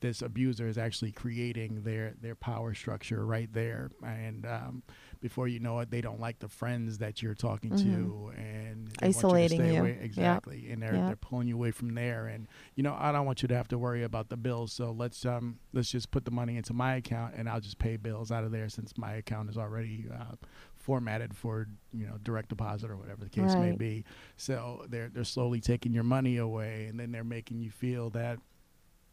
this 0.00 0.22
abuser 0.22 0.66
is 0.66 0.78
actually 0.78 1.12
creating 1.12 1.82
their 1.82 2.14
their 2.20 2.34
power 2.34 2.74
structure 2.74 3.24
right 3.24 3.52
there 3.52 3.90
and 4.02 4.44
um, 4.46 4.82
before 5.20 5.46
you 5.48 5.60
know 5.60 5.78
it 5.80 5.90
they 5.90 6.00
don't 6.00 6.18
like 6.20 6.38
the 6.38 6.48
friends 6.48 6.98
that 6.98 7.20
you're 7.22 7.34
talking 7.34 7.70
to 7.76 8.32
and 8.36 8.90
Isolating 9.02 9.58
to 9.58 9.64
stay 9.66 9.74
you. 9.74 9.80
away. 9.80 9.96
Yeah. 9.98 10.04
exactly 10.04 10.70
and 10.70 10.82
they're 10.82 10.94
Yeah. 10.94 11.06
they're 11.08 11.16
pulling 11.16 11.46
you 11.48 11.54
away 11.56 11.70
from 11.72 11.94
there 11.94 12.26
and 12.26 12.48
you 12.74 12.82
know 12.82 12.96
I 12.98 13.12
don't 13.12 13.26
want 13.26 13.42
you 13.42 13.48
to 13.48 13.54
have 13.54 13.68
to 13.68 13.78
worry 13.78 14.02
about 14.02 14.30
the 14.30 14.36
bills 14.36 14.72
so 14.72 14.90
let's 14.92 15.24
um 15.26 15.58
let's 15.72 15.90
just 15.90 16.10
put 16.10 16.24
the 16.24 16.30
money 16.30 16.56
into 16.56 16.72
my 16.72 16.94
account 16.96 17.34
and 17.36 17.48
I'll 17.48 17.60
just 17.60 17.78
pay 17.78 17.96
bills 17.96 18.32
out 18.32 18.44
of 18.44 18.50
there 18.50 18.68
since 18.68 18.96
my 18.96 19.12
account 19.14 19.50
is 19.50 19.58
already 19.58 20.06
uh, 20.12 20.36
formatted 20.76 21.36
for 21.36 21.68
you 21.92 22.06
know 22.06 22.16
direct 22.22 22.48
deposit 22.48 22.90
or 22.90 22.96
whatever 22.96 23.22
the 23.22 23.30
case 23.30 23.54
may 23.56 23.72
be 23.72 24.04
so 24.38 24.84
they're 24.88 25.10
they're 25.10 25.24
slowly 25.24 25.60
taking 25.60 25.92
your 25.92 26.04
money 26.04 26.38
away 26.38 26.86
and 26.88 26.98
then 26.98 27.12
they're 27.12 27.22
making 27.24 27.60
you 27.60 27.70
feel 27.70 28.08
that 28.10 28.38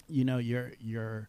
you 0.08 0.24
know 0.24 0.38
you're 0.38 0.72
you're 0.80 1.28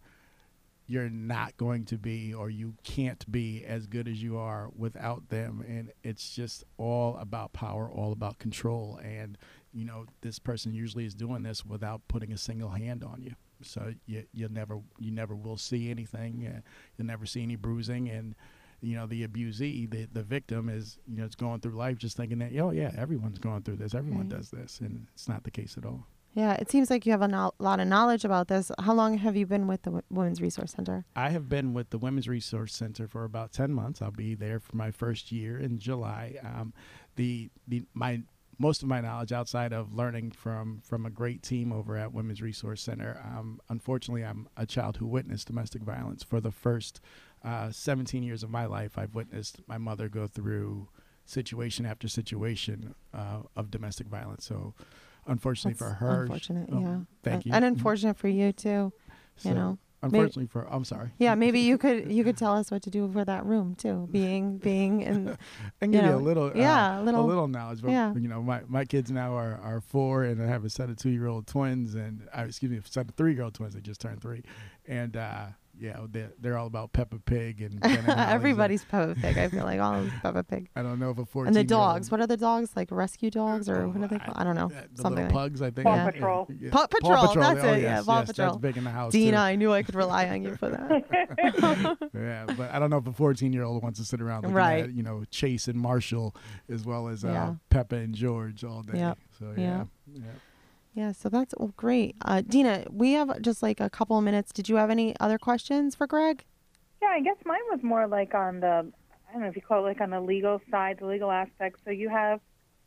you're 0.90 1.10
not 1.10 1.54
going 1.58 1.84
to 1.84 1.98
be 1.98 2.32
or 2.32 2.48
you 2.48 2.74
can't 2.82 3.30
be 3.30 3.62
as 3.64 3.86
good 3.86 4.08
as 4.08 4.22
you 4.22 4.38
are 4.38 4.70
without 4.74 5.28
them. 5.28 5.62
And 5.68 5.92
it's 6.02 6.34
just 6.34 6.64
all 6.78 7.16
about 7.18 7.52
power 7.52 7.90
all 7.92 8.10
about 8.12 8.38
control. 8.38 8.98
And 9.04 9.36
you 9.72 9.84
know 9.84 10.06
this 10.22 10.38
person 10.38 10.72
usually 10.72 11.04
is 11.04 11.14
doing 11.14 11.42
this 11.42 11.64
without 11.64 12.00
putting 12.08 12.32
a 12.32 12.38
single 12.38 12.70
hand 12.70 13.04
on 13.04 13.22
you. 13.22 13.34
So 13.62 13.92
you 14.06 14.24
you 14.32 14.48
never 14.48 14.80
you 14.98 15.10
never 15.10 15.36
will 15.36 15.58
see 15.58 15.90
anything 15.90 16.50
uh, 16.56 16.60
you'll 16.96 17.06
never 17.06 17.26
see 17.26 17.42
any 17.42 17.56
bruising. 17.56 18.08
And 18.08 18.34
you 18.80 18.96
know 18.96 19.06
the 19.06 19.26
abusee 19.26 19.90
the 19.90 20.08
the 20.10 20.22
victim 20.22 20.68
is 20.70 20.98
you 21.06 21.18
know 21.18 21.24
it's 21.26 21.34
going 21.34 21.60
through 21.60 21.72
life 21.76 21.98
just 21.98 22.16
thinking 22.16 22.38
that 22.38 22.52
oh 22.58 22.70
yeah 22.70 22.92
everyone's 22.96 23.38
going 23.38 23.62
through 23.62 23.76
this. 23.76 23.94
Everyone 23.94 24.28
Right. 24.30 24.38
does 24.38 24.50
this. 24.50 24.80
And 24.80 25.06
it's 25.12 25.28
not 25.28 25.44
the 25.44 25.50
case 25.50 25.76
at 25.76 25.84
all 25.84 26.06
Yeah, 26.38 26.52
it 26.52 26.70
seems 26.70 26.88
like 26.88 27.04
you 27.04 27.10
have 27.10 27.22
a 27.22 27.26
no- 27.26 27.50
lot 27.58 27.80
of 27.80 27.88
knowledge 27.88 28.24
about 28.24 28.46
this. 28.46 28.70
How 28.78 28.94
long 28.94 29.18
have 29.18 29.34
you 29.34 29.44
been 29.44 29.66
with 29.66 29.82
the 29.82 29.90
W- 29.90 30.04
Women's 30.08 30.40
Resource 30.40 30.70
Center? 30.70 31.04
I 31.16 31.30
have 31.30 31.48
been 31.48 31.74
with 31.74 31.90
the 31.90 31.98
Women's 31.98 32.28
Resource 32.28 32.76
Center 32.76 33.08
for 33.08 33.24
about 33.24 33.50
ten 33.50 33.72
months. 33.72 34.00
I'll 34.00 34.12
be 34.12 34.36
there 34.36 34.60
for 34.60 34.76
my 34.76 34.92
first 34.92 35.32
year 35.32 35.58
in 35.58 35.80
July. 35.80 36.36
Um, 36.44 36.72
the 37.16 37.50
the 37.66 37.82
my 37.92 38.22
most 38.56 38.84
of 38.84 38.88
my 38.88 39.00
knowledge 39.00 39.32
outside 39.32 39.72
of 39.72 39.92
learning 39.92 40.30
from 40.30 40.80
from 40.84 41.06
a 41.06 41.10
great 41.10 41.42
team 41.42 41.72
over 41.72 41.96
at 41.96 42.12
Women's 42.12 42.40
Resource 42.40 42.82
Center. 42.82 43.20
Um, 43.24 43.60
unfortunately, 43.68 44.24
I'm 44.24 44.48
a 44.56 44.64
child 44.64 44.98
who 44.98 45.08
witnessed 45.08 45.48
domestic 45.48 45.82
violence 45.82 46.22
for 46.22 46.40
the 46.40 46.52
first 46.52 47.00
uh, 47.44 47.72
17 47.72 48.22
years 48.22 48.44
of 48.44 48.50
my 48.50 48.64
life. 48.64 48.96
I've 48.96 49.16
witnessed 49.16 49.60
my 49.66 49.78
mother 49.78 50.08
go 50.08 50.28
through 50.28 50.86
situation 51.24 51.84
after 51.84 52.06
situation 52.06 52.94
uh, 53.12 53.40
of 53.56 53.72
domestic 53.72 54.06
violence. 54.06 54.46
So, 54.46 54.74
unfortunately 55.28 55.76
for 55.78 55.90
her, 55.90 56.22
unfortunate. 56.22 56.68
oh, 56.72 56.80
yeah, 56.80 56.98
thank 57.22 57.34
And- 57.36 57.46
you. 57.46 57.52
And 57.52 57.64
unfortunate 57.64 58.16
for 58.16 58.28
you 58.28 58.52
too. 58.52 58.92
So, 59.36 59.48
you 59.50 59.54
know, 59.54 59.78
unfortunately 60.02 60.46
for 60.46 60.66
I'm 60.72 60.84
sorry. 60.84 61.10
yeah. 61.18 61.34
Maybe 61.36 61.60
you 61.60 61.78
could 61.78 62.10
you 62.10 62.24
could 62.24 62.36
tell 62.44 62.54
us 62.56 62.70
what 62.72 62.82
to 62.82 62.90
do 62.90 63.08
for 63.12 63.24
that 63.24 63.44
room 63.46 63.74
too. 63.76 64.08
Being 64.10 64.58
being 64.58 65.00
in 65.08 65.28
I 65.30 65.34
can 65.80 65.92
you 65.92 65.98
give 66.00 66.04
you 66.06 66.10
know, 66.12 66.18
a 66.18 66.18
little, 66.18 66.46
uh, 66.48 66.52
yeah, 66.54 66.98
a 66.98 67.00
a 67.00 67.04
little- 67.04 67.24
little 67.26 67.46
knowledge. 67.48 67.80
But 67.82 67.90
yeah. 67.92 68.12
you 68.14 68.26
know, 68.28 68.42
my, 68.42 68.62
my 68.68 68.84
kids 68.84 69.10
now 69.12 69.34
are, 69.36 69.60
are 69.62 69.80
four, 69.80 70.24
and 70.24 70.42
I 70.42 70.46
have 70.46 70.64
a 70.64 70.70
set 70.70 70.88
of 70.90 70.96
two 70.96 71.10
year 71.10 71.26
old 71.28 71.46
twins, 71.46 71.94
and 71.94 72.26
uh, 72.36 72.42
excuse 72.42 72.70
me, 72.72 72.78
a 72.78 72.82
set 72.84 73.08
of 73.08 73.14
three 73.14 73.34
year 73.34 73.44
old 73.44 73.54
twins. 73.54 73.74
that 73.74 73.82
just 73.84 74.00
turned 74.00 74.20
three, 74.20 74.42
and 74.86 75.16
uh, 75.16 75.46
yeah, 75.80 75.98
they're, 76.10 76.32
they're 76.40 76.58
all 76.58 76.66
about 76.66 76.92
Peppa 76.92 77.18
Pig 77.18 77.60
and 77.62 77.80
Ben 77.80 77.98
and 78.06 78.08
everybody's 78.20 78.84
Peppa 78.84 79.14
Pig. 79.20 79.38
I 79.38 79.48
feel 79.48 79.64
like 79.64 79.80
all 79.80 79.94
is 79.96 80.12
Peppa 80.22 80.42
Pig. 80.44 80.68
I 80.76 80.82
don't 80.82 80.98
know 80.98 81.10
if 81.10 81.18
a 81.18 81.24
fourteen 81.24 81.48
And 81.48 81.56
the 81.56 81.64
dogs. 81.64 82.10
What 82.10 82.20
are 82.20 82.26
the 82.26 82.36
dogs 82.36 82.70
like? 82.76 82.88
Rescue 82.90 83.30
dogs 83.30 83.68
or 83.68 83.88
what 83.88 84.02
are 84.02 84.08
they 84.08 84.16
I- 84.16 84.18
called? 84.18 84.36
I 84.36 84.44
don't 84.44 84.54
know. 84.56 84.68
The 84.68 85.02
Something 85.02 85.24
little 85.24 85.38
like 85.40 85.50
pugs, 85.52 85.62
I 85.62 85.70
think. 85.70 85.86
Paw 85.86 85.94
Yeah. 85.94 86.10
Patrol. 86.10 86.48
Yeah. 86.60 86.70
Paw 86.70 86.86
Patrol, 86.86 87.34
that's 87.34 87.64
oh, 87.64 87.72
it, 87.72 87.82
yeah, 87.82 88.02
Paw 88.02 88.18
yes, 88.20 88.28
Patrol. 88.28 88.48
That's 88.52 88.60
big 88.62 88.76
in 88.76 88.84
the 88.84 88.90
house. 88.90 89.12
Dina, 89.12 89.32
too. 89.32 89.36
I 89.36 89.56
knew 89.56 89.72
I 89.72 89.82
could 89.82 89.94
rely 89.94 90.28
on 90.28 90.42
you 90.42 90.56
for 90.56 90.68
that. 90.70 91.98
Yeah, 92.14 92.46
but 92.56 92.70
I 92.72 92.78
don't 92.78 92.90
know 92.90 92.98
if 92.98 93.06
a 93.06 93.12
14 93.12 93.52
year 93.52 93.64
old 93.64 93.82
wants 93.82 93.98
to 93.98 94.04
sit 94.04 94.20
around 94.20 94.42
looking 94.42 94.54
Right. 94.54 94.84
at, 94.84 94.92
you 94.92 95.02
know, 95.02 95.24
Chase 95.30 95.68
and 95.68 95.78
Marshall 95.78 96.34
as 96.68 96.84
well 96.84 97.08
as 97.08 97.24
uh, 97.24 97.28
Yeah. 97.28 97.54
Peppa 97.70 97.96
and 97.96 98.14
George 98.14 98.64
all 98.64 98.82
day. 98.82 98.98
Yep. 98.98 99.18
So, 99.38 99.54
Yeah. 99.56 99.84
yeah. 100.12 100.22
Yeah. 100.98 101.12
So 101.12 101.28
that's 101.28 101.54
oh, 101.60 101.72
great. 101.76 102.16
Uh, 102.22 102.40
Dina, 102.40 102.84
we 102.90 103.12
have 103.12 103.40
just 103.40 103.62
like 103.62 103.78
a 103.78 103.88
couple 103.88 104.18
of 104.18 104.24
minutes. 104.24 104.52
Did 104.52 104.68
you 104.68 104.76
have 104.76 104.90
any 104.90 105.14
other 105.20 105.38
questions 105.38 105.94
for 105.94 106.08
Greg? 106.08 106.44
Yeah, 107.00 107.10
I 107.10 107.20
guess 107.20 107.36
mine 107.44 107.60
was 107.70 107.80
more 107.84 108.08
like 108.08 108.34
on 108.34 108.58
the, 108.58 108.90
I 109.28 109.32
don't 109.32 109.42
know 109.42 109.48
if 109.48 109.54
you 109.54 109.62
call 109.62 109.84
it 109.84 109.88
like 109.88 110.00
on 110.00 110.10
the 110.10 110.20
legal 110.20 110.60
side, 110.72 110.98
the 110.98 111.06
legal 111.06 111.30
aspect. 111.30 111.78
So 111.84 111.92
you 111.92 112.08
have 112.08 112.40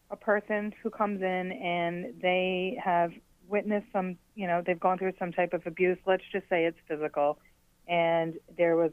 a 0.10 0.18
person 0.18 0.74
who 0.84 0.90
comes 0.90 1.22
in 1.22 1.54
and 1.54 2.14
they 2.22 2.78
have 2.84 3.14
witnessed 3.48 3.88
some, 3.94 4.18
you 4.36 4.46
know, 4.46 4.62
they've 4.66 4.80
gone 4.80 4.98
through 4.98 5.14
some 5.18 5.32
type 5.32 5.54
of 5.54 5.66
abuse. 5.66 5.98
Let's 6.06 6.24
just 6.34 6.50
say 6.50 6.66
it's 6.66 6.78
physical, 6.90 7.40
and 7.88 8.34
there 8.58 8.76
was 8.76 8.92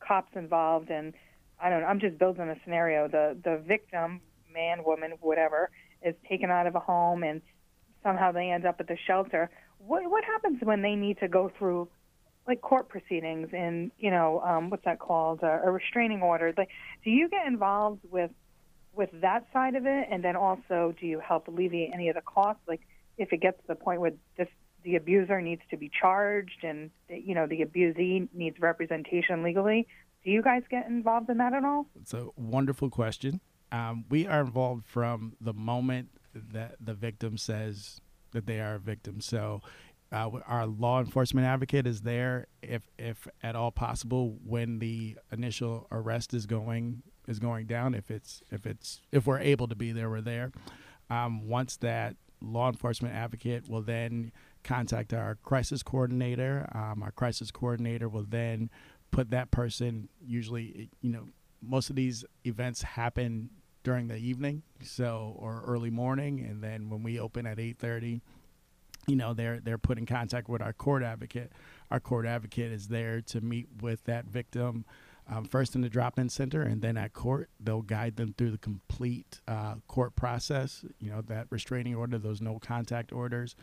cops 0.00 0.34
involved, 0.34 0.90
and 0.90 1.14
I 1.62 1.70
don't 1.70 1.82
know. 1.82 1.86
I'm 1.86 2.00
just 2.00 2.18
building 2.18 2.48
a 2.48 2.56
scenario. 2.64 3.06
The 3.06 3.36
the 3.42 3.62
victim, 3.66 4.20
man, 4.52 4.82
woman, 4.84 5.12
whatever, 5.20 5.70
is 6.02 6.14
taken 6.28 6.50
out 6.50 6.66
of 6.66 6.74
a 6.74 6.80
home, 6.80 7.22
and 7.22 7.40
somehow 8.02 8.32
they 8.32 8.50
end 8.50 8.66
up 8.66 8.76
at 8.80 8.88
the 8.88 8.96
shelter. 9.06 9.50
What 9.78 10.08
what 10.10 10.24
happens 10.24 10.58
when 10.62 10.82
they 10.82 10.94
need 10.94 11.18
to 11.18 11.28
go 11.28 11.50
through 11.58 11.88
like 12.46 12.60
court 12.60 12.88
proceedings 12.88 13.48
and 13.52 13.90
you 13.98 14.10
know 14.10 14.40
um, 14.40 14.70
what's 14.70 14.84
that 14.84 14.98
called? 14.98 15.40
Uh, 15.42 15.60
a 15.64 15.70
restraining 15.70 16.22
order. 16.22 16.52
Like 16.56 16.70
do 17.04 17.10
you 17.10 17.28
get 17.28 17.46
involved 17.46 18.00
with 18.10 18.30
with 18.94 19.10
that 19.20 19.46
side 19.52 19.74
of 19.74 19.86
it? 19.86 20.08
And 20.10 20.24
then 20.24 20.36
also 20.36 20.94
do 21.00 21.06
you 21.06 21.20
help 21.20 21.48
alleviate 21.48 21.90
any 21.92 22.08
of 22.08 22.14
the 22.14 22.22
costs? 22.22 22.62
Like 22.66 22.80
if 23.16 23.32
it 23.32 23.40
gets 23.40 23.58
to 23.60 23.66
the 23.68 23.74
point 23.74 24.00
where 24.00 24.12
this 24.36 24.48
the 24.84 24.96
abuser 24.96 25.40
needs 25.40 25.62
to 25.70 25.76
be 25.76 25.90
charged 26.00 26.62
and 26.62 26.90
you 27.08 27.34
know 27.34 27.46
the 27.46 27.62
abusee 27.62 28.28
needs 28.32 28.58
representation 28.60 29.42
legally 29.42 29.86
do 30.24 30.30
you 30.30 30.42
guys 30.42 30.62
get 30.70 30.86
involved 30.86 31.30
in 31.30 31.38
that 31.38 31.54
at 31.54 31.64
all? 31.64 31.86
It's 32.00 32.12
a 32.12 32.28
wonderful 32.36 32.90
question. 32.90 33.40
Um, 33.70 34.04
we 34.08 34.26
are 34.26 34.40
involved 34.40 34.86
from 34.86 35.36
the 35.40 35.52
moment 35.52 36.08
that 36.34 36.76
the 36.80 36.94
victim 36.94 37.36
says 37.36 38.00
that 38.32 38.46
they 38.46 38.60
are 38.60 38.74
a 38.74 38.78
victim. 38.78 39.20
So, 39.20 39.62
uh, 40.10 40.30
our 40.46 40.66
law 40.66 41.00
enforcement 41.00 41.46
advocate 41.46 41.86
is 41.86 42.00
there 42.00 42.46
if, 42.62 42.88
if 42.98 43.28
at 43.42 43.54
all 43.54 43.70
possible, 43.70 44.38
when 44.44 44.78
the 44.78 45.18
initial 45.30 45.86
arrest 45.92 46.32
is 46.32 46.46
going 46.46 47.02
is 47.26 47.38
going 47.38 47.66
down. 47.66 47.94
If 47.94 48.10
it's 48.10 48.42
if 48.50 48.66
it's 48.66 49.02
if 49.12 49.26
we're 49.26 49.38
able 49.38 49.68
to 49.68 49.74
be 49.74 49.92
there, 49.92 50.08
we're 50.08 50.22
there. 50.22 50.50
Um, 51.10 51.46
once 51.46 51.76
that 51.78 52.16
law 52.40 52.68
enforcement 52.68 53.14
advocate 53.14 53.68
will 53.68 53.82
then 53.82 54.32
contact 54.64 55.12
our 55.12 55.36
crisis 55.42 55.82
coordinator. 55.82 56.68
Um, 56.74 57.02
our 57.02 57.10
crisis 57.10 57.50
coordinator 57.50 58.08
will 58.08 58.26
then 58.26 58.70
put 59.10 59.30
that 59.30 59.50
person. 59.50 60.08
Usually, 60.26 60.90
you 61.00 61.12
know, 61.12 61.28
most 61.62 61.90
of 61.90 61.96
these 61.96 62.24
events 62.44 62.82
happen 62.82 63.50
during 63.84 64.08
the 64.08 64.16
evening, 64.16 64.62
so 64.82 65.34
or 65.38 65.62
early 65.66 65.90
morning, 65.90 66.40
and 66.40 66.62
then 66.62 66.90
when 66.90 67.02
we 67.02 67.18
open 67.18 67.46
at 67.46 67.58
eight 67.58 67.78
thirty, 67.78 68.20
you 69.06 69.16
know, 69.16 69.34
they're 69.34 69.60
they're 69.60 69.78
put 69.78 69.98
in 69.98 70.06
contact 70.06 70.48
with 70.48 70.60
our 70.60 70.72
court 70.72 71.02
advocate. 71.02 71.52
Our 71.90 72.00
court 72.00 72.26
advocate 72.26 72.72
is 72.72 72.88
there 72.88 73.20
to 73.22 73.40
meet 73.40 73.68
with 73.80 74.04
that 74.04 74.26
victim. 74.26 74.84
Um, 75.30 75.44
first 75.44 75.74
in 75.74 75.82
the 75.82 75.90
drop-in 75.90 76.30
center, 76.30 76.62
and 76.62 76.80
then 76.80 76.96
at 76.96 77.12
court, 77.12 77.50
they'll 77.60 77.82
guide 77.82 78.16
them 78.16 78.34
through 78.36 78.50
the 78.50 78.58
complete 78.58 79.42
uh, 79.46 79.74
court 79.86 80.16
process. 80.16 80.84
You 81.00 81.10
know 81.10 81.20
that 81.22 81.46
restraining 81.50 81.94
order, 81.94 82.18
those 82.18 82.40
no 82.40 82.58
contact 82.58 83.12
orders, 83.12 83.54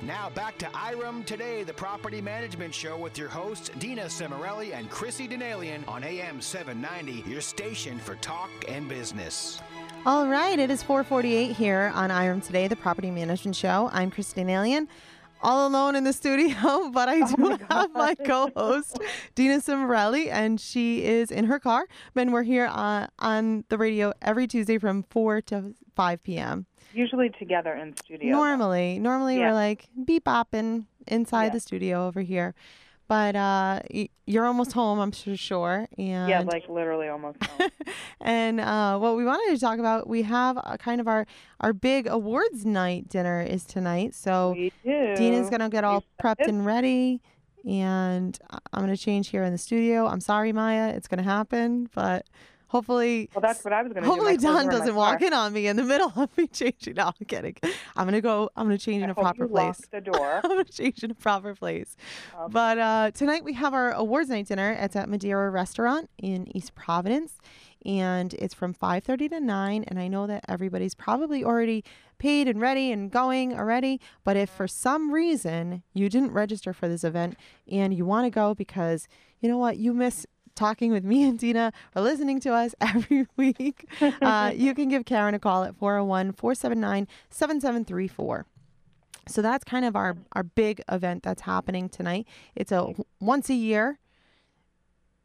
Now 0.03 0.30
back 0.30 0.57
to 0.59 0.67
IREM 0.67 1.26
Today, 1.26 1.63
the 1.63 1.74
property 1.74 2.22
management 2.22 2.74
show 2.74 2.97
with 2.97 3.17
your 3.17 3.28
hosts, 3.28 3.70
Dina 3.80 4.03
Cimarelli 4.03 4.74
and 4.74 4.89
Chrissy 4.89 5.28
Denalian 5.28 5.86
on 5.89 6.03
AM 6.05 6.39
790, 6.39 7.30
your 7.30 7.41
station 7.41 7.99
for 7.99 8.15
talk 8.15 8.49
and 8.70 8.88
business. 8.88 9.61
All 10.06 10.28
right, 10.28 10.58
it 10.58 10.72
is 10.72 10.82
448 10.82 11.56
here 11.56 11.91
on 11.93 12.10
IREM 12.10 12.41
Today, 12.41 12.68
the 12.68 12.76
property 12.76 13.12
management 13.12 13.56
show. 13.56 13.89
I'm 13.91 14.10
Christine 14.10 14.47
Denalian, 14.47 14.88
all 15.41 15.68
alone 15.68 15.95
in 15.95 16.04
the 16.04 16.14
studio, 16.14 16.89
but 16.93 17.08
I 17.10 17.20
do 17.32 17.58
have 17.70 17.93
my 17.93 18.16
co-host, 18.16 18.97
Dina 19.36 19.60
Cimarelli, 19.60 20.28
and 20.32 20.60
she 20.60 21.04
is 21.04 21.32
in 21.32 21.45
her 21.45 21.60
car. 21.60 21.86
And 22.16 22.34
we're 22.34 22.43
here 22.43 22.68
uh, 22.72 23.08
on 23.20 23.66
the 23.70 23.78
radio 23.78 24.14
every 24.22 24.47
Tuesday 24.47 24.78
from 24.78 25.04
4 25.12 25.41
to 25.41 25.76
5 25.95 26.24
p.m. 26.24 26.66
Usually 26.93 27.30
together 27.30 27.74
in 27.74 27.95
studio. 27.97 28.32
Normally, 28.32 29.00
normally 29.00 29.38
Yeah. 29.38 29.50
we're 29.50 29.54
like 29.54 29.89
beep 30.06 30.26
bopping 30.26 30.86
inside 31.08 31.45
Yeah. 31.45 31.50
the 31.52 31.60
studio 31.60 32.08
over 32.08 32.22
here. 32.22 32.56
But 33.10 33.36
uh, 33.36 33.80
you're 34.28 34.45
almost 34.45 34.72
home, 34.74 34.99
I'm 34.99 35.12
sure. 35.12 35.36
sure. 35.36 35.88
And 35.97 36.30
Yeah, 36.30 36.41
like 36.41 36.70
literally 36.70 37.07
almost. 37.07 37.43
home. 37.43 37.70
and 38.22 38.60
uh, 38.60 38.99
what 38.99 39.18
we 39.18 39.26
wanted 39.26 39.51
to 39.55 39.60
talk 39.60 39.80
about, 39.80 40.07
we 40.07 40.22
have 40.22 40.60
uh 40.60 40.78
kind 40.78 41.01
of 41.01 41.07
our 41.07 41.26
our 41.60 41.74
big 41.74 42.05
awards 42.05 42.68
night 42.68 43.10
dinner 43.10 43.41
is 43.41 43.66
tonight. 43.66 44.14
So 44.14 44.53
we. 44.55 44.72
Dina's 45.16 45.49
gonna 45.49 45.70
get 45.70 45.84
all 45.84 46.03
You 46.05 46.24
prepped 46.24 46.47
and 46.47 46.64
ready, 46.64 47.20
and 47.68 48.38
I'm 48.72 48.82
gonna 48.84 48.95
change 48.95 49.30
here 49.30 49.43
in 49.43 49.53
the 49.53 49.57
studio. 49.57 50.05
I'm 50.05 50.22
sorry, 50.22 50.53
Maya, 50.53 50.89
it's 50.89 51.07
gonna 51.07 51.24
happen, 51.24 51.89
but 51.95 52.28
hopefully. 52.70 53.30
Well, 53.36 53.41
that's 53.41 53.63
what 53.63 53.74
I 53.74 53.84
was 53.84 53.91
going 53.91 54.03
to 54.03 54.07
do. 54.07 54.07
Hopefully 54.07 54.38
clothes 54.38 54.43
Don 54.43 54.53
were 54.55 54.61
in 54.61 54.67
my 54.67 54.72
doesn't 54.74 54.95
walk 54.95 55.20
car. 55.20 55.28
in 55.28 55.34
on 55.34 55.53
me 55.53 55.67
in 55.67 55.76
the 55.76 55.84
middle 55.84 56.11
of 56.15 56.36
me 56.38 56.47
changing. 56.47 56.95
No, 56.95 57.07
I'm 57.07 57.26
kidding. 57.28 57.55
I'm 57.95 58.05
gonna 58.07 58.22
go. 58.22 58.49
I'm 58.55 58.65
gonna 58.65 58.78
change 58.78 59.03
in 59.03 59.09
a 59.09 59.15
proper 59.15 59.47
place. 59.47 59.82
the 59.91 60.01
door. 60.11 60.39
I'm 60.43 60.49
gonna 60.49 60.63
change 60.63 61.03
in 61.03 61.11
a 61.11 61.15
proper 61.15 61.53
place. 61.53 61.95
Okay. 62.34 62.51
But 62.51 62.78
uh, 62.80 63.11
tonight 63.11 63.43
we 63.43 63.53
have 63.53 63.74
our 63.74 63.91
awards 63.91 64.30
night 64.30 64.47
dinner. 64.47 64.72
It's 64.80 64.95
at 64.95 65.09
Madeira 65.09 65.49
Restaurant 65.49 66.09
in 66.17 66.55
East 66.55 66.74
Providence, 66.76 67.34
and 67.86 68.34
it's 68.36 68.53
from 68.53 68.74
5:30 68.74 69.30
to 69.30 69.39
9. 69.39 69.84
And 69.88 69.99
I 69.99 70.07
know 70.07 70.28
that 70.28 70.45
everybody's 70.47 70.95
probably 70.95 71.43
already 71.43 71.84
paid 72.17 72.47
and 72.47 72.59
ready 72.59 72.91
and 72.91 73.09
going 73.11 73.53
already. 73.57 73.99
But 74.24 74.36
if 74.38 74.49
for 74.49 74.67
some 74.67 75.11
reason 75.11 75.84
you 75.93 76.09
didn't 76.09 76.32
register 76.34 76.74
for 76.74 76.88
this 76.88 77.03
event 77.03 77.38
and 77.72 77.93
you 77.93 78.05
want 78.05 78.26
to 78.26 78.30
go 78.30 78.53
because 78.53 79.07
you 79.39 79.49
know 79.49 79.57
what 79.57 79.78
you 79.78 79.93
miss. 79.93 80.26
Talking 80.60 80.91
with 80.91 81.05
me 81.05 81.24
and 81.24 81.39
Dina 81.39 81.72
or 81.95 82.01
listening 82.01 82.41
to 82.41 82.49
us 82.53 82.76
every 82.82 83.28
week, 83.38 83.86
uh, 84.22 84.51
you 84.53 84.76
can 84.76 84.89
give 84.89 85.05
Karen 85.05 85.34
a 85.34 85.39
call 85.39 85.64
at 85.64 85.78
401 85.78 86.34
479 86.34 87.07
7734. 87.30 88.45
So 89.30 89.41
that's 89.41 89.64
kind 89.64 89.86
of 89.86 89.95
our, 89.95 90.18
our 90.34 90.43
big 90.43 90.82
event 90.91 91.24
that's 91.24 91.43
happening 91.43 91.88
tonight. 91.88 92.28
It's 92.55 92.74
a 92.74 92.93
once 93.22 93.49
a 93.49 93.53
year. 93.53 93.99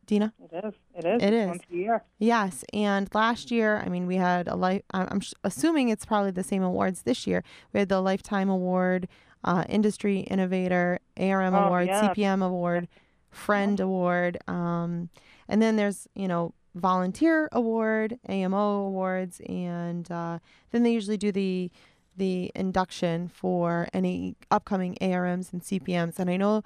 Dina? 0.06 0.32
It 0.38 0.64
is. 0.64 0.74
It 0.94 1.04
is. 1.04 1.22
It 1.24 1.32
is. 1.32 1.48
Once 1.48 1.62
a 1.72 1.74
year. 1.74 2.04
Yes. 2.20 2.64
And 2.72 3.08
last 3.12 3.50
year, 3.50 3.82
I 3.84 3.88
mean, 3.88 4.06
we 4.06 4.16
had 4.16 4.46
a 4.46 4.54
life, 4.54 4.82
I'm 4.92 5.20
assuming 5.42 5.88
it's 5.88 6.04
probably 6.06 6.30
the 6.30 6.44
same 6.44 6.62
awards 6.62 7.02
this 7.02 7.26
year. 7.26 7.42
We 7.72 7.80
had 7.80 7.88
the 7.88 8.00
Lifetime 8.00 8.48
Award, 8.48 9.08
uh, 9.42 9.64
Industry 9.68 10.20
Innovator, 10.20 11.00
ARM 11.18 11.54
Oh, 11.56 11.64
Award, 11.64 11.88
yeah. 11.88 12.08
CPM 12.14 12.46
Award, 12.46 12.86
Friend 13.34 13.78
Award. 13.80 14.38
Um, 14.48 15.10
and 15.48 15.60
then 15.60 15.76
there's, 15.76 16.08
you 16.14 16.28
know, 16.28 16.54
Volunteer 16.74 17.48
Award, 17.52 18.18
AMO 18.28 18.86
Awards. 18.86 19.40
And 19.48 20.10
uh, 20.10 20.38
then 20.70 20.82
they 20.82 20.92
usually 20.92 21.16
do 21.16 21.32
the 21.32 21.70
the 22.16 22.52
induction 22.54 23.26
for 23.26 23.88
any 23.92 24.36
upcoming 24.50 24.96
ARMs 25.00 25.52
and 25.52 25.62
CPMs. 25.62 26.18
And 26.20 26.30
I 26.30 26.36
know, 26.36 26.62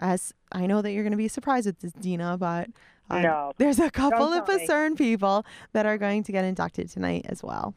as 0.00 0.34
I 0.50 0.66
know 0.66 0.82
that 0.82 0.90
you're 0.90 1.04
going 1.04 1.12
to 1.12 1.16
be 1.16 1.28
surprised 1.28 1.66
with 1.66 1.78
this, 1.78 1.92
Dina, 1.92 2.36
but 2.36 2.68
uh, 3.08 3.20
No. 3.20 3.52
there's 3.58 3.78
a 3.78 3.90
couple 3.92 4.24
of. 4.32 4.44
Facern 4.46 4.96
people 4.98 5.46
that 5.72 5.86
are 5.86 5.98
going 5.98 6.24
to 6.24 6.32
get 6.32 6.44
inducted 6.44 6.88
tonight 6.90 7.26
as 7.28 7.42
well. 7.44 7.74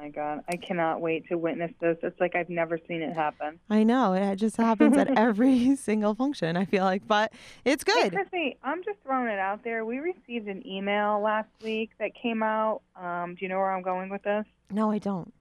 Oh 0.00 0.02
my 0.02 0.08
God! 0.08 0.42
I 0.48 0.56
cannot 0.56 1.02
wait 1.02 1.28
to 1.28 1.36
witness 1.36 1.70
this. 1.78 1.98
It's 2.02 2.18
like 2.20 2.34
I've 2.34 2.48
never 2.48 2.78
seen 2.88 3.02
it 3.02 3.14
happen. 3.14 3.60
I 3.68 3.82
know 3.82 4.14
it 4.14 4.36
just 4.36 4.56
happens 4.56 4.96
at 4.96 5.10
every 5.18 5.76
single 5.76 6.14
function. 6.14 6.56
I 6.56 6.64
feel 6.64 6.84
like, 6.84 7.06
but 7.06 7.32
it's 7.66 7.84
Hey, 7.86 8.08
good. 8.08 8.14
Chrissy, 8.14 8.56
I'm 8.62 8.82
just 8.82 8.98
throwing 9.04 9.28
it 9.28 9.38
out 9.38 9.62
there. 9.62 9.84
We 9.84 9.98
received 9.98 10.48
an 10.48 10.66
email 10.66 11.20
last 11.20 11.48
week 11.62 11.90
that 11.98 12.12
came 12.14 12.42
out. 12.42 12.80
Um, 12.96 13.34
do 13.34 13.44
you 13.44 13.48
know 13.50 13.58
where 13.58 13.72
I'm 13.72 13.82
going 13.82 14.08
with 14.08 14.22
this? 14.22 14.46
No, 14.70 14.90
I 14.90 14.98
don't. 14.98 15.34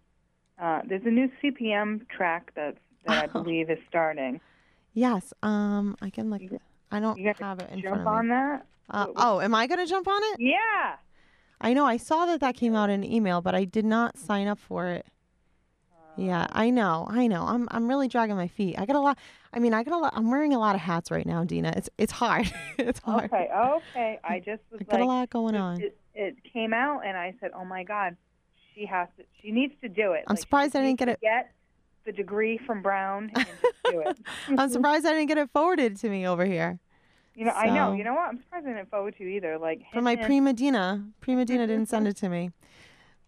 Uh, 0.62 0.82
there's 0.86 1.06
a 1.06 1.12
new 1.12 1.32
CPM 1.42 2.08
track 2.10 2.52
that 2.56 2.76
that 3.06 3.24
I 3.24 3.28
believe 3.32 3.70
is 3.70 3.80
starting. 3.88 4.42
Yes. 4.94 5.34
Um, 5.42 5.96
I 6.02 6.10
can 6.10 6.30
like. 6.30 6.52
I 6.92 7.00
don't 7.00 7.18
have 7.40 7.60
it 7.60 7.70
in 7.72 7.82
jump 7.82 7.94
front 7.96 8.02
of 8.02 8.08
on 8.08 8.28
that. 8.28 8.66
Uh, 8.90 9.08
oh, 9.16 9.40
am 9.40 9.56
I 9.56 9.68
gonna 9.68 9.88
jump 9.88 10.08
on 10.08 10.22
it? 10.34 10.40
Yeah. 10.40 10.96
I 11.62 11.74
know. 11.74 11.86
I 11.86 11.98
saw 11.98 12.26
that 12.26 12.40
that 12.40 12.56
came 12.56 12.76
out 12.76 12.90
in 12.90 13.04
an 13.04 13.12
email, 13.12 13.42
but 13.42 13.54
I 13.56 13.66
did 13.66 13.86
not 13.86 14.18
sign 14.18 14.48
up 14.48 14.60
for 14.60 14.88
it. 14.88 15.06
Yeah, 16.18 16.42
um. 16.42 16.48
I 16.52 16.70
know. 16.70 17.08
I 17.10 17.28
know. 17.28 17.44
I'm 17.44 17.68
I'm 17.72 17.88
really 17.88 18.08
dragging 18.08 18.36
my 18.36 18.48
feet. 18.48 18.78
I 18.78 18.86
got 18.86 18.96
a 18.96 19.00
lot. 19.00 19.18
I 19.54 19.60
mean, 19.60 19.74
I 19.74 19.84
got 19.84 19.94
a 19.94 19.98
lot. 19.98 20.14
I'm 20.16 20.30
wearing 20.30 20.54
a 20.54 20.60
lot 20.60 20.76
of 20.76 20.82
hats 20.82 21.12
right 21.12 21.26
now, 21.26 21.44
Dina. 21.44 21.74
It's 21.76 21.90
it's 21.98 22.12
hard. 22.12 22.52
it's 22.78 23.00
hard. 23.00 23.26
Okay. 23.26 23.50
Okay. 23.54 24.20
I 24.24 24.40
just 24.46 24.62
was 24.72 24.82
I 24.82 24.84
got 24.84 24.94
like, 24.94 25.02
a 25.04 25.06
lot 25.06 25.30
going 25.30 25.56
it- 25.56 25.60
on. 25.60 25.82
It, 25.82 25.98
it 26.16 26.36
came 26.52 26.74
out, 26.74 27.06
and 27.06 27.16
I 27.18 27.34
said, 27.40 27.52
"Oh 27.56 27.64
my 27.64 27.84
God, 27.84 28.18
she 28.76 28.86
has 28.86 29.08
to. 29.18 29.24
She 29.42 29.52
needs 29.52 29.74
to 29.82 29.88
do 29.90 30.12
it." 30.14 30.24
I'm 30.28 30.34
Like, 30.34 30.40
surprised 30.42 30.76
I 30.76 30.82
didn't 30.82 31.00
get 31.00 31.08
it- 31.10 31.22
Get 31.22 31.52
the 32.06 32.12
degree 32.12 32.58
from 32.58 32.82
Brown 32.82 33.32
and 33.36 33.46
just 33.46 33.76
do 33.86 34.02
it. 34.02 34.18
I'm 34.58 34.70
surprised 34.70 35.06
I 35.06 35.12
didn't 35.14 35.28
get 35.28 35.38
it 35.38 35.50
forwarded 35.52 35.96
to 35.98 36.10
me 36.10 36.26
over 36.28 36.44
here 36.46 36.80
You 37.40 37.46
know, 37.46 37.52
I 37.52 37.68
know. 37.68 37.94
You 37.94 38.04
know 38.04 38.14
what? 38.14 38.28
I'm 38.28 38.38
surprised 38.40 38.68
I 38.68 38.74
didn't 38.74 38.90
forward 38.90 39.16
to 39.18 39.24
you 39.24 39.30
either. 39.30 39.58
Like 39.58 39.84
from 39.94 40.04
my 40.04 40.12
hint, 40.12 40.20
hint. 40.20 40.28
prima 40.28 40.54
Dina. 40.54 41.06
Prima 41.22 41.46
Dina 41.46 41.68
didn't 41.68 41.88
send 41.88 42.06
it 42.06 42.18
to 42.18 42.28
me, 42.28 42.52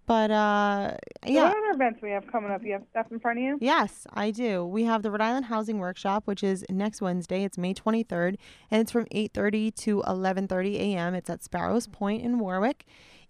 but 0.06 0.30
uh, 0.30 0.98
So 1.26 1.32
yeah. 1.32 1.44
What 1.46 1.58
other 1.58 1.72
events 1.76 2.02
we 2.02 2.12
have 2.12 2.28
coming 2.28 2.52
up? 2.52 2.62
You 2.62 2.74
have 2.74 2.84
stuff 2.90 3.08
in 3.10 3.22
front 3.22 3.40
of 3.40 3.44
you? 3.46 3.58
Yes, 3.62 4.06
I 4.12 4.32
do. 4.32 4.66
We 4.66 4.84
have 4.84 5.02
the 5.02 5.12
Rhode 5.12 5.22
Island 5.22 5.46
Housing 5.46 5.80
Workshop, 5.80 6.24
which 6.26 6.44
is 6.44 6.66
next 6.70 7.02
Wednesday. 7.02 7.46
It's 7.46 7.58
May 7.58 7.74
23rd, 7.74 8.36
and 8.70 8.82
it's 8.82 8.92
from 8.92 9.06
8:30 9.06 9.74
to 9.76 10.02
11:30 10.06 10.76
a.m. 10.76 11.16
It's 11.16 11.30
at 11.30 11.42
Sparrows 11.42 11.88
Point 11.88 12.22
in 12.22 12.38
Warwick, 12.38 12.86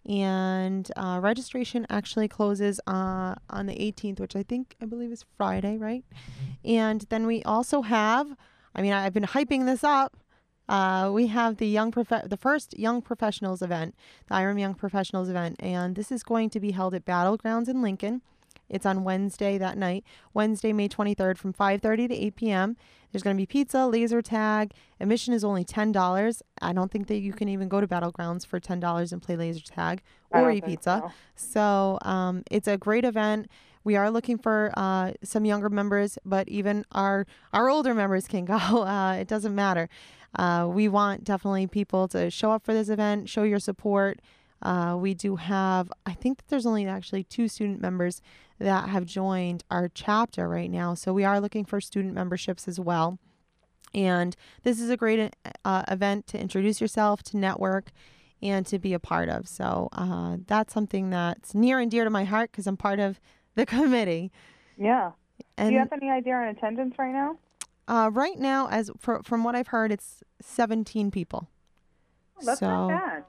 and 0.10 0.92
uh, 0.96 1.20
registration 1.22 1.86
actually 1.92 2.28
closes 2.28 2.80
uh, 2.88 3.36
on 3.52 3.68
the 3.68 3.76
18th, 3.76 4.20
which 4.20 4.36
I 4.36 4.42
think 4.42 4.76
I 4.82 4.86
believe 4.86 5.12
is 5.12 5.26
Friday, 5.38 5.78
right? 5.78 6.04
And 6.66 7.06
then 7.10 7.28
we 7.28 7.44
also 7.44 7.84
have, 7.84 8.36
I 8.74 8.82
mean, 8.82 8.94
I've 8.94 9.14
been 9.14 9.26
hyping 9.26 9.68
this 9.68 9.84
up. 9.84 10.18
Uh, 10.72 11.12
we 11.12 11.28
have 11.28 11.58
the 11.58 11.68
young 11.68 11.92
prof- 11.92 12.24
the 12.30 12.38
first 12.38 12.80
young 12.80 13.02
professionals 13.02 13.62
event, 13.62 13.94
the 14.30 14.36
IREM 14.36 14.58
Young 14.58 14.74
Professionals 14.74 15.28
event, 15.28 15.58
and 15.60 15.98
this 15.98 16.14
is 16.14 16.24
going 16.24 16.50
to 16.50 16.62
be 16.62 16.72
held 16.72 16.94
at 16.96 17.04
Battlegrounds 17.04 17.68
in 17.68 17.82
Lincoln. 17.82 18.22
It's 18.70 18.86
on 18.86 19.04
Wednesday 19.04 19.58
that 19.58 19.78
night, 19.78 20.06
Wednesday, 20.34 20.72
May 20.72 20.88
23rd 20.88 21.38
from 21.38 21.52
5:30 21.52 22.08
to 22.08 22.16
8 22.16 22.36
p.m. 22.38 22.78
There's 23.12 23.22
going 23.22 23.36
to 23.36 23.42
be 23.42 23.46
pizza, 23.46 23.86
laser 23.86 24.22
tag. 24.22 24.72
Admission 25.02 25.34
is 25.34 25.44
only 25.44 25.66
$10. 25.66 26.42
I 26.62 26.72
don't 26.72 26.90
think 26.90 27.08
that 27.08 27.18
you 27.18 27.34
can 27.34 27.50
even 27.50 27.68
go 27.68 27.82
to 27.82 27.88
Battlegrounds 27.88 28.48
for 28.48 28.58
$10 28.58 29.12
and 29.12 29.22
play 29.22 29.36
laser 29.36 29.60
tag 29.60 30.02
or 30.32 30.50
eat 30.52 30.64
pizza. 30.64 31.02
so. 31.36 31.98
So 32.00 32.10
um, 32.10 32.44
it's 32.50 32.70
a 32.70 32.78
great 32.78 33.04
event. 33.04 33.50
We 33.84 33.96
are 33.98 34.10
looking 34.10 34.38
for 34.38 34.72
uh, 34.78 35.14
some 35.24 35.44
younger 35.44 35.68
members, 35.70 36.18
but 36.24 36.48
even 36.48 36.86
our 36.92 37.26
our 37.52 37.70
older 37.70 37.94
members 37.94 38.28
can 38.28 38.46
go. 38.46 38.58
Uh, 38.92 39.14
it 39.16 39.28
doesn't 39.28 39.56
matter. 39.56 39.90
Uh, 40.36 40.68
we 40.70 40.88
want 40.88 41.24
definitely 41.24 41.68
people 41.68 42.08
to 42.10 42.30
show 42.30 42.52
up 42.52 42.64
for 42.64 42.74
this 42.74 42.90
event, 42.90 43.30
show 43.30 43.44
your 43.44 43.60
support. 43.60 44.20
Uh, 44.62 44.96
we 44.98 45.14
do 45.14 45.38
have, 45.38 45.92
I 46.06 46.14
think 46.14 46.38
that 46.38 46.48
there's 46.48 46.66
only 46.66 46.86
actually 46.86 47.24
two 47.24 47.48
student 47.48 47.82
members 47.82 48.22
that 48.60 48.90
have 48.90 49.06
joined 49.06 49.64
our 49.72 49.90
chapter 49.94 50.48
right 50.48 50.70
now. 50.70 50.94
So 50.94 51.14
we 51.14 51.24
are 51.24 51.40
looking 51.40 51.66
for 51.66 51.82
student 51.82 52.14
memberships 52.14 52.68
as 52.68 52.80
well. 52.80 53.18
And 53.94 54.36
this 54.64 54.80
is 54.80 54.90
a 54.90 54.96
great 54.96 55.36
uh, 55.66 55.84
event 55.88 56.28
to 56.28 56.40
introduce 56.40 56.80
yourself, 56.80 57.24
to 57.24 57.38
network, 57.38 57.92
and 58.42 58.66
to 58.68 58.80
be 58.80 58.94
a 58.94 59.00
part 59.00 59.30
of. 59.30 59.48
So 59.48 59.90
uh, 59.94 60.38
that's 60.48 60.74
something 60.74 61.10
that's 61.10 61.54
near 61.54 61.80
and 61.80 61.92
dear 61.92 62.04
to 62.04 62.10
my 62.10 62.24
heart 62.24 62.52
because 62.52 62.68
I'm 62.68 62.78
part 62.78 63.00
of 63.00 63.20
the 63.56 63.66
committee. 63.66 64.32
Yeah. 64.78 65.12
And 65.58 65.70
Do 65.70 65.74
you 65.74 65.80
have 65.80 65.92
any 65.92 66.10
idea 66.10 66.36
on 66.36 66.48
attendance 66.48 66.96
right 66.98 67.12
now? 67.12 67.38
Uh, 67.88 68.10
right 68.12 68.40
now, 68.40 68.68
as 68.70 68.92
for, 68.98 69.22
from 69.24 69.44
what 69.44 69.56
I've 69.56 69.68
heard, 69.68 69.92
it's 69.92 70.24
17 70.42 71.12
people. 71.12 71.50
Oh, 72.42 72.46
that's 72.46 72.60
so 72.60 72.68
not 72.68 72.88
bad. 72.88 73.24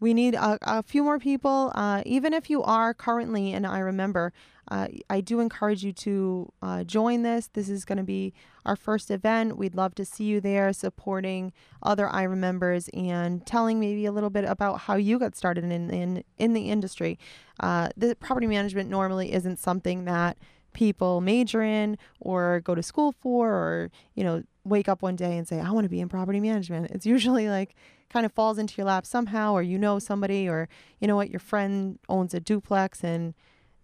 we 0.00 0.14
need 0.14 0.34
a, 0.34 0.58
a 0.62 0.82
few 0.82 1.02
more 1.02 1.18
people. 1.18 1.72
Uh, 1.74 2.02
even 2.06 2.32
if 2.32 2.48
you 2.48 2.62
are 2.62 2.94
currently 2.94 3.52
an 3.52 3.64
IREM 3.64 3.96
member, 3.96 4.32
uh, 4.70 4.88
I 5.08 5.20
do 5.20 5.40
encourage 5.40 5.82
you 5.82 5.92
to 5.94 6.52
uh, 6.60 6.84
join 6.84 7.22
this. 7.22 7.48
This 7.48 7.68
is 7.68 7.84
going 7.84 7.98
to 7.98 8.04
be 8.04 8.34
our 8.66 8.76
first 8.76 9.10
event. 9.10 9.56
We'd 9.56 9.74
love 9.74 9.94
to 9.96 10.04
see 10.04 10.24
you 10.24 10.40
there 10.40 10.72
supporting 10.72 11.52
other 11.82 12.06
IREM 12.06 12.40
members 12.40 12.88
and 12.92 13.44
telling 13.46 13.80
maybe 13.80 14.04
a 14.04 14.12
little 14.12 14.30
bit 14.30 14.44
about 14.44 14.80
how 14.80 14.96
you 14.96 15.18
got 15.18 15.34
started 15.34 15.64
in, 15.64 15.90
in, 15.90 16.24
in 16.36 16.52
the 16.52 16.70
industry. 16.70 17.18
Uh, 17.60 17.88
the 17.96 18.14
property 18.14 18.46
management 18.46 18.90
normally 18.90 19.32
isn't 19.32 19.58
something 19.58 20.04
that 20.04 20.36
people 20.78 21.20
major 21.20 21.60
in 21.60 21.98
or 22.20 22.60
go 22.60 22.72
to 22.72 22.84
school 22.84 23.10
for 23.10 23.50
or, 23.50 23.90
you 24.14 24.22
know, 24.22 24.44
wake 24.62 24.88
up 24.88 25.02
one 25.02 25.16
day 25.16 25.36
and 25.36 25.48
say, 25.48 25.58
I 25.58 25.72
want 25.72 25.86
to 25.86 25.88
be 25.88 26.00
in 26.00 26.08
property 26.08 26.38
management. 26.38 26.92
It's 26.92 27.04
usually 27.04 27.48
like 27.48 27.74
kind 28.10 28.24
of 28.24 28.32
falls 28.32 28.58
into 28.58 28.74
your 28.76 28.86
lap 28.86 29.04
somehow 29.04 29.54
or 29.54 29.60
you 29.60 29.76
know 29.76 29.98
somebody 29.98 30.48
or 30.48 30.68
you 31.00 31.08
know 31.08 31.16
what 31.16 31.30
your 31.30 31.40
friend 31.40 31.98
owns 32.08 32.32
a 32.32 32.38
duplex 32.38 33.02
and 33.02 33.34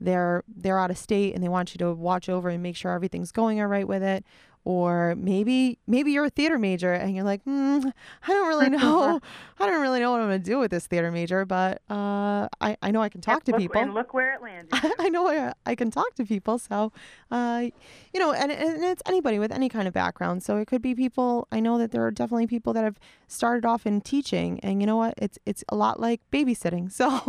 they're 0.01 0.45
they're 0.47 0.79
out 0.79 0.91
of 0.91 0.97
state 0.97 1.35
and 1.35 1.43
they 1.43 1.49
want 1.49 1.75
you 1.75 1.79
to 1.79 1.93
watch 1.93 2.29
over 2.29 2.49
and 2.49 2.63
make 2.63 2.77
sure 2.77 2.93
everything's 2.93 3.33
going 3.33 3.61
all 3.61 3.67
right 3.67 3.89
with 3.89 4.03
it 4.03 4.25
or 4.65 5.15
maybe 5.17 5.79
maybe 5.87 6.13
you're 6.13 6.25
a 6.25 6.31
theater 6.31 6.59
major 6.59 6.93
and 6.93 7.15
you're 7.15 7.25
like 7.25 7.45
mm, 7.45 7.93
i 8.23 8.29
don't 8.29 8.49
really 8.49 8.71
know 8.79 9.21
i 9.61 9.67
don't 9.67 9.83
really 9.83 10.01
know 10.01 10.11
what 10.11 10.21
i'm 10.21 10.29
going 10.29 10.43
to 10.43 10.51
do 10.51 10.59
with 10.59 10.71
this 10.71 10.87
theater 10.87 11.11
major 11.13 11.45
but 11.45 11.83
uh, 11.91 12.49
I, 12.61 12.77
I 12.83 12.91
know 12.91 13.03
i 13.03 13.09
can 13.09 13.21
talk 13.21 13.45
to 13.45 13.53
look, 13.53 13.61
people 13.61 13.81
And 13.81 13.95
look 13.95 14.15
where 14.15 14.35
it 14.35 14.43
landed. 14.43 14.71
I 14.99 15.09
know 15.09 15.29
I, 15.29 15.53
I 15.67 15.75
can 15.75 15.91
talk 15.91 16.15
to 16.17 16.25
people. 16.25 16.59
So, 16.59 16.93
uh, 17.31 17.69
you 18.13 18.21
know, 18.21 18.33
and, 18.33 18.51
and 18.51 18.85
it's 18.85 19.03
anybody 19.07 19.39
with 19.39 19.53
any 19.53 19.69
kind 19.69 19.87
of 19.87 19.95
background. 19.95 20.43
So 20.43 20.59
it 20.59 20.67
could 20.67 20.83
be 20.83 20.95
people. 20.95 21.47
I 21.53 21.61
know 21.61 21.79
that 21.79 21.91
there 21.91 22.05
are 22.05 22.11
definitely 22.11 22.47
people 22.47 22.73
that 22.73 22.85
have 22.85 22.99
started 23.29 23.65
off 23.65 23.87
in 23.87 24.01
teaching, 24.01 24.61
and 24.61 24.81
you 24.81 24.87
know 24.87 24.97
what? 24.97 25.15
It's 25.17 25.39
it's 25.47 25.65
a 25.69 25.77
lot 25.77 26.01
like 26.01 26.21
babysitting. 26.33 26.93
So 27.05 27.21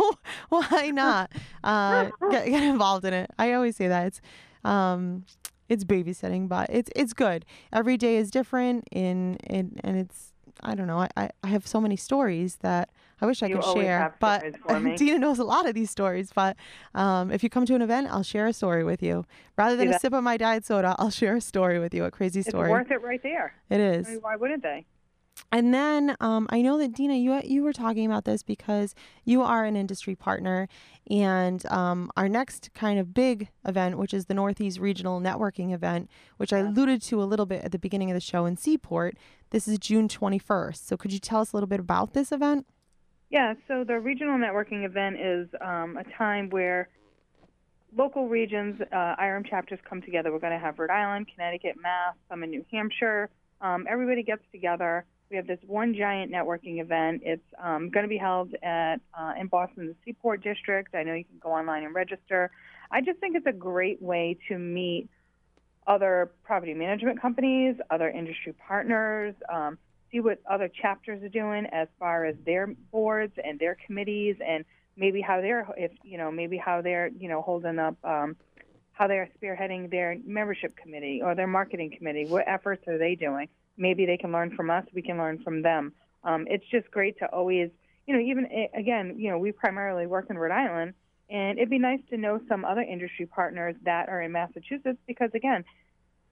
why 0.49 0.91
not 0.93 1.31
uh, 1.63 2.09
get, 2.31 2.45
get 2.45 2.63
involved 2.63 3.03
in 3.03 3.13
it? 3.13 3.31
I 3.37 3.53
always 3.53 3.75
say 3.75 3.87
that 3.87 4.07
it's. 4.07 4.21
Um, 4.63 5.25
it's 5.69 5.83
babysitting, 5.83 6.47
but 6.47 6.69
it's 6.69 6.89
it's 6.95 7.13
good. 7.13 7.45
Every 7.73 7.97
day 7.97 8.17
is 8.17 8.31
different, 8.31 8.87
in 8.91 9.35
in 9.49 9.79
and 9.83 9.97
it's 9.97 10.33
I 10.61 10.75
don't 10.75 10.87
know. 10.87 10.99
I, 10.99 11.09
I 11.17 11.29
I 11.43 11.47
have 11.47 11.67
so 11.67 11.81
many 11.81 11.95
stories 11.95 12.57
that 12.57 12.89
I 13.21 13.25
wish 13.25 13.41
I 13.41 13.47
You 13.47 13.55
could 13.55 13.73
share, 13.73 14.15
but 14.19 14.39
stories 14.39 14.55
for 14.67 14.79
me. 14.81 14.95
Dina 14.97 15.19
knows 15.19 15.39
a 15.39 15.43
lot 15.43 15.67
of 15.67 15.73
these 15.73 15.89
stories. 15.89 16.31
But 16.33 16.57
um, 16.93 17.31
if 17.31 17.43
you 17.43 17.49
come 17.49 17.65
to 17.65 17.75
an 17.75 17.81
event, 17.81 18.07
I'll 18.11 18.23
share 18.23 18.47
a 18.47 18.53
story 18.53 18.83
with 18.83 19.01
you. 19.01 19.25
Rather 19.57 19.75
than 19.75 19.93
a 19.93 19.99
sip 19.99 20.13
of 20.13 20.23
my 20.23 20.37
diet 20.37 20.65
soda, 20.65 20.95
I'll 20.99 21.09
share 21.09 21.35
a 21.35 21.41
story 21.41 21.79
with 21.79 21.93
you. 21.93 22.03
A 22.05 22.11
crazy 22.11 22.41
story. 22.41 22.69
It's 22.69 22.89
worth 22.89 22.91
it 22.91 23.01
right 23.01 23.23
there. 23.23 23.55
It 23.69 23.79
is. 23.79 24.07
I 24.07 24.11
mean, 24.11 24.19
why 24.21 24.35
wouldn't 24.35 24.63
they? 24.63 24.85
And 25.51 25.73
then 25.73 26.15
um, 26.19 26.47
I 26.49 26.61
know 26.61 26.77
that 26.77 26.93
Dina, 26.93 27.15
you 27.15 27.39
you 27.43 27.63
were 27.63 27.73
talking 27.73 28.05
about 28.05 28.25
this 28.25 28.43
because 28.43 28.95
you 29.23 29.41
are 29.41 29.65
an 29.65 29.75
industry 29.75 30.15
partner, 30.15 30.67
and 31.09 31.65
um, 31.67 32.11
our 32.17 32.27
next 32.27 32.73
kind 32.73 32.99
of 32.99 33.13
big 33.13 33.49
event, 33.65 33.97
which 33.97 34.13
is 34.13 34.25
the 34.25 34.33
Northeast 34.33 34.79
Regional 34.79 35.21
Networking 35.21 35.73
event, 35.73 36.09
which 36.37 36.51
I 36.51 36.59
alluded 36.59 37.01
to 37.03 37.21
a 37.21 37.25
little 37.25 37.45
bit 37.45 37.63
at 37.63 37.71
the 37.71 37.79
beginning 37.79 38.11
of 38.11 38.15
the 38.15 38.21
show 38.21 38.45
in 38.45 38.57
Seaport. 38.57 39.17
This 39.51 39.67
is 39.67 39.77
June 39.77 40.07
21st. 40.07 40.77
So 40.77 40.97
could 40.97 41.13
you 41.13 41.19
tell 41.19 41.41
us 41.41 41.53
a 41.53 41.55
little 41.55 41.67
bit 41.67 41.79
about 41.79 42.13
this 42.13 42.31
event? 42.31 42.65
Yeah, 43.29 43.53
so 43.67 43.83
the 43.83 43.99
regional 43.99 44.37
networking 44.37 44.85
event 44.85 45.17
is 45.19 45.47
um, 45.61 45.97
a 45.97 46.03
time 46.17 46.49
where 46.49 46.89
local 47.95 48.27
regions, 48.27 48.81
uh, 48.91 49.15
IREM 49.17 49.45
chapters 49.45 49.79
come 49.87 50.01
together. 50.01 50.31
We're 50.31 50.39
going 50.39 50.53
to 50.53 50.59
have 50.59 50.77
Rhode 50.79 50.89
Island, 50.89 51.27
Connecticut, 51.33 51.75
Mass, 51.81 52.15
some 52.29 52.43
in 52.43 52.49
New 52.49 52.65
Hampshire. 52.71 53.29
Um, 53.61 53.85
everybody 53.89 54.23
gets 54.23 54.43
together. 54.51 55.05
We 55.29 55.37
have 55.37 55.47
this 55.47 55.59
one 55.65 55.95
giant 55.95 56.31
networking 56.31 56.79
event. 56.79 57.23
It's 57.25 57.43
um, 57.61 57.89
going 57.89 58.03
to 58.03 58.09
be 58.09 58.17
held 58.17 58.53
at 58.61 58.97
uh, 59.17 59.33
in 59.39 59.47
Boston, 59.47 59.87
the 59.87 59.95
Seaport 60.05 60.43
District. 60.43 60.93
I 60.93 61.03
know 61.03 61.13
you 61.13 61.25
can 61.25 61.39
go 61.39 61.49
online 61.49 61.83
and 61.83 61.95
register. 61.95 62.51
I 62.91 63.01
just 63.01 63.19
think 63.19 63.35
it's 63.35 63.47
a 63.47 63.51
great 63.51 64.01
way 64.01 64.37
to 64.49 64.57
meet 64.57 65.09
other 65.87 66.31
property 66.43 66.73
management 66.73 67.21
companies, 67.21 67.75
other 67.89 68.09
industry 68.09 68.53
partners, 68.53 69.35
um, 69.51 69.77
see 70.11 70.19
what 70.19 70.39
other 70.49 70.67
chapters 70.67 71.23
are 71.23 71.29
doing 71.29 71.65
as 71.71 71.87
far 71.99 72.25
as 72.25 72.35
their 72.45 72.67
boards 72.91 73.33
and 73.43 73.59
their 73.59 73.75
committees, 73.85 74.35
and 74.45 74.63
maybe 74.95 75.21
how 75.21 75.41
they're 75.41 75.67
if 75.77 75.91
you 76.03 76.17
know 76.17 76.31
maybe 76.31 76.57
how 76.57 76.81
they're 76.81 77.07
you 77.07 77.29
know 77.29 77.41
holding 77.41 77.79
up 77.79 77.97
um, 78.03 78.35
how 78.93 79.07
they're 79.07 79.29
spearheading 79.41 79.89
their 79.89 80.17
membership 80.25 80.75
committee 80.75 81.21
or 81.23 81.35
their 81.35 81.47
marketing 81.47 81.93
committee. 81.97 82.25
What 82.25 82.47
efforts 82.47 82.87
are 82.87 82.97
they 82.97 83.15
doing? 83.15 83.49
Maybe 83.77 84.05
they 84.05 84.17
can 84.17 84.31
learn 84.31 84.55
from 84.55 84.69
us. 84.69 84.85
We 84.93 85.01
can 85.01 85.17
learn 85.17 85.43
from 85.43 85.61
them. 85.61 85.93
Um, 86.23 86.45
it's 86.49 86.65
just 86.71 86.89
great 86.91 87.17
to 87.19 87.25
always 87.27 87.69
you 88.07 88.13
know 88.13 88.19
even 88.19 88.45
eh, 88.51 88.67
again 88.77 89.15
you 89.17 89.29
know 89.29 89.37
we 89.37 89.51
primarily 89.51 90.07
work 90.07 90.27
in 90.29 90.37
Rhode 90.37 90.51
Island. 90.51 90.93
And 91.29 91.57
it'd 91.57 91.71
be 91.71 91.79
nice 91.79 92.01
to 92.11 92.17
know 92.17 92.39
some 92.47 92.63
other 92.65 92.81
industry 92.81 93.25
partners 93.25 93.75
that 93.83 94.09
are 94.09 94.21
in 94.21 94.31
Massachusetts 94.31 94.99
because, 95.07 95.31
again, 95.33 95.65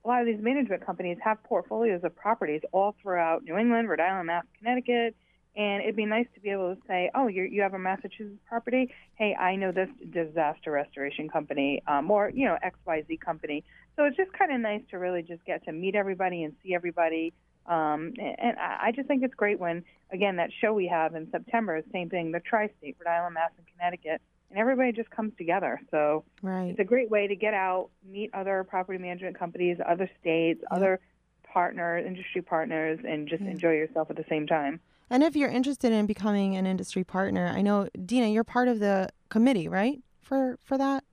a 0.05 0.07
lot 0.07 0.21
of 0.21 0.27
these 0.27 0.41
management 0.41 0.85
companies 0.85 1.17
have 1.23 1.41
portfolios 1.43 2.03
of 2.03 2.15
properties 2.15 2.61
all 2.71 2.95
throughout 3.01 3.43
New 3.43 3.57
England, 3.57 3.89
Rhode 3.89 4.01
Island, 4.01 4.27
Mass, 4.27 4.45
Connecticut, 4.59 5.15
and 5.55 5.83
it'd 5.83 5.95
be 5.95 6.05
nice 6.05 6.25
to 6.33 6.41
be 6.41 6.49
able 6.49 6.75
to 6.75 6.81
say, 6.87 7.11
"Oh, 7.13 7.27
you 7.27 7.43
you 7.43 7.61
have 7.61 7.73
a 7.73 7.79
Massachusetts 7.79 8.41
property? 8.47 8.91
Hey, 9.15 9.35
I 9.35 9.55
know 9.55 9.71
this 9.71 9.89
disaster 10.09 10.71
restoration 10.71 11.29
company, 11.29 11.81
um, 11.87 12.09
or 12.09 12.29
you 12.29 12.45
know 12.45 12.57
X 12.61 12.77
Y 12.85 13.03
Z 13.07 13.17
company." 13.17 13.63
So 13.95 14.05
it's 14.05 14.17
just 14.17 14.33
kind 14.33 14.51
of 14.51 14.59
nice 14.61 14.81
to 14.91 14.97
really 14.97 15.21
just 15.21 15.45
get 15.45 15.63
to 15.65 15.71
meet 15.71 15.95
everybody 15.95 16.43
and 16.43 16.53
see 16.63 16.73
everybody. 16.73 17.33
Um, 17.65 18.13
and 18.19 18.57
I 18.59 18.91
just 18.93 19.07
think 19.07 19.23
it's 19.23 19.35
great 19.35 19.59
when, 19.59 19.83
again, 20.11 20.35
that 20.37 20.49
show 20.59 20.73
we 20.73 20.87
have 20.87 21.15
in 21.15 21.29
September 21.31 21.77
is 21.77 21.85
same 21.93 22.09
thing, 22.09 22.31
the 22.31 22.39
tri-state, 22.41 22.97
Rhode 22.99 23.11
Island, 23.11 23.35
Mass, 23.35 23.51
and 23.57 23.65
Connecticut, 23.67 24.21
and 24.49 24.59
everybody 24.59 24.91
just 24.91 25.09
comes 25.11 25.31
together. 25.37 25.79
So 25.91 26.25
Right. 26.41 26.69
it's 26.71 26.79
a 26.79 26.83
great 26.83 27.09
way 27.09 27.27
to 27.27 27.35
get 27.35 27.53
out, 27.53 27.89
meet 28.05 28.31
other 28.33 28.63
property 28.65 28.99
management 28.99 29.37
companies, 29.39 29.77
other 29.87 30.09
states, 30.19 30.61
other 30.71 30.99
partners, 31.43 32.05
industry 32.05 32.41
partners, 32.41 32.99
and 33.07 33.27
just 33.27 33.43
Yeah. 33.43 33.51
enjoy 33.51 33.73
yourself 33.73 34.09
at 34.09 34.17
the 34.17 34.25
same 34.27 34.45
time. 34.47 34.81
And 35.09 35.23
if 35.23 35.35
you're 35.35 35.49
interested 35.49 35.91
in 35.93 36.05
becoming 36.05 36.55
an 36.55 36.65
industry 36.65 37.03
partner, 37.03 37.47
I 37.47 37.61
know 37.61 37.87
Dina, 38.05 38.27
you're 38.27 38.43
part 38.43 38.67
of 38.67 38.79
the 38.79 39.09
committee, 39.29 39.67
right? 39.67 39.99
For 40.21 40.57
for 40.63 40.77
that 40.77 41.03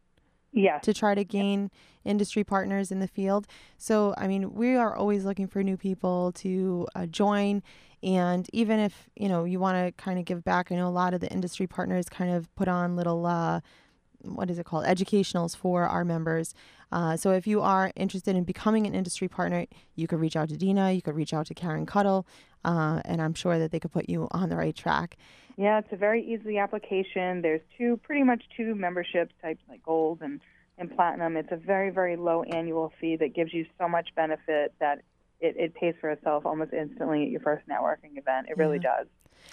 Yes. 0.52 0.84
to 0.84 0.92
try 0.92 1.14
to 1.14 1.24
gain 1.24 1.70
industry 2.04 2.44
partners 2.44 2.90
in 2.90 2.98
the 2.98 3.06
field. 3.06 3.46
So, 3.78 4.14
I 4.16 4.26
mean, 4.26 4.54
we 4.54 4.74
are 4.76 4.94
always 4.94 5.24
looking 5.24 5.46
for 5.46 5.62
new 5.62 5.76
people 5.76 6.32
to 6.36 6.86
uh, 6.94 7.06
join. 7.06 7.62
And 8.02 8.48
even 8.52 8.80
if, 8.80 9.08
you 9.14 9.28
know, 9.28 9.44
you 9.44 9.60
want 9.60 9.76
to 9.76 9.92
kind 10.02 10.18
of 10.18 10.24
give 10.24 10.42
back, 10.42 10.72
I 10.72 10.76
know 10.76 10.88
a 10.88 10.90
lot 10.90 11.14
of 11.14 11.20
the 11.20 11.30
industry 11.30 11.66
partners 11.66 12.08
kind 12.08 12.30
of 12.30 12.52
put 12.54 12.68
on 12.68 12.96
little, 12.96 13.26
uh, 13.26 13.60
what 14.22 14.50
is 14.50 14.58
it 14.58 14.64
called, 14.64 14.86
educationals 14.86 15.54
for 15.54 15.84
our 15.84 16.04
members. 16.04 16.54
Uh, 16.92 17.16
so 17.16 17.30
if 17.32 17.46
you 17.46 17.60
are 17.60 17.92
interested 17.94 18.34
in 18.34 18.44
becoming 18.44 18.86
an 18.86 18.94
industry 18.94 19.28
partner, 19.28 19.66
you 19.94 20.06
could 20.06 20.18
reach 20.18 20.36
out 20.36 20.48
to 20.48 20.56
Dina, 20.56 20.92
you 20.92 21.02
could 21.02 21.14
reach 21.14 21.32
out 21.32 21.46
to 21.46 21.54
Karen 21.54 21.86
Cuddle, 21.86 22.26
uh, 22.64 23.00
and 23.04 23.22
I'm 23.22 23.34
sure 23.34 23.58
that 23.58 23.70
they 23.70 23.78
could 23.78 23.92
put 23.92 24.08
you 24.08 24.26
on 24.32 24.48
the 24.48 24.56
right 24.56 24.74
track. 24.74 25.16
Yeah, 25.60 25.78
it's 25.78 25.92
a 25.92 25.96
very 25.96 26.24
easy 26.24 26.56
application. 26.56 27.42
There's 27.42 27.60
two, 27.76 28.00
pretty 28.02 28.22
much 28.22 28.42
two 28.56 28.74
membership 28.74 29.30
types 29.42 29.60
like 29.68 29.82
gold 29.82 30.22
and, 30.22 30.40
and 30.78 30.90
platinum. 30.90 31.36
It's 31.36 31.52
a 31.52 31.56
very, 31.56 31.90
very 31.90 32.16
low 32.16 32.42
annual 32.42 32.94
fee 32.98 33.16
that 33.16 33.34
gives 33.34 33.52
you 33.52 33.66
so 33.78 33.86
much 33.86 34.08
benefit 34.16 34.72
that 34.80 35.02
it, 35.38 35.56
it 35.58 35.74
pays 35.74 35.94
for 36.00 36.08
itself 36.08 36.46
almost 36.46 36.72
instantly 36.72 37.24
at 37.24 37.28
your 37.28 37.42
first 37.42 37.68
networking 37.68 38.16
event. 38.16 38.46
It 38.48 38.56
really 38.56 38.78
does. 38.78 39.06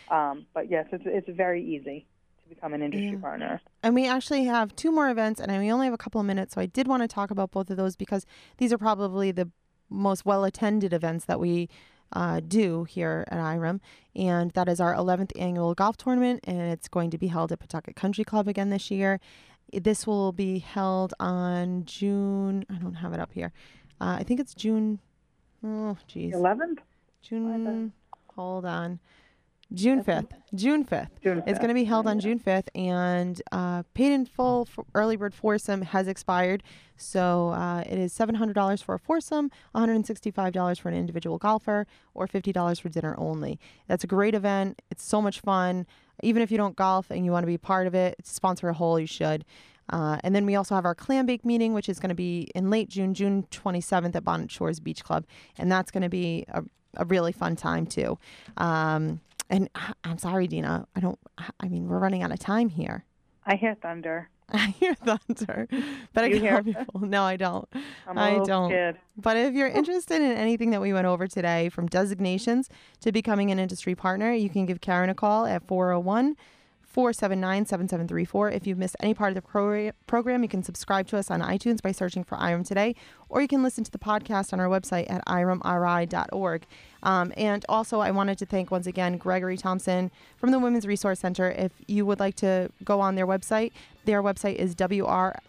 Um, 0.09 0.45
but 0.53 0.71
yes, 0.71 0.85
it's, 0.93 1.03
it's 1.05 1.27
very 1.27 1.61
easy 1.61 2.05
to 2.41 2.47
become 2.55 2.73
an 2.73 2.81
industry 2.81 3.11
Yeah. 3.11 3.19
partner. 3.19 3.61
And 3.83 3.93
we 3.93 4.07
actually 4.07 4.45
have 4.45 4.73
two 4.77 4.93
more 4.93 5.09
events, 5.09 5.41
and 5.41 5.51
we 5.61 5.69
only 5.69 5.87
have 5.87 5.93
a 5.93 5.97
couple 5.97 6.21
of 6.21 6.27
minutes, 6.27 6.53
so 6.55 6.61
I 6.61 6.67
did 6.67 6.87
want 6.87 7.03
to 7.03 7.09
talk 7.09 7.31
about 7.31 7.51
both 7.51 7.69
of 7.69 7.75
those 7.75 7.97
because 7.97 8.25
these 8.59 8.71
are 8.71 8.77
probably 8.77 9.31
the 9.31 9.51
most 9.89 10.25
well 10.25 10.45
attended 10.45 10.93
events 10.93 11.25
that 11.25 11.37
we 11.37 11.67
uh, 12.13 12.39
do 12.39 12.83
here 12.85 13.25
at 13.29 13.39
IREM. 13.39 13.79
And 14.15 14.51
that 14.51 14.67
is 14.67 14.79
our 14.79 14.95
11th 14.95 15.31
annual 15.39 15.73
golf 15.73 15.97
tournament, 15.97 16.41
and 16.45 16.59
it's 16.59 16.87
going 16.87 17.11
to 17.11 17.17
be 17.17 17.27
held 17.27 17.51
at 17.51 17.59
Pawtucket 17.59 17.95
Country 17.95 18.23
Club 18.23 18.47
again 18.47 18.69
this 18.69 18.89
year. 18.89 19.19
This 19.71 20.07
will 20.07 20.31
be 20.31 20.59
held 20.59 21.13
on 21.19 21.85
June, 21.85 22.65
I 22.69 22.75
don't 22.75 22.95
have 22.95 23.13
it 23.13 23.19
up 23.19 23.33
here. 23.33 23.51
Uh, 23.99 24.17
I 24.19 24.23
think 24.23 24.39
it's 24.39 24.53
June, 24.53 24.99
oh, 25.63 25.97
geez. 26.07 26.33
11th? 26.33 26.79
June, 27.21 27.91
hold 28.35 28.65
on. 28.65 28.99
June 29.73 30.03
5th. 30.03 30.31
June 30.55 30.85
5th. 30.85 31.09
It's 31.47 31.59
going 31.59 31.67
to 31.67 31.73
be 31.73 31.83
held 31.83 32.07
on 32.07 32.19
June 32.19 32.39
5th, 32.39 32.69
and 32.73 33.41
uh, 33.51 33.83
paid 33.93 34.13
in 34.13 34.25
full 34.25 34.65
for 34.65 34.85
early 34.95 35.17
bird 35.17 35.33
foursome 35.33 35.81
has 35.81 36.07
expired. 36.07 36.63
So 36.95 37.49
uh, 37.49 37.81
it 37.81 37.99
is 37.99 38.17
$700 38.17 38.83
for 38.83 38.95
a 38.95 38.99
foursome, 38.99 39.51
$165 39.75 40.79
for 40.79 40.89
an 40.89 40.95
individual 40.95 41.37
golfer, 41.37 41.85
or 42.13 42.27
$50 42.27 42.81
for 42.81 42.89
dinner 42.89 43.15
only. 43.17 43.59
That's 43.87 44.03
a 44.03 44.07
great 44.07 44.33
event. 44.33 44.81
It's 44.89 45.03
so 45.03 45.21
much 45.21 45.41
fun. 45.41 45.85
Even 46.23 46.41
if 46.41 46.49
you 46.49 46.57
don't 46.57 46.75
golf 46.75 47.11
and 47.11 47.25
you 47.25 47.31
want 47.31 47.43
to 47.43 47.47
be 47.47 47.57
part 47.57 47.87
of 47.87 47.93
it, 47.93 48.15
sponsor 48.23 48.69
a 48.69 48.73
hole, 48.73 48.99
you 48.99 49.05
should. 49.05 49.45
Uh, 49.89 50.17
and 50.23 50.35
then 50.35 50.45
we 50.45 50.55
also 50.55 50.75
have 50.75 50.85
our 50.85 50.95
clam 50.95 51.25
bake 51.25 51.45
meeting, 51.45 51.73
which 51.73 51.87
is 51.87 51.99
going 51.99 52.09
to 52.09 52.15
be 52.15 52.49
in 52.55 52.69
late 52.69 52.89
June, 52.89 53.13
June 53.13 53.45
27th 53.51 54.15
at 54.15 54.23
Bonnet 54.23 54.51
Shores 54.51 54.79
Beach 54.79 55.03
Club. 55.03 55.25
And 55.57 55.71
that's 55.71 55.91
going 55.91 56.03
to 56.03 56.09
be 56.09 56.45
a, 56.49 56.63
a 56.95 57.05
really 57.05 57.31
fun 57.31 57.55
time, 57.55 57.85
too. 57.85 58.17
Um, 58.57 59.21
And 59.49 59.69
I- 59.75 59.93
I'm 60.03 60.17
sorry, 60.17 60.47
Dina. 60.47 60.87
I 60.95 60.99
don't. 60.99 61.19
I 61.59 61.67
mean, 61.67 61.87
we're 61.87 61.99
running 61.99 62.23
out 62.23 62.31
of 62.31 62.39
time 62.39 62.69
here. 62.69 63.05
I 63.45 63.55
hear 63.55 63.75
thunder. 63.75 64.29
I 64.49 64.67
hear 64.79 64.95
thunder, 64.95 65.67
but 66.13 66.23
I 66.23 66.29
can't 66.29 66.41
hear- 66.41 66.63
people. 66.63 67.01
No, 67.01 67.23
I 67.23 67.35
don't. 67.35 67.67
I'm 68.07 68.17
I 68.17 68.39
don't. 68.45 68.69
scared. 68.69 68.97
But 69.17 69.35
if 69.35 69.53
you're 69.53 69.69
oh. 69.69 69.77
interested 69.77 70.21
in 70.21 70.31
anything 70.31 70.69
that 70.71 70.81
we 70.81 70.93
went 70.93 71.05
over 71.05 71.27
today, 71.27 71.67
from 71.69 71.87
designations 71.87 72.69
to 73.01 73.11
becoming 73.11 73.51
an 73.51 73.59
industry 73.59 73.93
partner, 73.93 74.31
you 74.31 74.49
can 74.49 74.65
give 74.65 74.79
Karen 74.79 75.09
a 75.09 75.15
call 75.15 75.45
at 75.45 75.67
401 75.67 76.37
479 76.97 77.65
7734. 77.65 78.51
If 78.51 78.65
you've 78.65 78.77
missed 78.77 78.95
any 79.01 79.13
part 79.13 79.29
of 79.31 79.35
the 79.35 79.41
pro- 79.43 79.91
program, 80.07 80.41
you 80.41 80.49
can 80.49 80.63
subscribe 80.63 81.07
to 81.09 81.17
us 81.17 81.29
on 81.29 81.41
iTunes 81.41 81.81
by 81.81 81.91
searching 81.91 82.23
for 82.23 82.37
IREM 82.37 82.63
Today, 82.63 82.95
or 83.29 83.41
you 83.41 83.47
can 83.47 83.61
listen 83.61 83.83
to 83.83 83.91
the 83.91 83.99
podcast 83.99 84.51
on 84.51 84.59
our 84.59 84.67
website 84.67 85.05
at 85.07 85.23
iremri.org. 85.27 86.65
Um, 87.07 87.31
and 87.37 87.65
also, 87.69 88.01
I 88.01 88.11
wanted 88.11 88.37
to 88.39 88.45
thank 88.45 88.69
once 88.69 88.85
again 88.85 89.17
Gregory 89.17 89.55
Thompson 89.55 90.11
from 90.37 90.51
the 90.51 90.59
Women's 90.59 90.85
Resource 90.85 91.21
Center. 91.21 91.49
If 91.51 91.71
you 91.87 92.05
would 92.05 92.19
like 92.19 92.35
to 92.37 92.69
go 92.83 92.99
on 92.99 93.15
their 93.15 93.25
website, 93.25 93.71
their 94.03 94.21
website 94.21 94.55
is 94.55 94.75
wrcnbc.org. 94.75 95.39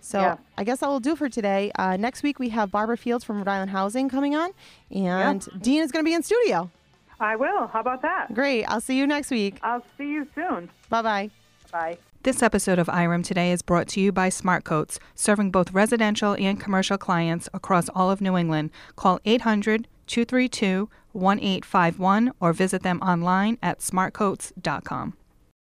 So 0.00 0.20
Yeah. 0.20 0.36
I 0.56 0.64
guess 0.64 0.80
that 0.80 0.88
will 0.88 1.00
do 1.00 1.16
for 1.16 1.28
today. 1.28 1.70
Uh, 1.78 1.96
next 1.98 2.22
week 2.22 2.38
we 2.38 2.48
have 2.50 2.70
Barbara 2.70 2.96
Fields 2.96 3.24
from 3.24 3.36
Rhode 3.38 3.48
Island 3.48 3.72
Housing 3.72 4.08
coming 4.08 4.34
on, 4.34 4.52
and 4.90 5.46
Dean 5.60 5.82
is 5.82 5.92
going 5.92 6.02
to 6.04 6.08
be 6.08 6.14
in 6.14 6.22
studio. 6.22 6.70
I 7.20 7.36
will. 7.36 7.66
How 7.66 7.80
about 7.80 8.00
that? 8.02 8.32
Great. 8.32 8.64
I'll 8.64 8.80
see 8.80 8.96
you 8.96 9.06
next 9.06 9.30
week. 9.30 9.58
I'll 9.62 9.84
see 9.98 10.08
you 10.08 10.26
soon. 10.34 10.70
Bye 10.88 11.02
bye. 11.02 11.30
Bye. 11.72 11.98
This 12.26 12.42
episode 12.42 12.80
of 12.80 12.88
IREM 12.88 13.22
Today 13.22 13.52
is 13.52 13.62
brought 13.62 13.86
to 13.90 14.00
you 14.00 14.10
by 14.10 14.30
Smartcoats, 14.30 14.98
serving 15.14 15.52
both 15.52 15.70
residential 15.70 16.34
and 16.34 16.58
commercial 16.58 16.98
clients 16.98 17.48
across 17.54 17.88
all 17.90 18.10
of 18.10 18.20
New 18.20 18.36
England. 18.36 18.70
Call 18.96 19.20
800 19.24 19.86
232 20.08 20.90
1851 21.12 22.32
or 22.40 22.52
visit 22.52 22.82
them 22.82 23.00
online 23.00 23.58
at 23.62 23.78
smartcoats.com. 23.78 25.14